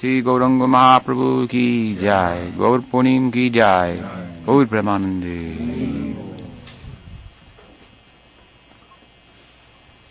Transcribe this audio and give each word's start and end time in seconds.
श्री 0.00 0.20
गौरंग 0.22 0.62
महाप्रभु 0.72 1.46
की 1.50 1.94
जय 2.00 2.52
गौर 2.56 2.80
पूर्णिम 2.90 3.30
की 3.30 3.48
जय 3.56 3.98
गौर 4.46 4.64
प्रेमानंदे 4.66 5.38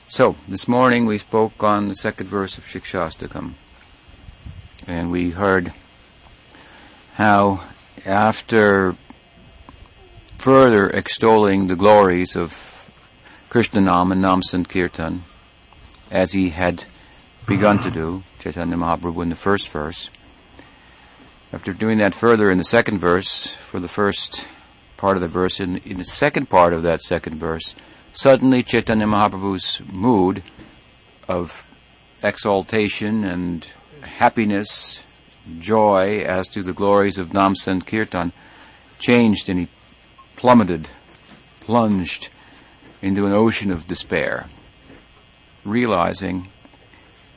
So, 0.09 0.35
this 0.47 0.67
morning 0.67 1.07
we 1.07 1.17
spoke 1.17 1.63
on 1.63 1.87
the 1.87 1.95
second 1.95 2.27
verse 2.27 2.59
of 2.59 2.65
Shikshastakam. 2.65 3.49
And 4.87 5.11
we 5.11 5.31
heard 5.31 5.73
how 7.15 7.61
after 8.05 8.95
further 10.37 10.87
extolling 10.89 11.67
the 11.67 11.75
glories 11.75 12.35
of 12.35 12.55
Krishna 13.49 13.81
Nam 13.81 14.11
and 14.11 14.21
Nam 14.21 14.41
Sankirtan, 14.43 15.21
as 16.11 16.33
he 16.33 16.49
had 16.49 16.85
begun 17.47 17.79
to 17.79 17.89
do, 17.89 18.23
Chaitanya 18.44 18.76
Mahaprabhu 18.76 19.22
in 19.22 19.30
the 19.30 19.36
first 19.36 19.70
verse. 19.70 20.10
After 21.50 21.72
doing 21.72 21.96
that 21.96 22.14
further 22.14 22.50
in 22.50 22.58
the 22.58 22.64
second 22.64 22.98
verse, 22.98 23.46
for 23.46 23.80
the 23.80 23.88
first 23.88 24.46
part 24.98 25.16
of 25.16 25.22
the 25.22 25.28
verse, 25.28 25.60
in, 25.60 25.78
in 25.78 25.96
the 25.96 26.04
second 26.04 26.50
part 26.50 26.74
of 26.74 26.82
that 26.82 27.00
second 27.00 27.38
verse, 27.38 27.74
suddenly 28.12 28.62
Chaitanya 28.62 29.06
Mahaprabhu's 29.06 29.80
mood 29.90 30.42
of 31.26 31.66
exaltation 32.22 33.24
and 33.24 33.66
happiness, 34.02 35.04
joy 35.58 36.22
as 36.22 36.46
to 36.48 36.62
the 36.62 36.74
glories 36.74 37.16
of 37.16 37.32
Nam 37.32 37.54
Sankirtan 37.54 38.30
changed 38.98 39.48
and 39.48 39.58
he 39.58 39.68
plummeted, 40.36 40.90
plunged 41.60 42.28
into 43.00 43.24
an 43.24 43.32
ocean 43.32 43.70
of 43.70 43.88
despair, 43.88 44.50
realizing 45.64 46.50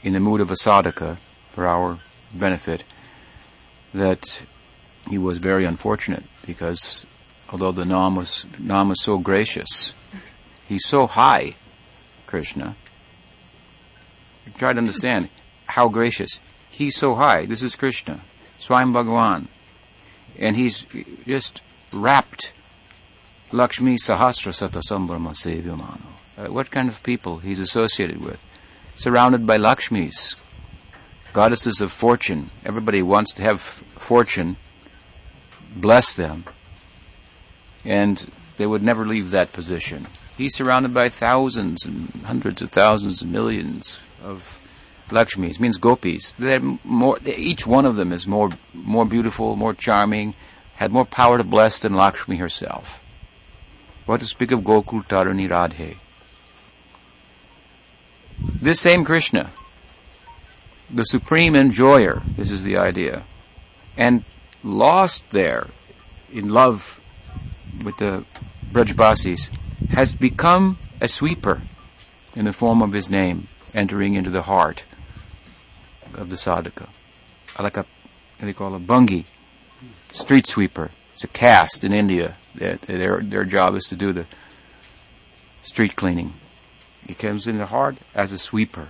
in 0.03 0.13
the 0.13 0.19
mood 0.19 0.41
of 0.41 0.51
a 0.51 0.55
sadhaka 0.55 1.17
for 1.51 1.67
our 1.67 1.99
benefit 2.33 2.83
that 3.93 4.43
he 5.09 5.17
was 5.17 5.37
very 5.37 5.65
unfortunate 5.65 6.23
because 6.45 7.05
although 7.49 7.71
the 7.71 7.85
Nam 7.85 8.15
was, 8.15 8.45
Nam 8.59 8.89
was 8.89 9.01
so 9.03 9.17
gracious, 9.17 9.93
he's 10.67 10.85
so 10.85 11.07
high, 11.07 11.55
Krishna. 12.25 12.75
Try 14.57 14.73
to 14.73 14.79
understand 14.79 15.29
how 15.65 15.89
gracious. 15.89 16.39
He's 16.69 16.95
so 16.95 17.15
high. 17.15 17.45
This 17.45 17.61
is 17.61 17.75
Krishna, 17.75 18.21
Svayam 18.59 18.93
Bhagavan. 18.93 19.47
And 20.39 20.55
he's 20.55 20.85
just 21.25 21.61
wrapped 21.91 22.53
Lakshmi 23.51 23.95
Sahasra 23.95 24.53
Sata 24.53 24.81
Sambrahma 24.81 25.33
Sevyamano. 25.33 26.01
Uh, 26.37 26.51
what 26.51 26.69
kind 26.69 26.87
of 26.87 27.01
people 27.03 27.39
he's 27.39 27.59
associated 27.59 28.23
with? 28.23 28.43
Surrounded 28.97 29.47
by 29.47 29.57
Lakshmis, 29.57 30.35
goddesses 31.31 31.79
of 31.81 31.91
fortune. 31.91 32.49
Everybody 32.65 33.01
wants 33.01 33.33
to 33.35 33.43
have 33.43 33.61
fortune. 33.61 34.57
Bless 35.75 36.13
them. 36.13 36.45
And 37.85 38.29
they 38.57 38.65
would 38.65 38.83
never 38.83 39.05
leave 39.05 39.31
that 39.31 39.53
position. 39.53 40.07
He's 40.35 40.55
surrounded 40.55 40.93
by 40.93 41.09
thousands 41.09 41.85
and 41.85 42.09
hundreds 42.25 42.61
of 42.61 42.71
thousands 42.71 43.21
and 43.21 43.31
millions 43.31 43.99
of 44.23 44.59
Lakshmis, 45.09 45.59
means 45.59 45.77
gopis. 45.77 46.33
They're 46.33 46.59
more, 46.83 47.17
each 47.25 47.65
one 47.65 47.85
of 47.85 47.95
them 47.95 48.11
is 48.11 48.27
more, 48.27 48.49
more 48.73 49.05
beautiful, 49.05 49.55
more 49.55 49.73
charming, 49.73 50.33
had 50.75 50.91
more 50.91 51.05
power 51.05 51.37
to 51.37 51.43
bless 51.43 51.79
than 51.79 51.95
Lakshmi 51.95 52.37
herself. 52.37 53.01
What 54.05 54.19
to 54.19 54.25
speak 54.25 54.51
of 54.51 54.61
Gokul 54.61 55.05
Tarani 55.07 55.49
Radhe? 55.49 55.97
This 58.39 58.79
same 58.79 59.03
Krishna, 59.03 59.51
the 60.89 61.03
supreme 61.03 61.55
enjoyer, 61.55 62.21
this 62.35 62.51
is 62.51 62.63
the 62.63 62.77
idea, 62.77 63.23
and 63.97 64.23
lost 64.63 65.29
there 65.31 65.67
in 66.31 66.49
love 66.49 66.99
with 67.83 67.97
the 67.97 68.23
Brajbasis, 68.71 69.49
has 69.89 70.13
become 70.13 70.77
a 71.01 71.07
sweeper 71.07 71.61
in 72.35 72.45
the 72.45 72.53
form 72.53 72.81
of 72.81 72.93
his 72.93 73.09
name, 73.09 73.47
entering 73.73 74.13
into 74.13 74.29
the 74.29 74.43
heart 74.43 74.85
of 76.13 76.29
the 76.29 76.35
sadhaka. 76.35 76.89
Like 77.59 77.77
a, 77.77 77.85
you 78.41 78.53
call 78.53 78.75
a 78.75 78.79
bhangi, 78.79 79.25
street 80.11 80.45
sweeper. 80.45 80.91
It's 81.13 81.23
a 81.23 81.27
caste 81.27 81.83
in 81.83 81.93
India. 81.93 82.35
Their, 82.53 83.21
their 83.21 83.43
job 83.43 83.75
is 83.75 83.85
to 83.85 83.95
do 83.95 84.13
the 84.13 84.25
street 85.63 85.95
cleaning. 85.95 86.33
He 87.07 87.13
comes 87.13 87.47
in 87.47 87.57
the 87.57 87.67
heart 87.67 87.97
as 88.13 88.33
a 88.33 88.37
sweeper. 88.37 88.89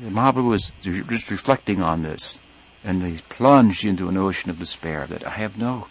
Mahaprabhu 0.00 0.48
was 0.48 0.72
just 0.82 1.30
reflecting 1.30 1.82
on 1.82 2.02
this, 2.02 2.38
and 2.82 3.02
he 3.02 3.18
plunged 3.28 3.84
into 3.84 4.08
an 4.08 4.16
ocean 4.16 4.50
of 4.50 4.58
despair 4.58 5.06
that 5.06 5.24
I 5.24 5.30
have 5.30 5.58
no 5.58 5.86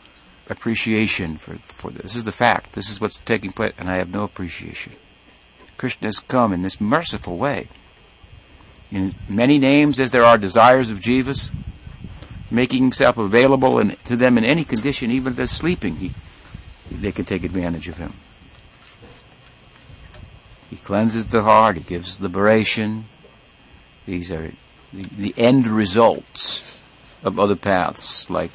appreciation 0.49 1.38
for, 1.38 1.55
for 1.59 1.91
this. 1.91 2.01
This 2.01 2.16
is 2.17 2.23
the 2.23 2.31
fact. 2.31 2.73
This 2.73 2.89
is 2.89 2.99
what's 2.99 3.19
taking 3.19 3.51
place, 3.51 3.73
and 3.77 3.89
I 3.89 3.97
have 3.97 4.11
no 4.11 4.23
appreciation. 4.23 4.94
Krishna 5.77 6.07
has 6.07 6.19
come 6.19 6.51
in 6.51 6.63
this 6.63 6.81
merciful 6.81 7.38
way. 7.38 7.67
In 8.91 9.15
many 9.29 9.57
names, 9.57 10.00
as 10.00 10.11
there 10.11 10.23
are 10.23 10.38
desires 10.38 10.89
of 10.89 11.00
jivas, 11.00 11.50
making 12.51 12.83
himself 12.83 13.17
available 13.17 13.79
in, 13.79 13.95
to 14.05 14.15
them 14.15 14.38
in 14.38 14.45
any 14.45 14.63
condition, 14.63 15.11
even 15.11 15.33
if 15.33 15.38
they're 15.38 15.47
sleeping, 15.47 15.95
he, 15.95 16.11
they 16.91 17.11
can 17.11 17.25
take 17.25 17.44
advantage 17.44 17.88
of 17.88 17.97
him. 17.97 18.13
He 20.73 20.79
cleanses 20.79 21.28
the 21.28 21.44
heart, 21.44 21.78
he 21.78 21.84
gives 21.84 22.19
liberation. 22.19 23.06
These 24.07 24.31
are 24.31 24.51
the, 24.91 25.03
the 25.03 25.34
end 25.38 25.67
results 25.67 26.84
of 27.23 27.39
other 27.39 27.56
paths 27.56 28.28
like 28.28 28.50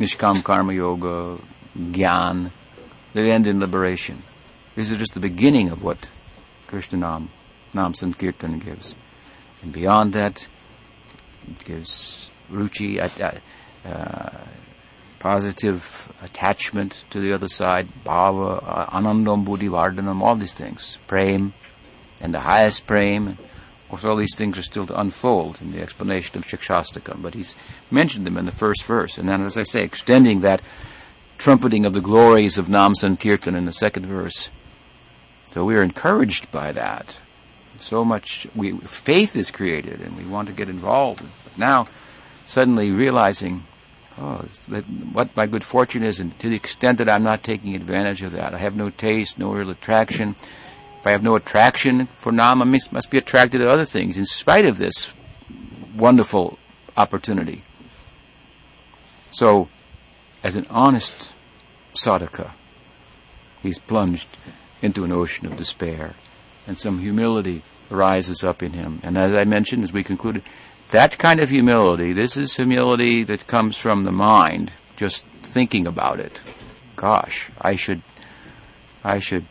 Nishkam 0.00 0.42
Karma 0.42 0.72
Yoga, 0.74 1.38
Gyan. 1.78 2.50
They 3.12 3.30
end 3.30 3.46
in 3.46 3.60
liberation. 3.60 4.24
This 4.74 4.90
is 4.90 4.98
just 4.98 5.14
the 5.14 5.20
beginning 5.20 5.68
of 5.68 5.84
what 5.84 6.08
Krishna 6.66 6.98
Nam, 6.98 7.30
Nam 7.72 7.94
Sankirtan 7.94 8.58
gives. 8.58 8.96
And 9.62 9.72
beyond 9.72 10.12
that, 10.14 10.48
it 11.48 11.64
gives 11.64 12.30
ruchi, 12.50 12.98
uh, 12.98 13.88
uh, 13.88 14.38
positive 15.24 16.12
attachment 16.22 17.02
to 17.08 17.18
the 17.18 17.32
other 17.32 17.48
side, 17.48 17.88
bhava, 18.04 18.62
uh, 18.62 18.86
anandam, 18.88 19.42
buddhi, 19.42 19.68
vardhanam, 19.68 20.20
all 20.20 20.36
these 20.36 20.52
things, 20.52 20.98
prem, 21.06 21.54
and 22.20 22.34
the 22.34 22.40
highest 22.40 22.86
prem. 22.86 23.28
Of 23.28 23.88
course, 23.88 24.04
all 24.04 24.16
these 24.16 24.36
things 24.36 24.58
are 24.58 24.62
still 24.62 24.84
to 24.84 25.00
unfold 25.00 25.62
in 25.62 25.72
the 25.72 25.80
explanation 25.80 26.36
of 26.36 26.44
Shikshastakam, 26.44 27.22
but 27.22 27.32
he's 27.32 27.54
mentioned 27.90 28.26
them 28.26 28.36
in 28.36 28.44
the 28.44 28.52
first 28.52 28.84
verse. 28.84 29.16
And 29.16 29.26
then, 29.26 29.40
as 29.40 29.56
I 29.56 29.62
say, 29.62 29.82
extending 29.82 30.42
that 30.42 30.60
trumpeting 31.38 31.86
of 31.86 31.94
the 31.94 32.02
glories 32.02 32.58
of 32.58 32.68
Nam 32.68 32.94
Sankirtan 32.94 33.56
in 33.56 33.64
the 33.64 33.72
second 33.72 34.04
verse. 34.04 34.50
So 35.46 35.64
we 35.64 35.74
are 35.76 35.82
encouraged 35.82 36.52
by 36.52 36.72
that. 36.72 37.16
So 37.78 38.04
much 38.04 38.46
we, 38.54 38.72
faith 38.72 39.36
is 39.36 39.50
created, 39.50 40.02
and 40.02 40.18
we 40.18 40.26
want 40.26 40.48
to 40.48 40.54
get 40.54 40.68
involved. 40.68 41.22
But 41.44 41.56
now, 41.56 41.88
suddenly 42.44 42.90
realizing 42.90 43.64
oh, 44.18 44.44
what 45.12 45.36
my 45.36 45.46
good 45.46 45.64
fortune 45.64 46.02
is, 46.02 46.20
and 46.20 46.38
to 46.40 46.48
the 46.48 46.56
extent 46.56 46.98
that 46.98 47.08
I'm 47.08 47.22
not 47.22 47.42
taking 47.42 47.74
advantage 47.74 48.22
of 48.22 48.32
that, 48.32 48.54
I 48.54 48.58
have 48.58 48.76
no 48.76 48.90
taste, 48.90 49.38
no 49.38 49.52
real 49.52 49.70
attraction. 49.70 50.36
If 51.00 51.06
I 51.06 51.10
have 51.10 51.22
no 51.22 51.36
attraction 51.36 52.06
for 52.18 52.32
Nam, 52.32 52.62
I 52.62 52.64
must, 52.64 52.92
must 52.92 53.10
be 53.10 53.18
attracted 53.18 53.58
to 53.58 53.70
other 53.70 53.84
things 53.84 54.16
in 54.16 54.26
spite 54.26 54.66
of 54.66 54.78
this 54.78 55.12
wonderful 55.96 56.58
opportunity. 56.96 57.62
So, 59.30 59.68
as 60.42 60.56
an 60.56 60.66
honest 60.70 61.32
sadhaka, 61.94 62.52
he's 63.62 63.78
plunged 63.78 64.28
into 64.82 65.04
an 65.04 65.12
ocean 65.12 65.46
of 65.46 65.56
despair, 65.56 66.14
and 66.66 66.78
some 66.78 66.98
humility 66.98 67.62
rises 67.90 68.44
up 68.44 68.62
in 68.62 68.72
him. 68.72 69.00
And 69.02 69.16
as 69.18 69.32
I 69.32 69.44
mentioned, 69.44 69.84
as 69.84 69.92
we 69.92 70.04
concluded, 70.04 70.42
that 70.90 71.18
kind 71.18 71.40
of 71.40 71.50
humility, 71.50 72.12
this 72.12 72.36
is 72.36 72.56
humility 72.56 73.24
that 73.24 73.46
comes 73.46 73.76
from 73.76 74.04
the 74.04 74.12
mind, 74.12 74.70
just 74.96 75.24
thinking 75.42 75.86
about 75.86 76.20
it. 76.20 76.40
Gosh, 76.96 77.50
I 77.60 77.76
should, 77.76 78.02
I 79.02 79.18
should 79.18 79.46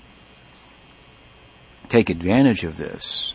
take 1.89 2.09
advantage 2.09 2.63
of 2.63 2.77
this. 2.77 3.33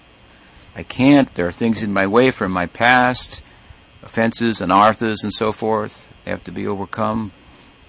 I 0.75 0.83
can't. 0.83 1.33
There 1.35 1.47
are 1.47 1.53
things 1.53 1.83
in 1.83 1.93
my 1.93 2.07
way 2.07 2.31
from 2.31 2.53
my 2.53 2.67
past, 2.67 3.43
offenses 4.03 4.61
and 4.61 4.71
arthas 4.71 5.23
and 5.23 5.33
so 5.33 5.53
forth. 5.53 6.09
They 6.25 6.31
have 6.31 6.45
to 6.45 6.53
be 6.53 6.67
overcome, 6.67 7.33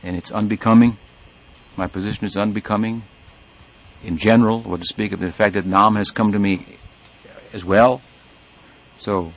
and 0.03 0.15
it's 0.15 0.31
unbecoming. 0.31 0.97
My 1.77 1.87
position 1.87 2.25
is 2.25 2.35
unbecoming. 2.35 3.03
In 4.03 4.17
general, 4.17 4.63
or 4.65 4.77
to 4.77 4.85
speak 4.85 5.11
of 5.11 5.19
the 5.19 5.31
fact 5.31 5.55
that 5.55 5.65
Nam 5.65 5.95
has 5.95 6.09
come 6.09 6.31
to 6.31 6.39
me 6.39 6.65
as 7.53 7.65
well. 7.65 8.01
So 8.97 9.33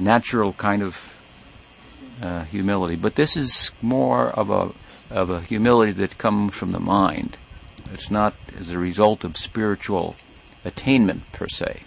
natural 0.00 0.52
kind 0.54 0.82
of 0.82 1.16
uh, 2.22 2.44
humility. 2.44 2.96
But 2.96 3.14
this 3.14 3.36
is 3.36 3.70
more 3.80 4.28
of 4.28 4.50
a 4.50 4.72
of 5.10 5.30
a 5.30 5.40
humility 5.40 5.92
that 5.92 6.18
comes 6.18 6.54
from 6.54 6.72
the 6.72 6.78
mind. 6.78 7.36
It's 7.92 8.10
not 8.10 8.34
as 8.58 8.70
a 8.70 8.78
result 8.78 9.24
of 9.24 9.36
spiritual 9.36 10.14
attainment 10.64 11.30
per 11.32 11.48
se. 11.48 11.82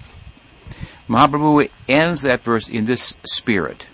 Mahaprabhu 1.07 1.69
ends 1.87 2.21
that 2.23 2.41
verse 2.41 2.67
in 2.67 2.85
this 2.85 3.15
spirit, 3.25 3.87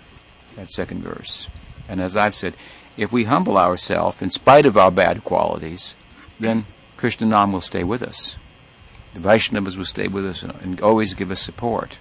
that 0.56 0.72
second 0.72 1.02
verse. 1.02 1.46
And 1.88 2.00
as 2.00 2.16
I've 2.16 2.34
said, 2.34 2.54
if 2.96 3.12
we 3.12 3.24
humble 3.24 3.56
ourselves 3.56 4.22
in 4.22 4.30
spite 4.30 4.66
of 4.66 4.76
our 4.76 4.90
bad 4.90 5.24
qualities, 5.24 5.94
then 6.38 6.66
Krishna 6.96 7.26
Nam 7.26 7.52
will 7.52 7.60
stay 7.60 7.84
with 7.84 8.02
us. 8.02 8.36
The 9.14 9.20
Vaishnavas 9.20 9.76
will 9.76 9.84
stay 9.84 10.06
with 10.06 10.26
us 10.26 10.42
and 10.42 10.80
always 10.80 11.14
give 11.14 11.30
us 11.30 11.40
support. 11.40 11.98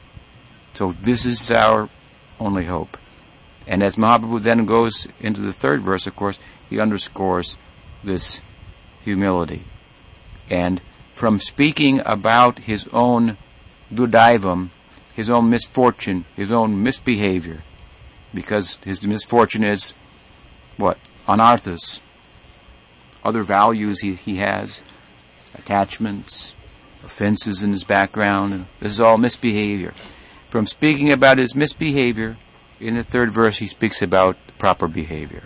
So 0.75 0.92
this 0.92 1.25
is 1.25 1.51
our 1.51 1.89
only 2.39 2.65
hope. 2.65 2.97
And 3.68 3.83
as 3.83 3.95
Mahaprabhu 3.95 4.41
then 4.41 4.65
goes 4.65 5.07
into 5.19 5.41
the 5.41 5.53
third 5.53 5.81
verse, 5.81 6.07
of 6.07 6.15
course, 6.15 6.39
he 6.69 6.80
underscores 6.80 7.57
this 8.03 8.41
humility. 9.03 9.63
And 10.50 10.81
from 11.13 11.39
speaking 11.39 12.01
about 12.06 12.59
his 12.59 12.88
own 12.91 13.38
durdaivam, 13.94 14.69
his 15.13 15.30
own 15.30 15.50
misfortune, 15.50 16.25
his 16.36 16.51
own 16.51 16.81
misbehavior, 16.81 17.62
because 18.33 18.77
his 18.85 19.03
misfortune 19.03 19.63
is 19.63 19.94
what? 20.77 20.97
Anarthas. 21.27 22.00
Other 23.24 23.44
values 23.44 24.00
he, 24.00 24.15
he 24.15 24.38
has, 24.38 24.81
attachments, 25.53 26.53
offenses 27.03 27.62
in 27.62 27.71
his 27.71 27.83
background. 27.83 28.65
This 28.80 28.94
is 28.94 29.00
all 29.01 29.18
misbehavior. 29.18 29.94
From 30.49 30.65
speaking 30.65 31.11
about 31.11 31.37
his 31.37 31.55
misbehavior, 31.55 32.37
in 32.79 32.95
the 32.95 33.03
third 33.03 33.31
verse 33.31 33.59
he 33.59 33.67
speaks 33.67 34.01
about 34.01 34.35
proper 34.57 34.87
behavior. 34.87 35.43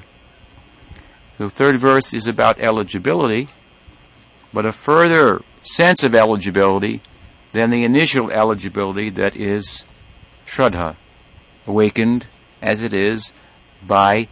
The 1.38 1.50
third 1.50 1.77
verse 1.77 2.13
is 2.13 2.25
about 2.25 2.59
eligibility, 2.59 3.50
but 4.53 4.65
a 4.65 4.71
further 4.71 5.41
sense 5.63 6.03
of 6.03 6.15
eligibility 6.15 7.01
than 7.51 7.69
the 7.69 7.83
initial 7.83 8.31
eligibility 8.31 9.09
that 9.09 9.35
is 9.35 9.83
Shraddha, 10.45 10.95
awakened 11.67 12.27
as 12.61 12.81
it 12.81 12.94
is 12.94 13.33
by 13.85 14.29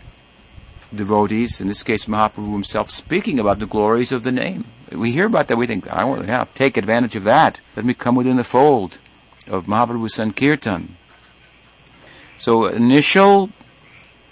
devotees, 0.93 1.59
in 1.59 1.67
this 1.67 1.83
case 1.83 2.05
Mahaprabhu 2.05 2.53
himself, 2.53 2.91
speaking 2.91 3.39
about 3.39 3.59
the 3.59 3.65
glories 3.65 4.11
of 4.11 4.23
the 4.23 4.31
name. 4.31 4.65
We 4.91 5.11
hear 5.11 5.25
about 5.25 5.47
that, 5.47 5.57
we 5.57 5.67
think, 5.67 5.87
I 5.89 6.05
want 6.05 6.21
to 6.21 6.27
yeah, 6.27 6.45
take 6.55 6.77
advantage 6.77 7.15
of 7.15 7.23
that. 7.25 7.59
Let 7.75 7.85
me 7.85 7.93
come 7.93 8.15
within 8.15 8.37
the 8.37 8.43
fold 8.43 8.99
of 9.47 9.65
Mahaprabhu 9.65 10.09
Sankirtan. 10.09 10.95
So 12.37 12.65
initial 12.65 13.49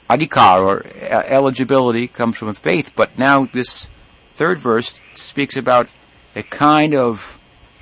adhikar 0.09 0.61
or 0.63 0.85
eligibility 1.09 2.07
comes 2.07 2.37
from 2.37 2.53
faith, 2.53 2.91
but 2.95 3.17
now 3.17 3.45
this 3.45 3.87
third 4.33 4.57
verse 4.59 5.01
speaks 5.13 5.55
about 5.55 5.89
a 6.35 6.43
kind 6.43 6.95
of 6.95 7.37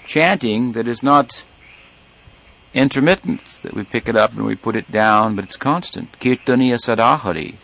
chanting 0.05 0.73
that 0.73 0.87
is 0.87 1.03
not 1.03 1.43
intermittent, 2.73 3.43
that 3.63 3.73
we 3.73 3.83
pick 3.83 4.07
it 4.07 4.15
up 4.15 4.33
and 4.33 4.45
we 4.45 4.55
put 4.55 4.75
it 4.75 4.91
down, 4.91 5.35
but 5.35 5.45
it's 5.45 5.57
constant. 5.57 6.19
Kirtaniya 6.19 6.77
sadahari. 6.77 7.55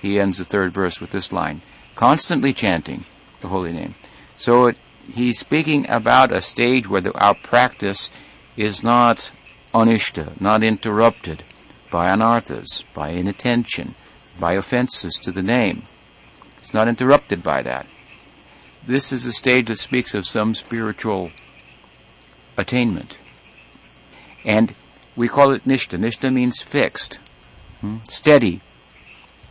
He 0.00 0.20
ends 0.20 0.38
the 0.38 0.44
third 0.44 0.72
verse 0.72 1.00
with 1.00 1.10
this 1.10 1.32
line. 1.32 1.60
Constantly 1.94 2.52
chanting 2.52 3.04
the 3.40 3.48
holy 3.48 3.72
name. 3.72 3.94
So 4.36 4.68
it, 4.68 4.76
he's 5.12 5.38
speaking 5.38 5.88
about 5.88 6.32
a 6.32 6.40
stage 6.40 6.88
where 6.88 7.00
the, 7.00 7.12
our 7.18 7.34
practice 7.34 8.10
is 8.58 8.82
not 8.82 9.30
anishta, 9.72 10.38
not 10.40 10.64
interrupted 10.64 11.44
by 11.92 12.08
anarthas, 12.08 12.82
by 12.92 13.10
inattention, 13.10 13.94
by 14.40 14.54
offenses 14.54 15.14
to 15.14 15.30
the 15.30 15.42
name. 15.42 15.84
It's 16.60 16.74
not 16.74 16.88
interrupted 16.88 17.42
by 17.42 17.62
that. 17.62 17.86
This 18.84 19.12
is 19.12 19.24
a 19.26 19.32
stage 19.32 19.68
that 19.68 19.78
speaks 19.78 20.12
of 20.12 20.26
some 20.26 20.56
spiritual 20.56 21.30
attainment. 22.56 23.20
And 24.44 24.74
we 25.14 25.28
call 25.28 25.52
it 25.52 25.64
nishta. 25.64 25.96
Nishta 25.96 26.32
means 26.32 26.60
fixed, 26.60 27.20
hmm? 27.80 27.98
steady. 28.08 28.60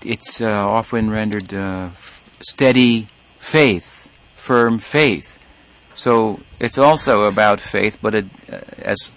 It's 0.04 0.42
uh, 0.42 0.48
often 0.48 1.10
rendered 1.10 1.54
uh, 1.54 1.92
steady 2.42 3.08
faith, 3.40 4.12
firm 4.36 4.80
faith. 4.80 5.37
So 5.98 6.42
it's 6.60 6.78
also 6.78 7.24
about 7.24 7.60
faith, 7.60 7.98
but 8.04 8.14
it, 8.14 8.26
uh, 8.54 8.60
as 8.78 9.12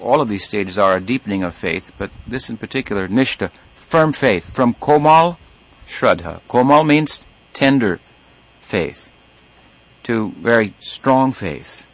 all 0.00 0.20
of 0.20 0.28
these 0.28 0.44
stages 0.44 0.78
are 0.78 0.94
a 0.94 1.00
deepening 1.00 1.42
of 1.42 1.56
faith, 1.56 1.92
but 1.98 2.12
this 2.24 2.48
in 2.48 2.56
particular, 2.56 3.08
nishta, 3.08 3.50
firm 3.74 4.12
faith, 4.12 4.54
from 4.54 4.74
komal, 4.74 5.40
shraddha. 5.88 6.40
Komal 6.46 6.84
means 6.84 7.26
tender 7.52 7.98
faith, 8.60 9.10
to 10.04 10.30
very 10.38 10.72
strong 10.78 11.32
faith. 11.32 11.84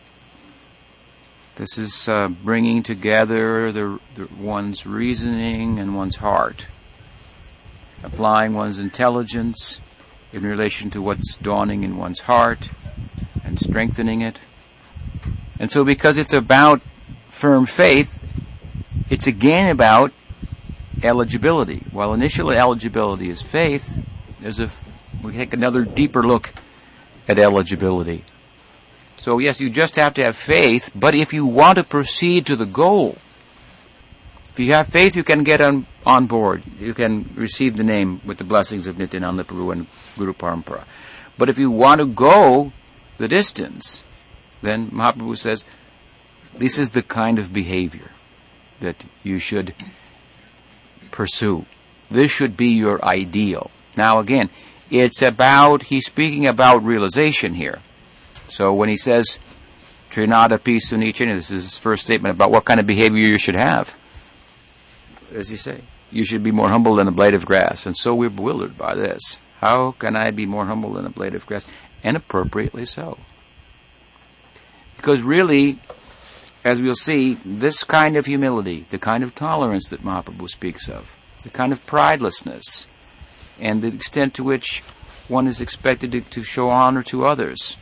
This 1.54 1.78
is 1.78 2.06
uh, 2.06 2.28
bringing 2.28 2.82
together 2.82 3.72
the, 3.72 3.98
the, 4.16 4.28
one's 4.38 4.84
reasoning 4.84 5.78
and 5.78 5.96
one's 5.96 6.16
heart, 6.16 6.66
applying 8.04 8.52
one's 8.52 8.78
intelligence 8.78 9.80
in 10.30 10.42
relation 10.42 10.90
to 10.90 11.00
what's 11.00 11.36
dawning 11.36 11.84
in 11.84 11.96
one's 11.96 12.20
heart 12.20 12.68
and 13.46 13.58
strengthening 13.58 14.20
it. 14.20 14.38
And 15.58 15.70
so, 15.70 15.84
because 15.84 16.18
it's 16.18 16.32
about 16.32 16.82
firm 17.28 17.64
faith, 17.64 18.20
it's 19.08 19.26
again 19.26 19.70
about 19.70 20.12
eligibility. 21.02 21.82
While 21.92 22.12
initial 22.12 22.50
eligibility 22.50 23.30
is 23.30 23.40
faith, 23.40 24.04
there's 24.40 24.60
a 24.60 24.68
we 25.22 25.32
take 25.32 25.54
another 25.54 25.84
deeper 25.84 26.22
look 26.22 26.52
at 27.28 27.38
eligibility. 27.38 28.24
So 29.16 29.38
yes, 29.38 29.60
you 29.60 29.70
just 29.70 29.96
have 29.96 30.14
to 30.14 30.24
have 30.24 30.36
faith, 30.36 30.90
but 30.94 31.14
if 31.14 31.32
you 31.32 31.46
want 31.46 31.78
to 31.78 31.84
proceed 31.84 32.46
to 32.46 32.56
the 32.56 32.66
goal, 32.66 33.16
if 34.48 34.60
you 34.60 34.72
have 34.72 34.88
faith, 34.88 35.16
you 35.16 35.24
can 35.24 35.42
get 35.42 35.60
on, 35.60 35.86
on 36.04 36.26
board. 36.26 36.62
You 36.78 36.94
can 36.94 37.28
receive 37.34 37.76
the 37.76 37.84
name 37.84 38.20
with 38.24 38.38
the 38.38 38.44
blessings 38.44 38.86
of 38.86 38.98
Nityananda 38.98 39.44
Prabhu 39.44 39.72
and 39.72 39.86
Guru 40.16 40.32
Parampara. 40.32 40.84
But 41.36 41.48
if 41.48 41.58
you 41.58 41.70
want 41.70 42.00
to 42.00 42.06
go 42.06 42.72
the 43.16 43.28
distance, 43.28 44.02
then 44.62 44.90
Mahaprabhu 44.90 45.36
says, 45.36 45.64
this 46.54 46.78
is 46.78 46.90
the 46.90 47.02
kind 47.02 47.38
of 47.38 47.52
behavior 47.52 48.10
that 48.80 49.04
you 49.22 49.38
should 49.38 49.74
pursue. 51.10 51.66
This 52.10 52.30
should 52.30 52.56
be 52.56 52.68
your 52.68 53.04
ideal. 53.04 53.70
Now 53.96 54.18
again, 54.18 54.50
it's 54.90 55.22
about, 55.22 55.84
he's 55.84 56.06
speaking 56.06 56.46
about 56.46 56.84
realization 56.84 57.54
here. 57.54 57.80
So 58.48 58.72
when 58.72 58.88
he 58.88 58.96
says, 58.96 59.38
Trinadapi 60.10 60.78
Sunichena, 60.78 61.34
this 61.34 61.50
is 61.50 61.64
his 61.64 61.78
first 61.78 62.04
statement 62.04 62.34
about 62.34 62.50
what 62.50 62.64
kind 62.64 62.80
of 62.80 62.86
behavior 62.86 63.18
you 63.18 63.38
should 63.38 63.56
have. 63.56 63.96
As 65.34 65.48
he 65.48 65.56
say? 65.56 65.80
You 66.10 66.24
should 66.24 66.42
be 66.42 66.52
more 66.52 66.68
humble 66.68 66.94
than 66.94 67.08
a 67.08 67.12
blade 67.12 67.34
of 67.34 67.44
grass. 67.44 67.84
And 67.84 67.96
so 67.96 68.14
we're 68.14 68.30
bewildered 68.30 68.78
by 68.78 68.94
this. 68.94 69.38
How 69.60 69.92
can 69.92 70.14
I 70.14 70.30
be 70.30 70.46
more 70.46 70.66
humble 70.66 70.92
than 70.92 71.06
a 71.06 71.10
blade 71.10 71.34
of 71.34 71.44
grass? 71.46 71.66
And 72.06 72.16
appropriately 72.16 72.86
so. 72.86 73.18
Because 74.96 75.22
really, 75.22 75.80
as 76.64 76.80
we'll 76.80 76.94
see, 76.94 77.34
this 77.44 77.82
kind 77.82 78.16
of 78.16 78.26
humility, 78.26 78.86
the 78.90 78.98
kind 79.00 79.24
of 79.24 79.34
tolerance 79.34 79.88
that 79.88 80.04
Mahaprabhu 80.04 80.48
speaks 80.48 80.88
of, 80.88 81.16
the 81.42 81.50
kind 81.50 81.72
of 81.72 81.84
pridelessness, 81.84 82.86
and 83.60 83.82
the 83.82 83.88
extent 83.88 84.34
to 84.34 84.44
which 84.44 84.84
one 85.26 85.48
is 85.48 85.60
expected 85.60 86.12
to, 86.12 86.20
to 86.20 86.44
show 86.44 86.70
honor 86.70 87.02
to 87.02 87.26
others, 87.26 87.76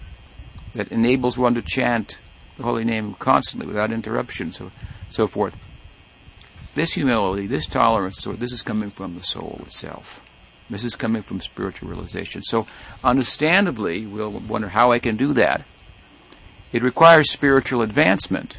that 0.73 0.91
enables 0.91 1.37
one 1.37 1.55
to 1.55 1.61
chant 1.61 2.19
the 2.57 2.63
holy 2.63 2.85
name 2.85 3.13
constantly 3.19 3.67
without 3.67 3.93
interruption, 3.93 4.53
so 4.53 4.73
so 5.11 5.27
forth. 5.27 5.55
This 6.75 6.95
humility, 6.95 7.47
this 7.47 7.67
tolerance, 7.67 8.21
so 8.21 8.33
this 8.33 8.53
is 8.53 8.63
coming 8.63 8.89
from 8.89 9.13
the 9.13 9.21
soul 9.21 9.61
itself. 9.67 10.24
This 10.71 10.85
is 10.85 10.97
coming 10.97 11.23
from 11.23 11.41
spiritual 11.41 11.91
realization. 11.91 12.43
So, 12.43 12.67
understandably, 13.03 14.07
we'll 14.07 14.31
wonder 14.31 14.69
how 14.69 14.93
I 14.93 14.99
can 14.99 15.17
do 15.17 15.35
that. 15.35 15.69
It 16.73 16.83
requires 16.83 17.31
spiritual 17.31 17.83
advancement 17.83 18.59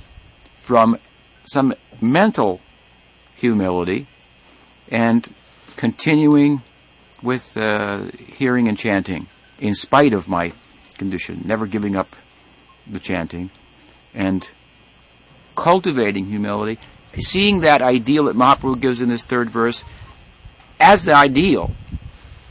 from 0.62 1.00
some 1.46 1.74
mental 2.00 2.62
humility 3.36 4.08
and 4.90 5.28
continuing 5.76 6.62
with 7.22 7.58
uh, 7.58 8.06
hearing 8.28 8.68
and 8.68 8.78
chanting 8.78 9.28
in 9.60 9.74
spite 9.74 10.14
of 10.14 10.28
my 10.28 10.54
condition, 10.98 11.42
never 11.46 11.66
giving 11.66 11.96
up 11.96 12.08
the 12.88 13.00
chanting, 13.00 13.50
and 14.14 14.50
cultivating 15.56 16.26
humility, 16.26 16.80
seeing 17.16 17.62
that 17.62 17.82
ideal 17.82 18.26
that 18.26 18.36
Mahaprabhu 18.36 18.80
gives 18.80 19.02
in 19.02 19.10
this 19.10 19.26
third 19.26 19.50
verse 19.50 19.84
as 20.80 21.06
the 21.06 21.14
ideal. 21.14 21.72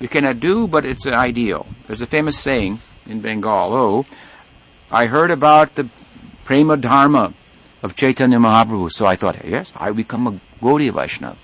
You 0.00 0.09
cannot 0.09 0.40
do, 0.40 0.66
but 0.66 0.85
it's 0.85 1.07
an 1.07 1.14
ideal. 1.14 1.66
There's 1.87 2.02
a 2.02 2.07
famous 2.07 2.38
saying 2.38 2.81
in 3.07 3.21
Bengal, 3.21 3.73
oh, 3.73 4.07
I 4.90 5.07
heard 5.07 5.31
about 5.31 5.75
the 5.75 5.88
prema 6.45 6.76
dharma 6.76 7.33
of 7.83 7.97
Chaitanya 7.97 8.38
Mahaprabhu, 8.38 8.90
so 8.90 9.07
I 9.07 9.16
thought, 9.16 9.45
yes, 9.45 9.73
I 9.76 9.93
become 9.93 10.26
a 10.26 10.40
Gaudiya 10.61 10.93
Vaishnava. 10.93 11.37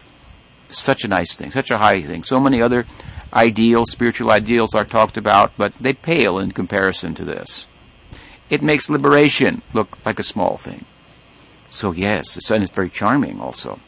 Such 0.69 1.05
a 1.05 1.09
nice 1.09 1.35
thing, 1.37 1.51
such 1.51 1.71
a 1.71 1.79
high 1.79 2.01
thing. 2.03 2.25
So 2.25 2.39
many 2.41 2.63
other 2.63 2.87
ideals, 3.33 3.91
spiritual 3.91 4.31
ideals 4.31 4.75
are 4.75 4.85
talked 4.85 5.17
about, 5.17 5.53
but 5.57 5.75
they 5.81 5.93
pale 5.93 6.39
in 6.39 6.53
comparison 6.53 7.15
to 7.15 7.25
this. 7.25 7.67
It 8.49 8.63
makes 8.63 8.91
liberation 8.91 9.63
look 9.73 9.99
like 10.05 10.19
a 10.19 10.25
small 10.25 10.57
thing. 10.57 10.85
So 11.71 11.93
yes, 11.93 12.37
it's, 12.37 12.51
and 12.51 12.65
it's 12.65 12.75
very 12.75 12.91
charming 12.91 13.41
also. 13.41 13.79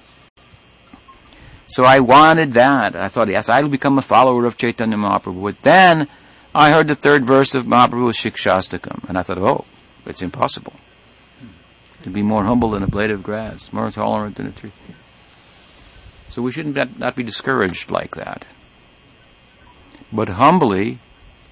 So 1.72 1.84
I 1.84 2.00
wanted 2.00 2.52
that. 2.52 2.94
I 2.94 3.08
thought, 3.08 3.28
yes, 3.28 3.48
I'll 3.48 3.66
become 3.66 3.96
a 3.96 4.02
follower 4.02 4.44
of 4.44 4.58
Chaitanya 4.58 4.98
Mahaprabhu. 4.98 5.42
But 5.42 5.62
then 5.62 6.06
I 6.54 6.70
heard 6.70 6.86
the 6.86 6.94
third 6.94 7.24
verse 7.24 7.54
of 7.54 7.64
Mahaprabhu's 7.64 8.18
Shikshastakam, 8.18 9.08
and 9.08 9.16
I 9.16 9.22
thought, 9.22 9.38
oh, 9.38 9.64
it's 10.04 10.20
impossible. 10.20 10.74
To 12.02 12.10
be 12.10 12.20
more 12.20 12.44
humble 12.44 12.72
than 12.72 12.82
a 12.82 12.86
blade 12.86 13.10
of 13.10 13.22
grass, 13.22 13.72
more 13.72 13.90
tolerant 13.90 14.36
than 14.36 14.48
a 14.48 14.50
tree. 14.50 14.72
So 16.28 16.42
we 16.42 16.52
shouldn't 16.52 16.98
not 16.98 17.16
be 17.16 17.22
discouraged 17.22 17.90
like 17.90 18.16
that. 18.16 18.46
But 20.12 20.28
humbly, 20.28 20.98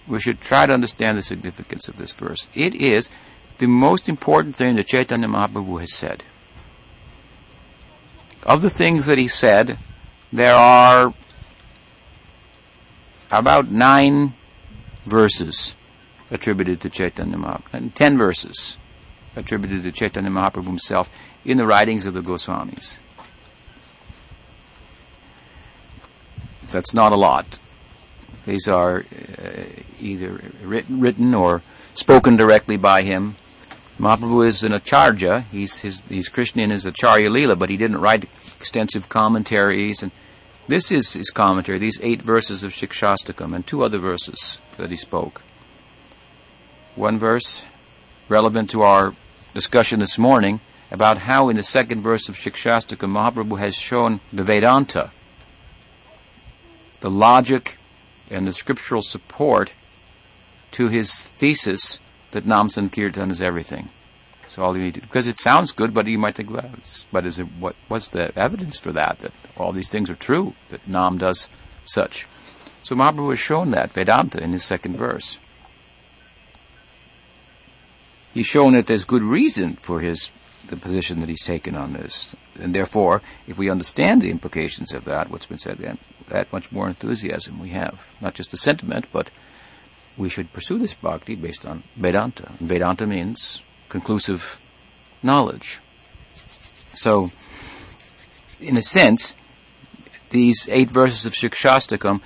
we 0.07 0.21
should 0.21 0.43
try 0.43 0.67
to 0.67 0.75
understand 0.75 1.17
the 1.17 1.23
significance 1.23 1.89
of 1.89 1.97
this 1.97 2.13
verse. 2.13 2.47
It 2.53 2.75
is 2.75 3.09
the 3.57 3.69
most 3.69 4.07
important 4.07 4.55
thing 4.55 4.77
that 4.77 4.89
Chaitanya 4.89 5.29
Mahaprabhu 5.29 5.81
has 5.81 5.95
said. 5.95 6.25
Of 8.43 8.61
the 8.61 8.69
things 8.69 9.07
that 9.07 9.17
he 9.17 9.27
said, 9.27 9.79
there 10.33 10.55
are 10.55 11.13
about 13.31 13.71
nine 13.71 14.35
verses 15.05 15.75
attributed 16.31 16.81
to 16.81 16.91
Chaitanya 16.91 17.37
Mahaprabhu, 17.37 17.75
and 17.75 17.95
ten 17.95 18.17
verses 18.17 18.77
attributed 19.37 19.83
to 19.83 19.93
Chaitanya 19.93 20.31
Mahaprabhu 20.31 20.67
himself 20.67 21.11
in 21.45 21.57
the 21.57 21.67
writings 21.67 22.07
of 22.07 22.15
the 22.15 22.21
Goswamis. 22.21 22.99
That's 26.71 26.95
not 26.95 27.13
a 27.13 27.17
lot. 27.17 27.59
These 28.47 28.69
are 28.69 28.99
uh, 28.99 29.63
either 30.01 30.41
written, 30.63 31.01
written 31.01 31.35
or 31.35 31.63
spoken 31.95 32.37
directly 32.37 32.77
by 32.77 33.03
him. 33.03 33.37
Mahaprabhu 34.01 34.47
is 34.47 34.63
an 34.63 34.73
acharya. 34.73 35.43
He's 35.53 35.81
his, 35.81 36.03
he's 36.09 36.31
Krishna 36.31 36.63
in 36.63 36.71
his 36.71 36.87
acharya 36.87 37.29
lila, 37.29 37.55
but 37.55 37.69
he 37.69 37.77
didn't 37.77 38.01
write 38.01 38.25
extensive 38.59 39.11
commentaries. 39.11 40.03
And 40.03 40.11
this 40.67 40.91
is 40.91 41.13
his 41.13 41.29
commentary. 41.29 41.77
These 41.77 42.01
eight 42.03 42.23
verses 42.23 42.65
of 42.65 42.73
Shikshastakam 42.73 43.55
and 43.55 43.67
two 43.67 43.83
other 43.83 43.99
verses 43.99 44.57
that 44.79 44.89
he 44.89 44.97
spoke. 44.97 45.43
One 46.97 47.19
verse 47.19 47.67
relevant 48.31 48.71
to 48.71 48.81
our 48.81 49.15
discussion 49.53 50.01
this 50.01 50.17
morning 50.17 50.61
about 50.91 51.19
how 51.19 51.51
in 51.51 51.57
the 51.57 51.63
second 51.63 52.01
verse 52.01 52.31
of 52.31 52.37
Shikshastakam 52.37 53.11
Mahaprabhu 53.11 53.59
has 53.59 53.75
shown 53.75 54.21
the 54.33 54.45
Vedanta, 54.45 55.11
the 57.01 57.11
logic 57.11 57.77
and 58.31 58.47
the 58.47 58.55
scriptural 58.55 59.03
support 59.03 59.75
to 60.73 60.89
his 60.89 61.23
thesis 61.23 61.99
that 62.33 62.47
Nam 62.47 62.69
Sankirtan 62.69 63.31
is 63.31 63.43
everything. 63.43 63.91
So 64.49 64.63
all 64.63 64.77
you 64.77 64.83
need 64.83 64.95
to, 64.95 65.01
because 65.01 65.29
it 65.29 65.39
sounds 65.39 65.71
good, 65.71 65.95
but 65.95 66.07
you 66.07 66.19
might 66.19 66.35
think, 66.35 66.51
well, 66.51 66.71
but 67.13 67.25
is 67.25 67.39
it, 67.39 67.47
what, 67.59 67.77
what's 67.87 68.09
the 68.09 68.37
evidence 68.37 68.81
for 68.81 68.93
that? 68.93 69.21
That 69.21 69.33
all 69.57 69.73
these 69.73 69.91
things 69.91 70.11
are 70.11 70.17
true, 70.17 70.55
that 70.71 70.89
Nam 70.89 71.19
does 71.19 71.49
such. 71.85 72.27
So 72.83 72.97
Mahaprabhu 72.97 73.31
has 73.31 73.39
shown 73.39 73.71
that 73.71 73.93
Vedanta 73.93 74.43
in 74.43 74.53
his 74.53 74.65
second 74.65 74.97
verse. 74.97 75.39
He's 78.35 78.47
shown 78.47 78.73
that 78.73 78.87
there's 78.87 79.05
good 79.05 79.23
reason 79.23 79.75
for 79.75 80.01
his 80.01 80.31
the 80.71 80.77
position 80.77 81.21
that 81.21 81.29
he's 81.29 81.45
taken 81.45 81.75
on 81.75 81.93
this, 81.93 82.37
and 82.61 82.75
therefore, 82.75 83.23
if 83.49 83.59
we 83.59 83.69
understand 83.69 84.23
the 84.23 84.31
implications 84.31 84.95
of 84.95 85.05
that, 85.05 85.29
what's 85.29 85.47
been 85.47 85.59
said, 85.59 85.79
then 85.79 85.99
that 86.29 86.53
much 86.53 86.71
more 86.71 86.87
enthusiasm 86.87 87.59
we 87.59 87.71
have, 87.71 88.09
not 88.21 88.35
just 88.35 88.53
the 88.53 88.57
sentiment, 88.57 89.07
but 89.13 89.31
we 90.21 90.29
should 90.29 90.53
pursue 90.53 90.79
this 90.79 90.95
bhakti 90.95 91.35
based 91.35 91.65
on 91.65 91.83
Vedanta. 91.97 92.53
Vedanta 92.61 93.07
means 93.07 93.63
conclusive 93.89 94.61
knowledge. 95.23 95.81
So, 96.95 97.31
in 98.61 98.77
a 98.77 98.83
sense, 98.83 99.35
these 100.29 100.69
eight 100.71 100.91
verses 100.91 101.25
of 101.25 101.33
Shikshastakam 101.33 102.21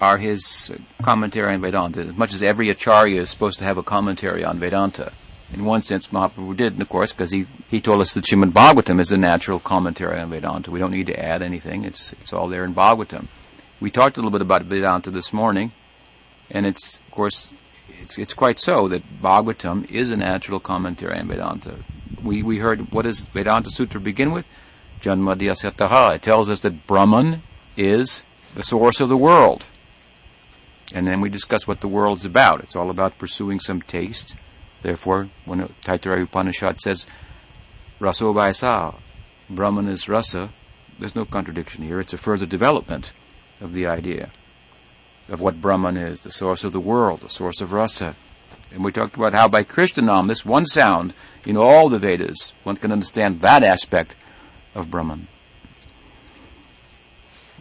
are 0.00 0.18
his 0.18 0.70
commentary 1.02 1.54
on 1.54 1.60
Vedanta, 1.60 2.00
as 2.00 2.16
much 2.16 2.32
as 2.32 2.42
every 2.42 2.70
acharya 2.70 3.20
is 3.20 3.30
supposed 3.30 3.58
to 3.58 3.64
have 3.64 3.78
a 3.78 3.82
commentary 3.82 4.44
on 4.44 4.58
Vedanta. 4.58 5.12
In 5.54 5.64
one 5.64 5.82
sense, 5.82 6.08
Mahaprabhu 6.08 6.56
did, 6.56 6.80
of 6.80 6.88
course, 6.88 7.12
because 7.12 7.30
he, 7.30 7.46
he 7.70 7.80
told 7.80 8.00
us 8.00 8.14
that 8.14 8.24
Srimad 8.24 8.52
Bhagavatam 8.52 9.00
is 9.00 9.10
a 9.12 9.16
natural 9.16 9.58
commentary 9.58 10.18
on 10.18 10.30
Vedanta. 10.30 10.70
We 10.70 10.78
don't 10.78 10.90
need 10.90 11.06
to 11.06 11.18
add 11.18 11.40
anything. 11.42 11.84
It's, 11.84 12.12
it's 12.14 12.32
all 12.32 12.48
there 12.48 12.64
in 12.64 12.74
Bhagavatam. 12.74 13.26
We 13.80 13.90
talked 13.90 14.16
a 14.16 14.20
little 14.20 14.30
bit 14.30 14.40
about 14.40 14.62
Vedanta 14.62 15.10
this 15.10 15.32
morning, 15.32 15.72
and 16.50 16.66
it's, 16.66 16.98
of 16.98 17.10
course, 17.10 17.52
it's, 18.00 18.18
it's 18.18 18.34
quite 18.34 18.58
so 18.58 18.88
that 18.88 19.20
Bhagavatam 19.20 19.90
is 19.90 20.10
a 20.10 20.16
natural 20.16 20.60
commentary 20.60 21.18
on 21.18 21.28
Vedanta. 21.28 21.76
We, 22.22 22.42
we 22.42 22.58
heard, 22.58 22.92
what 22.92 23.02
does 23.02 23.20
Vedanta 23.20 23.70
Sutra 23.70 24.00
begin 24.00 24.32
with? 24.32 24.48
Janmadhyasataha. 25.00 26.16
It 26.16 26.22
tells 26.22 26.48
us 26.48 26.60
that 26.60 26.86
Brahman 26.86 27.42
is 27.76 28.22
the 28.54 28.62
source 28.62 29.00
of 29.00 29.08
the 29.08 29.16
world. 29.16 29.66
And 30.94 31.06
then 31.06 31.20
we 31.20 31.28
discuss 31.28 31.66
what 31.66 31.80
the 31.80 31.88
world's 31.88 32.24
about. 32.24 32.60
It's 32.60 32.76
all 32.76 32.90
about 32.90 33.18
pursuing 33.18 33.60
some 33.60 33.82
taste. 33.82 34.36
Therefore, 34.82 35.28
when 35.44 35.60
Taittiriya 35.84 36.22
Upanishad 36.22 36.80
says, 36.80 37.06
Raso 38.00 38.32
Vaisa, 38.32 38.94
Brahman 39.50 39.88
is 39.88 40.08
rasa, 40.08 40.50
there's 40.98 41.16
no 41.16 41.24
contradiction 41.24 41.84
here. 41.84 42.00
It's 42.00 42.12
a 42.12 42.18
further 42.18 42.46
development 42.46 43.12
of 43.60 43.72
the 43.72 43.86
idea 43.86 44.30
of 45.28 45.40
what 45.40 45.60
Brahman 45.60 45.96
is, 45.96 46.20
the 46.20 46.32
source 46.32 46.64
of 46.64 46.72
the 46.72 46.80
world, 46.80 47.20
the 47.20 47.28
source 47.28 47.60
of 47.60 47.72
rasa. 47.72 48.14
And 48.72 48.84
we 48.84 48.92
talked 48.92 49.16
about 49.16 49.32
how 49.32 49.48
by 49.48 49.64
Krishnanam, 49.64 50.28
this 50.28 50.44
one 50.44 50.66
sound 50.66 51.14
in 51.44 51.56
all 51.56 51.88
the 51.88 51.98
Vedas, 51.98 52.52
one 52.62 52.76
can 52.76 52.92
understand 52.92 53.40
that 53.40 53.62
aspect 53.62 54.14
of 54.74 54.90
Brahman. 54.90 55.28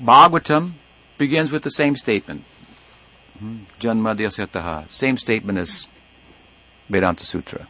Bhagavatam 0.01 0.74
begins 1.17 1.51
with 1.51 1.63
the 1.63 1.69
same 1.69 1.95
statement. 1.95 2.43
Hmm? 3.39 3.60
Janma 3.79 4.89
Same 4.89 5.17
statement 5.17 5.60
as 5.60 5.88
Vedanta 6.89 7.25
Sutra. 7.25 7.67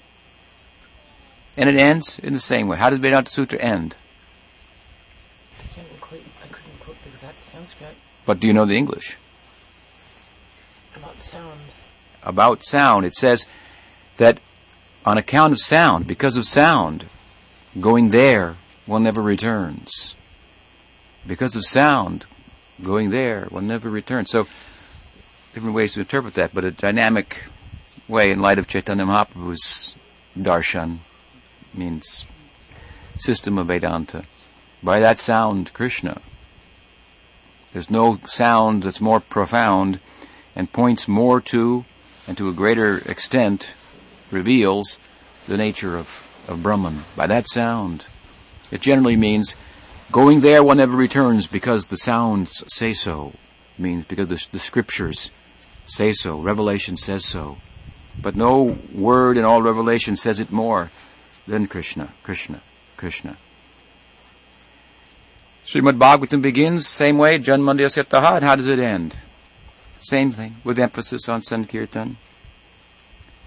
And 1.57 1.69
it 1.69 1.77
ends 1.77 2.19
in 2.19 2.33
the 2.33 2.39
same 2.39 2.67
way. 2.67 2.77
How 2.77 2.89
does 2.89 2.99
Vedanta 2.99 3.31
Sutra 3.31 3.59
end? 3.59 3.95
I 5.57 5.73
can't 5.73 6.01
quite, 6.01 6.21
I 6.43 6.47
couldn't 6.47 6.79
quote 6.79 6.97
the 7.03 7.09
exact 7.09 7.43
Sanskrit. 7.43 7.95
But 8.25 8.39
do 8.39 8.47
you 8.47 8.53
know 8.53 8.65
the 8.65 8.75
English? 8.75 9.17
Sound. 11.25 11.60
About 12.22 12.63
sound. 12.63 13.03
It 13.03 13.15
says 13.15 13.48
that 14.17 14.39
on 15.03 15.17
account 15.17 15.53
of 15.53 15.60
sound, 15.60 16.05
because 16.05 16.38
of 16.38 16.46
sound, 16.46 17.05
going 17.82 18.10
there 18.10 18.58
one 18.86 19.01
never 19.01 19.24
returns. 19.24 20.13
Because 21.25 21.55
of 21.55 21.65
sound, 21.65 22.25
going 22.84 23.10
there 23.10 23.46
one 23.50 23.65
never 23.65 23.89
returns. 23.89 24.29
So 24.29 24.44
different 25.55 25.74
ways 25.74 25.94
to 25.94 26.01
interpret 26.01 26.36
that, 26.36 26.53
but 26.53 26.63
a 26.63 26.70
dynamic 26.70 27.46
way 28.08 28.29
in 28.29 28.39
light 28.39 28.60
of 28.60 28.67
Chaitanya 28.67 29.05
Mahaprabhu's 29.05 29.96
darshan 30.38 31.00
means 31.74 32.24
system 33.17 33.58
of 33.58 33.65
Vedanta. 33.65 34.25
By 34.84 35.00
that 35.00 35.17
sound, 35.17 35.74
Krishna. 35.74 36.22
There's 37.74 37.89
no 37.89 38.20
sound 38.25 38.84
that's 38.84 39.01
more 39.01 39.20
profound 39.20 40.00
and 40.55 40.71
points 40.71 41.07
more 41.07 41.41
to, 41.41 41.85
and 42.27 42.38
to 42.38 42.50
a 42.50 42.53
greater 42.53 43.00
extent, 43.09 43.74
reveals 44.31 44.97
the 45.47 45.57
nature 45.57 45.97
of, 45.97 46.27
of 46.47 46.63
Brahman. 46.63 47.03
By 47.15 47.27
that 47.27 47.47
sound. 47.47 48.05
It 48.71 48.81
generally 48.81 49.15
means 49.15 49.55
going 50.12 50.41
there 50.41 50.63
one 50.63 50.77
never 50.77 50.95
returns 50.95 51.47
because 51.47 51.88
the 51.88 51.97
sounds 51.97 52.63
say 52.74 52.93
so. 52.93 53.33
Means 53.77 54.05
because 54.05 54.27
the, 54.27 54.47
the 54.51 54.59
scriptures 54.59 55.29
say 55.85 56.13
so. 56.13 56.39
Revelation 56.39 56.97
says 56.97 57.25
so. 57.25 57.57
But 58.21 58.35
no 58.35 58.77
word 58.93 59.38
in 59.38 59.43
all 59.43 59.62
Revelation 59.62 60.15
says 60.15 60.39
it 60.39 60.51
more 60.51 60.89
than 61.47 61.67
Krishna, 61.67 62.13
Krishna, 62.24 62.62
Krishna. 62.97 63.38
Srimad 65.65 65.97
Bhagavatam 65.97 66.41
begins 66.41 66.88
same 66.88 67.17
way, 67.17 67.39
Janmandya 67.39 67.88
Setaha, 67.88 68.38
and 68.38 68.45
how 68.45 68.55
does 68.55 68.67
it 68.67 68.79
end? 68.79 69.17
Same 70.05 70.31
thing, 70.31 70.57
with 70.63 70.77
emphasis 70.77 71.27
on 71.27 71.41
Sankirtan. 71.41 72.17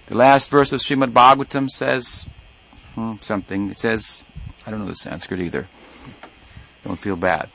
The 0.06 0.16
last 0.16 0.50
verse 0.50 0.72
of 0.72 0.80
Srimad 0.80 1.12
Bhagavatam 1.12 1.68
says 1.68 2.26
hmm, 2.96 3.14
something. 3.20 3.70
It 3.70 3.78
says, 3.78 4.24
I 4.66 4.72
don't 4.72 4.80
know 4.80 4.86
the 4.86 4.96
Sanskrit 4.96 5.38
either. 5.38 5.68
Don't 6.82 6.98
feel 6.98 7.14
bad. 7.14 7.48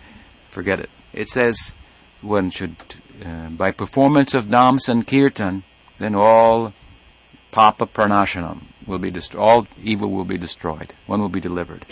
Forget 0.51 0.79
it. 0.79 0.89
It 1.11 1.27
says 1.27 1.73
one 2.21 2.49
should 2.49 2.77
uh, 3.25 3.49
by 3.49 3.71
performance 3.71 4.33
of 4.33 4.49
Nam 4.49 4.79
Sankirtan, 4.79 5.63
then 5.99 6.15
all 6.15 6.71
Papa 7.51 7.87
Pranashanam 7.87 8.61
will 8.87 8.99
be 8.99 9.11
destroyed. 9.11 9.41
All 9.41 9.67
evil 9.83 10.11
will 10.11 10.23
be 10.23 10.37
destroyed. 10.37 10.93
One 11.07 11.19
will 11.19 11.27
be 11.27 11.41
delivered. 11.41 11.85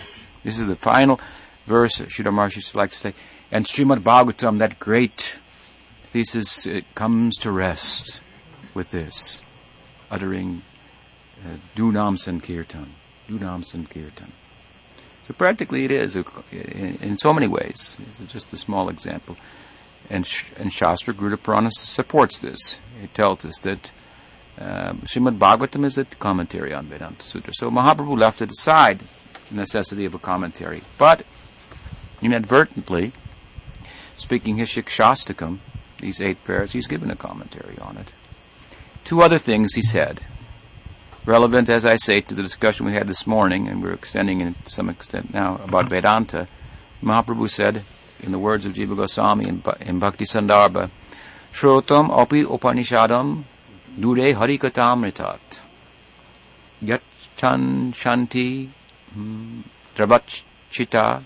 This 0.45 0.59
is 0.59 0.67
the 0.67 0.75
final 0.75 1.19
verse 1.65 1.97
Sridhar 1.97 2.31
Maharaj 2.31 2.55
used 2.55 2.71
to 2.71 2.77
like 2.77 2.91
to 2.91 2.97
say. 2.97 3.13
And 3.51 3.65
Srimad 3.65 3.99
Bhagavatam, 3.99 4.59
that 4.59 4.79
great 4.79 5.39
thesis, 6.11 6.65
it 6.67 6.83
comes 6.93 7.37
to 7.37 7.51
rest 7.51 8.21
with 8.73 8.91
this, 8.91 9.41
uttering 10.09 10.61
uh, 11.45 11.55
Du 11.75 11.91
Nam 11.91 12.17
Sankirtan. 12.17 12.93
Dunam 13.29 13.65
Sankirtan. 13.65 14.31
So 15.23 15.33
practically 15.33 15.85
it 15.85 15.91
is, 15.91 16.15
in, 16.15 16.97
in 17.01 17.17
so 17.17 17.33
many 17.33 17.47
ways. 17.47 17.95
It's 18.19 18.31
just 18.31 18.51
a 18.51 18.57
small 18.57 18.89
example. 18.89 19.37
And, 20.09 20.27
and 20.57 20.73
Shastra, 20.73 21.13
Garuda 21.13 21.37
Purana 21.37 21.71
supports 21.71 22.39
this. 22.39 22.79
It 23.01 23.13
tells 23.13 23.45
us 23.45 23.57
that 23.59 23.91
uh, 24.59 24.93
Srimad 25.05 25.37
Bhagavatam 25.37 25.85
is 25.85 25.97
a 25.97 26.05
commentary 26.05 26.73
on 26.73 26.87
Vedanta 26.87 27.23
Sutra. 27.23 27.53
So 27.55 27.71
Mahaprabhu 27.71 28.17
left 28.17 28.41
it 28.41 28.51
aside 28.51 28.99
the 29.49 29.55
necessity 29.55 30.03
of 30.05 30.13
a 30.13 30.19
commentary. 30.19 30.81
But 30.97 31.23
inadvertently, 32.21 33.13
speaking 34.17 34.57
his 34.57 34.69
Shikshastakam, 34.69 35.59
these 36.01 36.19
eight 36.21 36.43
pairs, 36.43 36.73
he's 36.73 36.87
given 36.87 37.09
a 37.09 37.15
commentary 37.15 37.77
on 37.79 37.97
it. 37.97 38.13
Two 39.03 39.21
other 39.21 39.37
things 39.37 39.73
he 39.73 39.81
said, 39.81 40.21
relevant, 41.25 41.69
as 41.69 41.85
I 41.85 41.95
say, 41.95 42.21
to 42.21 42.35
the 42.35 42.43
discussion 42.43 42.85
we 42.85 42.93
had 42.93 43.07
this 43.07 43.25
morning, 43.25 43.67
and 43.67 43.81
we're 43.81 43.93
extending 43.93 44.41
it 44.41 44.65
to 44.65 44.71
some 44.71 44.89
extent 44.89 45.33
now 45.33 45.59
about 45.63 45.89
Vedanta. 45.89 46.47
Mahaprabhu 47.01 47.49
said, 47.49 47.83
in 48.21 48.31
the 48.31 48.39
words 48.39 48.65
of 48.65 48.73
Jiva 48.73 48.95
Goswami 48.95 49.47
in, 49.47 49.63
in 49.81 49.99
Bhakti 49.99 50.25
Sandarbha, 50.25 50.89
Shrotam 51.51 52.09
api 52.17 52.43
upanishadam 52.43 53.43
dure 53.99 54.33
harikathamritat 54.33 55.39
yachan 56.81 57.91
shanti 57.93 58.69
hmm, 59.13 59.61
dravachita 59.95 61.21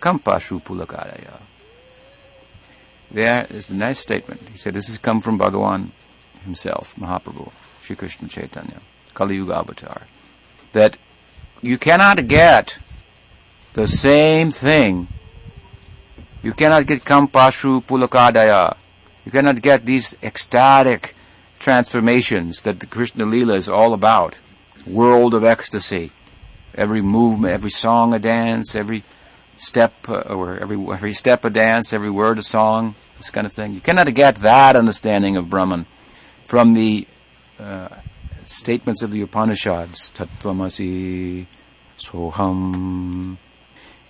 kampashu 0.00 0.62
pulakaraya. 0.62 1.40
There 3.14 3.46
is 3.48 3.66
the 3.66 3.74
nice 3.74 4.00
statement. 4.00 4.40
He 4.50 4.58
said, 4.58 4.74
this 4.74 4.88
has 4.88 4.98
come 4.98 5.20
from 5.20 5.38
Bhagavan 5.38 5.90
himself, 6.44 6.96
Mahaprabhu, 6.96 7.52
Sri 7.80 7.94
Krishna 7.94 8.26
Chaitanya, 8.26 8.80
Kali 9.14 9.36
Yuga 9.36 9.54
Avatar, 9.54 10.02
that 10.72 10.96
you 11.62 11.78
cannot 11.78 12.26
get 12.26 12.76
the 13.74 13.86
same 13.86 14.50
thing. 14.50 15.06
You 16.42 16.54
cannot 16.54 16.88
get 16.88 17.04
Kampashu 17.04 17.84
Pulakadaya. 17.84 18.76
You 19.24 19.30
cannot 19.30 19.62
get 19.62 19.86
these 19.86 20.16
ecstatic 20.20 21.14
transformations 21.60 22.62
that 22.62 22.80
the 22.80 22.86
Krishna 22.86 23.26
Lila 23.26 23.54
is 23.54 23.68
all 23.68 23.94
about. 23.94 24.34
World 24.88 25.34
of 25.34 25.44
ecstasy. 25.44 26.10
Every 26.74 27.00
movement, 27.00 27.52
every 27.54 27.70
song 27.70 28.12
a 28.12 28.18
dance, 28.18 28.74
every 28.74 29.04
step, 29.58 29.92
uh, 30.08 30.20
or 30.20 30.58
every, 30.58 30.76
every 30.92 31.12
step 31.12 31.44
a 31.44 31.50
dance, 31.50 31.92
every 31.92 32.10
word 32.10 32.38
a 32.38 32.42
song, 32.42 32.94
this 33.16 33.30
kind 33.30 33.46
of 33.46 33.52
thing. 33.52 33.74
You 33.74 33.80
cannot 33.80 34.12
get 34.14 34.36
that 34.36 34.76
understanding 34.76 35.36
of 35.36 35.50
Brahman 35.50 35.86
from 36.44 36.74
the 36.74 37.06
uh, 37.58 37.88
statements 38.44 39.02
of 39.02 39.10
the 39.10 39.22
Upanishads. 39.22 40.10
Tattvamasi, 40.14 41.46
Soham. 41.98 43.36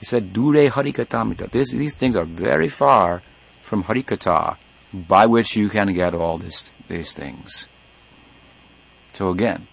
He 0.00 0.04
said, 0.04 0.32
Dure 0.32 0.70
Harikathamrita. 0.70 1.50
This, 1.50 1.72
these 1.72 1.94
things 1.94 2.16
are 2.16 2.24
very 2.24 2.68
far 2.68 3.22
from 3.62 3.84
Harikatha, 3.84 4.56
by 4.92 5.26
which 5.26 5.56
you 5.56 5.68
can 5.68 5.92
get 5.94 6.14
all 6.14 6.38
this, 6.38 6.74
these 6.88 7.12
things. 7.12 7.66
So 9.12 9.30
again, 9.30 9.66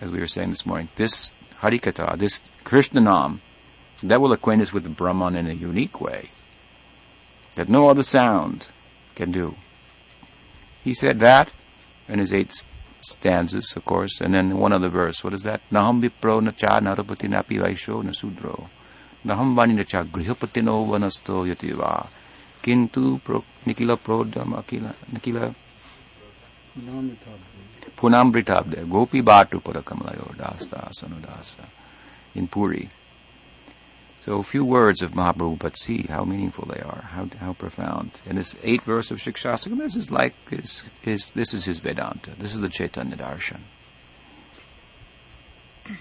as 0.00 0.10
we 0.10 0.18
were 0.18 0.26
saying 0.26 0.50
this 0.50 0.66
morning, 0.66 0.88
this 0.96 1.30
Harikatha, 1.60 2.18
this 2.18 2.42
Krishna 2.64 3.00
Nam, 3.00 3.40
that 4.02 4.20
will 4.20 4.32
acquaint 4.32 4.62
us 4.62 4.72
with 4.72 4.84
the 4.84 4.90
Brahman 4.90 5.36
in 5.36 5.46
a 5.46 5.52
unique 5.52 6.00
way 6.00 6.30
that 7.56 7.68
no 7.68 7.88
other 7.88 8.02
sound 8.02 8.68
can 9.14 9.30
do. 9.30 9.54
He 10.82 10.94
said 10.94 11.18
that 11.20 11.52
in 12.08 12.18
his 12.18 12.32
eight 12.32 12.64
stanzas, 13.00 13.76
of 13.76 13.84
course, 13.84 14.20
and 14.20 14.34
then 14.34 14.58
one 14.58 14.72
other 14.72 14.88
verse. 14.88 15.22
What 15.22 15.34
is 15.34 15.42
that? 15.42 15.60
Naham 15.70 16.02
vipro 16.02 16.42
na 16.42 16.52
cha 16.52 16.80
narapati 16.80 17.28
napi 17.28 17.58
vaisho 17.58 18.02
na. 18.02 18.12
Naham 19.24 19.54
vani 19.54 19.74
na 19.74 19.84
cha 19.84 20.02
grihapati 20.04 20.62
no 20.62 20.84
vanasto 20.84 21.46
yativa. 21.46 22.06
Kintu 22.62 23.22
pro, 23.22 23.44
nikila 23.66 23.96
prodam 23.96 24.54
akila, 24.54 24.94
nikila 25.12 25.54
punam 26.76 27.16
punamritabde. 27.96 28.88
Gopi 28.88 29.20
batu 29.20 29.60
parakamalayo 29.60 30.36
dasta 30.36 30.88
asanudasa. 30.88 31.64
In 32.34 32.48
Puri. 32.48 32.88
So 34.24 34.38
a 34.38 34.42
few 34.44 34.64
words 34.64 35.02
of 35.02 35.12
Mahaprabhu, 35.12 35.58
but 35.58 35.76
see 35.76 36.02
how 36.02 36.24
meaningful 36.24 36.66
they 36.66 36.80
are, 36.80 37.08
how 37.10 37.28
how 37.40 37.54
profound. 37.54 38.12
And 38.28 38.38
this 38.38 38.54
eight 38.62 38.82
verse 38.82 39.10
of 39.10 39.18
Shikshastakam, 39.18 39.78
this 39.78 39.96
is 39.96 40.12
like 40.12 40.34
his, 40.48 40.84
his 41.00 41.32
this 41.32 41.52
is 41.52 41.64
his 41.64 41.80
Vedanta. 41.80 42.30
This 42.38 42.54
is 42.54 42.60
the 42.60 42.68
Chaitanya 42.68 43.16
Darshan. 43.16 43.62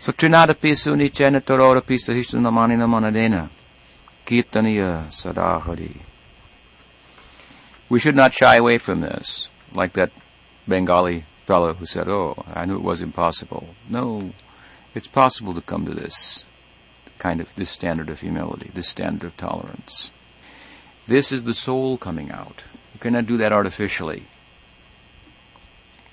So 0.01 0.11
trinadapi 0.11 0.73
sunichena 0.77 1.41
tororapi 1.41 1.97
sahishtanamani 1.97 2.77
namanadena 2.77 3.49
kirtaniya 4.27 5.07
sadahari. 5.09 5.97
We 7.89 7.99
should 7.99 8.15
not 8.15 8.35
shy 8.35 8.57
away 8.57 8.77
from 8.77 9.01
this, 9.01 9.47
like 9.73 9.93
that 9.93 10.11
Bengali 10.67 11.25
fellow 11.47 11.73
who 11.73 11.87
said, 11.87 12.07
"Oh, 12.07 12.45
I 12.53 12.65
knew 12.65 12.75
it 12.75 12.83
was 12.83 13.01
impossible." 13.01 13.73
No, 13.89 14.31
it's 14.93 15.07
possible 15.07 15.55
to 15.55 15.61
come 15.61 15.87
to 15.87 15.95
this 15.95 16.45
kind 17.21 17.39
of 17.39 17.53
this 17.53 17.69
standard 17.69 18.09
of 18.09 18.19
humility, 18.21 18.71
this 18.73 18.87
standard 18.87 19.27
of 19.27 19.37
tolerance. 19.37 20.09
This 21.05 21.31
is 21.31 21.43
the 21.43 21.53
soul 21.53 21.95
coming 21.95 22.31
out. 22.31 22.63
You 22.95 22.99
cannot 22.99 23.27
do 23.27 23.37
that 23.37 23.53
artificially. 23.53 24.23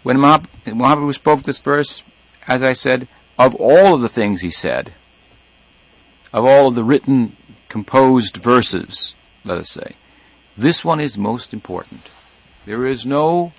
When 0.03 0.19
Mahaprabhu 0.19 1.15
spoke 1.15 1.45
this 1.45 1.61
verse, 1.61 2.03
as 2.47 2.63
I 2.63 2.75
said, 2.75 3.09
of 3.39 3.55
all 3.55 3.95
of 3.95 4.03
the 4.03 4.09
things 4.11 4.43
he 4.43 4.51
said, 4.51 4.93
of 6.31 6.45
all 6.45 6.69
of 6.69 6.75
the 6.75 6.85
written, 6.85 7.39
composed 7.71 8.37
verses, 8.37 9.15
let 9.47 9.57
us 9.57 9.71
say, 9.71 9.97
this 10.59 10.85
one 10.85 11.01
is 11.01 11.17
most 11.17 11.55
important. 11.55 12.11
There 12.67 12.85
is 12.85 13.07
no 13.07 13.53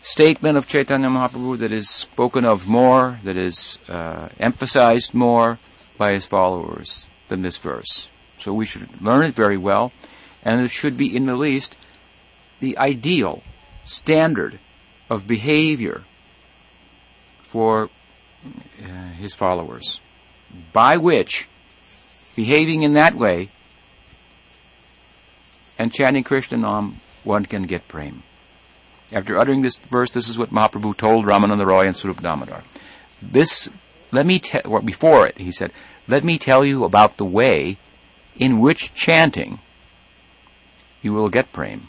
statement 0.00 0.56
of 0.56 0.66
Chaitanya 0.66 1.08
Mahaprabhu 1.08 1.58
that 1.58 1.70
is 1.70 1.90
spoken 1.90 2.46
of 2.46 2.66
more, 2.66 3.20
that 3.24 3.36
is 3.36 3.78
uh, 3.90 4.30
emphasized 4.40 5.12
more, 5.12 5.58
by 5.98 6.12
his 6.12 6.24
followers 6.24 7.06
than 7.28 7.42
this 7.42 7.56
verse. 7.56 8.08
So 8.38 8.54
we 8.54 8.64
should 8.64 9.02
learn 9.02 9.26
it 9.26 9.34
very 9.34 9.56
well, 9.56 9.92
and 10.44 10.60
it 10.60 10.70
should 10.70 10.96
be, 10.96 11.14
in 11.14 11.26
the 11.26 11.36
least, 11.36 11.76
the 12.60 12.78
ideal 12.78 13.42
standard 13.84 14.58
of 15.10 15.26
behavior 15.26 16.04
for 17.42 17.90
uh, 18.82 19.08
his 19.18 19.34
followers, 19.34 20.00
by 20.72 20.96
which, 20.96 21.48
behaving 22.36 22.82
in 22.82 22.94
that 22.94 23.14
way, 23.14 23.50
and 25.78 25.92
chanting 25.92 26.24
Krishna 26.24 26.56
Nam, 26.58 27.00
one 27.24 27.46
can 27.46 27.64
get 27.64 27.88
prema. 27.88 28.22
After 29.10 29.38
uttering 29.38 29.62
this 29.62 29.76
verse, 29.76 30.10
this 30.10 30.28
is 30.28 30.38
what 30.38 30.50
Mahaprabhu 30.50 30.96
told 30.96 31.24
Ramananda 31.24 31.64
Roy 31.64 31.86
and 31.86 31.96
Swarup 31.96 32.20
Damodar. 32.20 32.62
This 33.22 33.70
let 34.10 34.26
me 34.26 34.38
tell, 34.38 34.62
well, 34.64 34.82
before 34.82 35.26
it, 35.26 35.38
he 35.38 35.52
said, 35.52 35.72
let 36.06 36.24
me 36.24 36.38
tell 36.38 36.64
you 36.64 36.84
about 36.84 37.16
the 37.16 37.24
way 37.24 37.76
in 38.36 38.58
which 38.58 38.94
chanting 38.94 39.58
you 41.02 41.12
will 41.12 41.28
get 41.28 41.52
prema. 41.52 41.82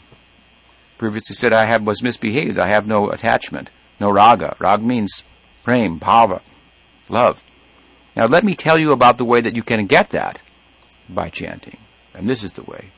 Previously 0.98 1.34
said, 1.34 1.52
I 1.52 1.64
have, 1.64 1.86
was 1.86 2.02
misbehaved. 2.02 2.58
I 2.58 2.68
have 2.68 2.86
no 2.86 3.10
attachment, 3.10 3.70
no 3.98 4.10
raga. 4.10 4.56
Rag 4.58 4.82
means 4.82 5.24
prema, 5.64 5.98
bhava, 5.98 6.42
love. 7.08 7.42
Now 8.14 8.26
let 8.26 8.44
me 8.44 8.54
tell 8.54 8.78
you 8.78 8.92
about 8.92 9.18
the 9.18 9.24
way 9.24 9.40
that 9.40 9.56
you 9.56 9.62
can 9.62 9.86
get 9.86 10.10
that 10.10 10.40
by 11.08 11.30
chanting. 11.30 11.78
And 12.12 12.28
this 12.28 12.44
is 12.44 12.52
the 12.52 12.64
way. 12.64 12.90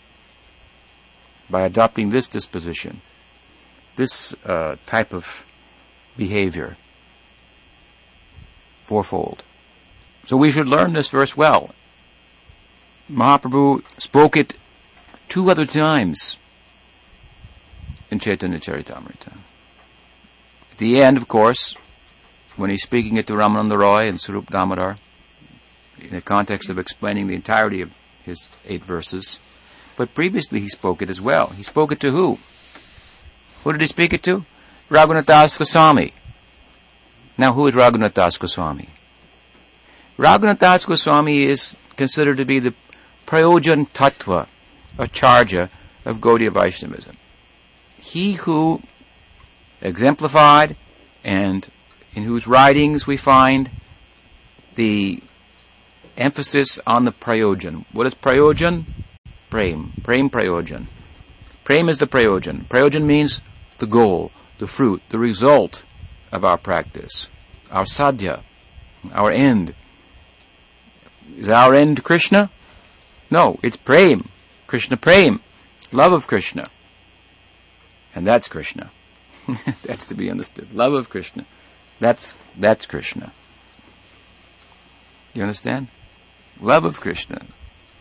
By 1.48 1.62
adopting 1.62 2.10
this 2.10 2.28
disposition, 2.28 3.02
this 3.96 4.34
uh, 4.44 4.76
type 4.86 5.12
of 5.12 5.44
behavior 6.16 6.76
fourfold. 8.92 9.42
So 10.26 10.36
we 10.36 10.50
should 10.50 10.68
learn 10.68 10.92
this 10.92 11.08
verse 11.08 11.34
well. 11.34 11.70
Mahaprabhu 13.10 13.82
spoke 13.98 14.36
it 14.36 14.58
two 15.30 15.50
other 15.50 15.64
times 15.64 16.36
in 18.10 18.18
Chaitanya 18.18 18.58
Charitamrita. 18.58 19.32
At 20.72 20.76
the 20.76 21.00
end, 21.00 21.16
of 21.16 21.26
course, 21.26 21.74
when 22.56 22.68
he's 22.68 22.82
speaking 22.82 23.16
it 23.16 23.26
to 23.28 23.32
Ramananda 23.32 23.78
Roy 23.78 24.08
and 24.08 24.20
Swarup 24.20 24.50
Damodar, 24.50 24.98
in 25.98 26.10
the 26.10 26.20
context 26.20 26.68
of 26.68 26.78
explaining 26.78 27.28
the 27.28 27.34
entirety 27.34 27.80
of 27.80 27.92
his 28.26 28.50
eight 28.68 28.84
verses, 28.84 29.40
but 29.96 30.14
previously 30.14 30.60
he 30.60 30.68
spoke 30.68 31.00
it 31.00 31.08
as 31.08 31.20
well. 31.20 31.46
He 31.56 31.62
spoke 31.62 31.92
it 31.92 32.00
to 32.00 32.10
who? 32.10 32.38
Who 33.64 33.72
did 33.72 33.80
he 33.80 33.86
speak 33.86 34.12
it 34.12 34.22
to? 34.24 34.44
Raghunath 34.90 35.24
Das 35.24 35.56
Goswami. 35.56 36.12
Now, 37.38 37.52
who 37.52 37.66
is 37.66 37.74
Raghunath 37.74 38.14
Das 38.14 38.36
Goswami? 38.36 38.88
Raghunath 40.18 40.58
Das 40.58 40.84
Goswami 40.84 41.44
is 41.44 41.76
considered 41.96 42.36
to 42.36 42.44
be 42.44 42.58
the 42.58 42.74
Prayojan 43.26 43.88
Tattva, 43.88 44.46
Acharya 44.98 45.70
of 46.04 46.18
Gaudiya 46.18 46.52
Vaishnavism. 46.52 47.16
He 47.96 48.34
who 48.34 48.82
exemplified 49.80 50.76
and 51.24 51.68
in 52.14 52.24
whose 52.24 52.46
writings 52.46 53.06
we 53.06 53.16
find 53.16 53.70
the 54.74 55.22
emphasis 56.16 56.78
on 56.86 57.04
the 57.04 57.12
prayojan. 57.12 57.84
What 57.92 58.06
is 58.06 58.14
prayojan? 58.14 58.84
Prem. 59.50 59.92
Prem 60.02 60.30
prayojan. 60.30 60.86
Prem 61.64 61.88
is 61.88 61.98
the 61.98 62.06
prayojan. 62.06 62.64
Prayojan 62.66 63.04
means 63.04 63.40
the 63.78 63.86
goal, 63.86 64.30
the 64.58 64.66
fruit, 64.66 65.02
the 65.08 65.18
result 65.18 65.84
of 66.32 66.44
our 66.44 66.58
practice, 66.58 67.28
our 67.70 67.84
sadhya, 67.84 68.42
our 69.12 69.30
end. 69.30 69.74
Is 71.36 71.48
our 71.48 71.74
end 71.74 72.02
Krishna? 72.02 72.50
No, 73.30 73.58
it's 73.62 73.76
prem. 73.76 74.28
Krishna 74.66 74.96
prem. 74.96 75.40
Love 75.92 76.12
of 76.12 76.26
Krishna. 76.26 76.64
And 78.14 78.26
that's 78.26 78.48
Krishna. 78.48 78.90
that's 79.84 80.06
to 80.06 80.14
be 80.14 80.30
understood. 80.30 80.72
Love 80.74 80.94
of 80.94 81.08
Krishna. 81.08 81.44
That's, 82.00 82.36
that's 82.58 82.86
Krishna. 82.86 83.32
You 85.34 85.42
understand? 85.42 85.88
Love 86.60 86.84
of 86.84 87.00
Krishna 87.00 87.42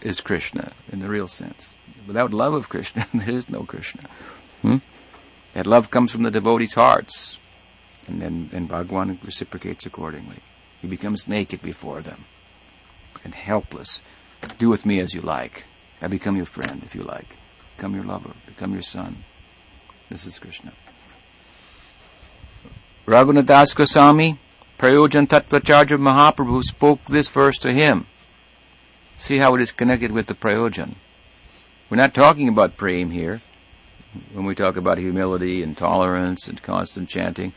is 0.02 0.22
Krishna 0.22 0.72
in 0.92 1.00
the 1.00 1.08
real 1.08 1.28
sense. 1.28 1.76
Without 2.08 2.34
love 2.34 2.54
of 2.54 2.70
Krishna, 2.70 3.08
there 3.14 3.36
is 3.36 3.50
no 3.50 3.64
Krishna. 3.64 4.10
Hmm? 4.62 4.78
That 5.54 5.68
love 5.68 5.92
comes 5.92 6.12
from 6.12 6.24
the 6.24 6.32
devotees' 6.32 6.74
hearts. 6.74 7.38
And 8.12 8.22
then, 8.22 8.50
then 8.52 8.66
Bhagwan 8.66 9.20
reciprocates 9.24 9.86
accordingly. 9.86 10.38
He 10.82 10.88
becomes 10.88 11.28
naked 11.28 11.62
before 11.62 12.02
them 12.02 12.26
and 13.24 13.34
helpless. 13.34 14.02
Do 14.60 14.70
with 14.70 14.86
me 14.86 15.00
as 15.00 15.14
you 15.14 15.22
like. 15.22 15.66
I 16.02 16.08
become 16.08 16.36
your 16.36 16.46
friend 16.46 16.82
if 16.84 16.94
you 16.94 17.04
like. 17.04 17.38
Become 17.78 17.96
your 17.96 18.04
lover. 18.04 18.32
Become 18.46 18.74
your 18.74 18.82
son. 18.82 19.24
This 20.10 20.26
is 20.26 20.40
Krishna. 20.40 20.74
Raghunath 23.06 23.46
Das 23.46 23.74
Goswami, 23.74 24.38
Prayojan 24.78 25.28
Tattvacharya 25.28 25.98
Mahaprabhu 25.98 26.64
spoke 26.64 27.06
this 27.06 27.30
verse 27.30 27.58
to 27.60 27.72
him. 27.72 28.08
See 29.18 29.38
how 29.38 29.56
it 29.56 29.62
is 29.62 29.72
connected 29.72 30.12
with 30.12 30.28
the 30.28 30.34
Prayojan. 30.34 30.96
We're 31.90 31.98
not 31.98 32.14
talking 32.14 32.48
about 32.48 32.78
prem 32.78 33.12
here 33.12 33.42
when 34.34 34.46
we 34.46 34.56
talk 34.56 34.76
about 34.76 34.98
humility 34.98 35.64
and 35.64 35.78
tolerance 35.78 36.48
and 36.48 36.62
constant 36.62 37.10
chanting. 37.10 37.54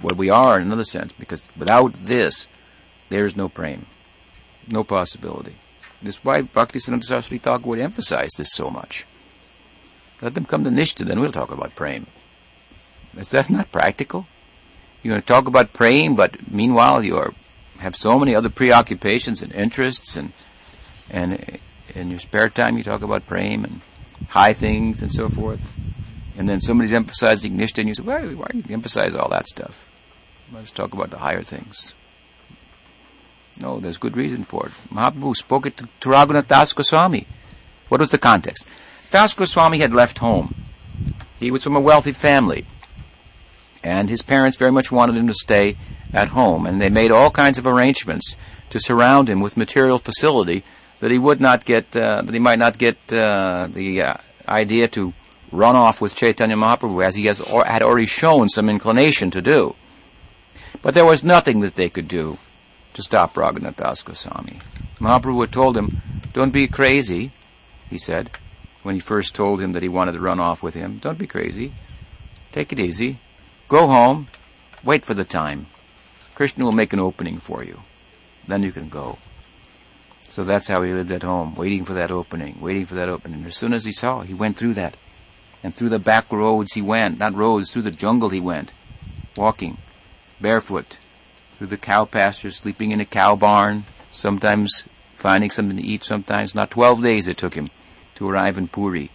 What 0.00 0.16
we 0.16 0.30
are 0.30 0.56
in 0.58 0.66
another 0.66 0.84
sense, 0.84 1.12
because 1.18 1.48
without 1.56 1.92
this, 1.92 2.46
there 3.08 3.24
is 3.24 3.36
no 3.36 3.48
prem. 3.48 3.86
No 4.68 4.84
possibility. 4.84 5.54
This 6.00 6.16
is 6.16 6.24
why 6.24 6.42
Bhakti 6.42 6.78
Siddhanta 6.78 7.04
Saraswati 7.04 7.38
Thakur 7.38 7.68
would 7.68 7.80
emphasize 7.80 8.30
this 8.36 8.52
so 8.52 8.70
much. 8.70 9.06
Let 10.20 10.34
them 10.34 10.44
come 10.44 10.64
to 10.64 10.70
Nishta, 10.70 11.06
then 11.06 11.20
we'll 11.20 11.32
talk 11.32 11.50
about 11.50 11.74
prem. 11.74 12.06
Is 13.16 13.28
that 13.28 13.50
not 13.50 13.72
practical? 13.72 14.26
You're 15.02 15.12
going 15.12 15.22
to 15.22 15.26
talk 15.26 15.46
about 15.46 15.72
prem, 15.72 16.14
but 16.14 16.50
meanwhile 16.50 17.02
you 17.02 17.16
are, 17.16 17.34
have 17.78 17.96
so 17.96 18.18
many 18.18 18.34
other 18.34 18.50
preoccupations 18.50 19.42
and 19.42 19.52
interests, 19.52 20.16
and 20.16 20.32
and 21.10 21.58
in 21.94 22.10
your 22.10 22.18
spare 22.18 22.48
time 22.48 22.76
you 22.76 22.84
talk 22.84 23.02
about 23.02 23.26
prem 23.26 23.64
and 23.64 23.80
high 24.28 24.52
things 24.52 25.02
and 25.02 25.12
so 25.12 25.28
forth. 25.28 25.66
And 26.38 26.48
then 26.48 26.60
somebody's 26.60 26.92
emphasizing 26.92 27.58
Nishta, 27.58 27.78
and 27.78 27.88
you 27.88 27.94
say, 27.94 28.02
why, 28.04 28.22
why 28.22 28.46
do 28.52 28.58
you 28.58 28.72
emphasize 28.72 29.12
all 29.16 29.28
that 29.30 29.48
stuff? 29.48 29.90
Let's 30.52 30.70
talk 30.70 30.94
about 30.94 31.10
the 31.10 31.18
higher 31.18 31.42
things. 31.42 31.94
No, 33.60 33.80
there's 33.80 33.98
good 33.98 34.16
reason 34.16 34.44
for 34.44 34.66
it. 34.66 34.72
Mahaprabhu 34.88 35.34
spoke 35.34 35.66
it 35.66 35.76
to, 35.78 35.88
to 36.00 36.08
Raghunath 36.08 36.46
Das 36.46 36.72
Goswami. 36.72 37.26
What 37.88 38.00
was 38.00 38.10
the 38.10 38.18
context? 38.18 38.68
Das 39.10 39.34
Goswami 39.34 39.80
had 39.80 39.92
left 39.92 40.18
home. 40.18 40.54
He 41.40 41.50
was 41.50 41.64
from 41.64 41.74
a 41.74 41.80
wealthy 41.80 42.12
family. 42.12 42.66
And 43.82 44.08
his 44.08 44.22
parents 44.22 44.56
very 44.56 44.70
much 44.70 44.92
wanted 44.92 45.16
him 45.16 45.26
to 45.26 45.34
stay 45.34 45.76
at 46.12 46.28
home. 46.28 46.66
And 46.66 46.80
they 46.80 46.88
made 46.88 47.10
all 47.10 47.32
kinds 47.32 47.58
of 47.58 47.66
arrangements 47.66 48.36
to 48.70 48.78
surround 48.78 49.28
him 49.28 49.40
with 49.40 49.56
material 49.56 49.98
facility 49.98 50.62
that 51.00 51.10
he 51.10 51.18
would 51.18 51.40
not 51.40 51.64
get, 51.64 51.96
uh, 51.96 52.22
that 52.22 52.32
he 52.32 52.38
might 52.38 52.60
not 52.60 52.78
get 52.78 52.96
uh, 53.12 53.66
the 53.70 54.02
uh, 54.02 54.14
idea 54.48 54.86
to 54.88 55.14
run 55.52 55.76
off 55.76 56.00
with 56.00 56.14
Chaitanya 56.14 56.56
Mahaprabhu 56.56 57.04
as 57.04 57.14
he 57.14 57.26
has 57.26 57.40
or, 57.40 57.64
had 57.64 57.82
already 57.82 58.06
shown 58.06 58.48
some 58.48 58.68
inclination 58.68 59.30
to 59.30 59.40
do. 59.40 59.74
But 60.82 60.94
there 60.94 61.04
was 61.04 61.24
nothing 61.24 61.60
that 61.60 61.74
they 61.74 61.88
could 61.88 62.08
do 62.08 62.38
to 62.94 63.02
stop 63.02 63.34
Raghunath 63.34 63.76
Das 63.76 64.02
Goswami. 64.02 64.60
Mahaprabhu 64.98 65.42
had 65.42 65.52
told 65.52 65.76
him, 65.76 66.00
Don't 66.32 66.52
be 66.52 66.68
crazy, 66.68 67.30
he 67.88 67.98
said, 67.98 68.30
when 68.82 68.94
he 68.94 69.00
first 69.00 69.34
told 69.34 69.60
him 69.60 69.72
that 69.72 69.82
he 69.82 69.88
wanted 69.88 70.12
to 70.12 70.20
run 70.20 70.40
off 70.40 70.62
with 70.62 70.74
him. 70.74 70.98
Don't 70.98 71.18
be 71.18 71.26
crazy. 71.26 71.72
Take 72.52 72.72
it 72.72 72.80
easy. 72.80 73.18
Go 73.68 73.86
home. 73.86 74.28
Wait 74.82 75.04
for 75.04 75.14
the 75.14 75.24
time. 75.24 75.66
Krishna 76.34 76.64
will 76.64 76.72
make 76.72 76.92
an 76.92 77.00
opening 77.00 77.38
for 77.38 77.64
you. 77.64 77.80
Then 78.46 78.62
you 78.62 78.72
can 78.72 78.88
go. 78.88 79.18
So 80.28 80.44
that's 80.44 80.68
how 80.68 80.82
he 80.82 80.92
lived 80.92 81.10
at 81.10 81.22
home, 81.22 81.54
waiting 81.54 81.84
for 81.84 81.94
that 81.94 82.10
opening, 82.10 82.60
waiting 82.60 82.84
for 82.84 82.94
that 82.94 83.08
opening. 83.08 83.44
As 83.44 83.56
soon 83.56 83.72
as 83.72 83.84
he 83.84 83.92
saw, 83.92 84.20
he 84.20 84.34
went 84.34 84.56
through 84.56 84.74
that. 84.74 84.96
And 85.62 85.74
through 85.74 85.88
the 85.88 85.98
back 85.98 86.30
roads 86.30 86.74
he 86.74 86.82
went, 86.82 87.18
not 87.18 87.34
roads, 87.34 87.72
through 87.72 87.82
the 87.82 87.90
jungle 87.90 88.28
he 88.28 88.40
went, 88.40 88.72
walking, 89.36 89.78
barefoot, 90.40 90.98
through 91.56 91.66
the 91.66 91.76
cow 91.76 92.04
pastures, 92.04 92.56
sleeping 92.56 92.92
in 92.92 93.00
a 93.00 93.04
cow 93.04 93.34
barn, 93.34 93.84
sometimes 94.12 94.84
finding 95.16 95.50
something 95.50 95.76
to 95.76 95.82
eat, 95.82 96.04
sometimes 96.04 96.54
not. 96.54 96.70
Twelve 96.70 97.02
days 97.02 97.26
it 97.26 97.36
took 97.36 97.54
him 97.54 97.70
to 98.14 98.28
arrive 98.28 98.56
in 98.56 98.68
Puri, 98.68 99.10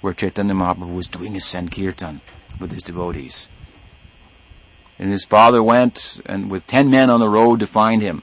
where 0.00 0.14
Chaitanya 0.14 0.54
Mahaprabhu 0.54 0.94
was 0.94 1.08
doing 1.08 1.34
his 1.34 1.44
Sankirtan 1.44 2.20
with 2.60 2.70
his 2.70 2.84
devotees. 2.84 3.48
And 4.98 5.10
his 5.10 5.24
father 5.24 5.62
went 5.62 6.20
and 6.26 6.50
with 6.50 6.66
ten 6.66 6.90
men 6.90 7.10
on 7.10 7.20
the 7.20 7.28
road 7.28 7.60
to 7.60 7.66
find 7.66 8.02
him. 8.02 8.22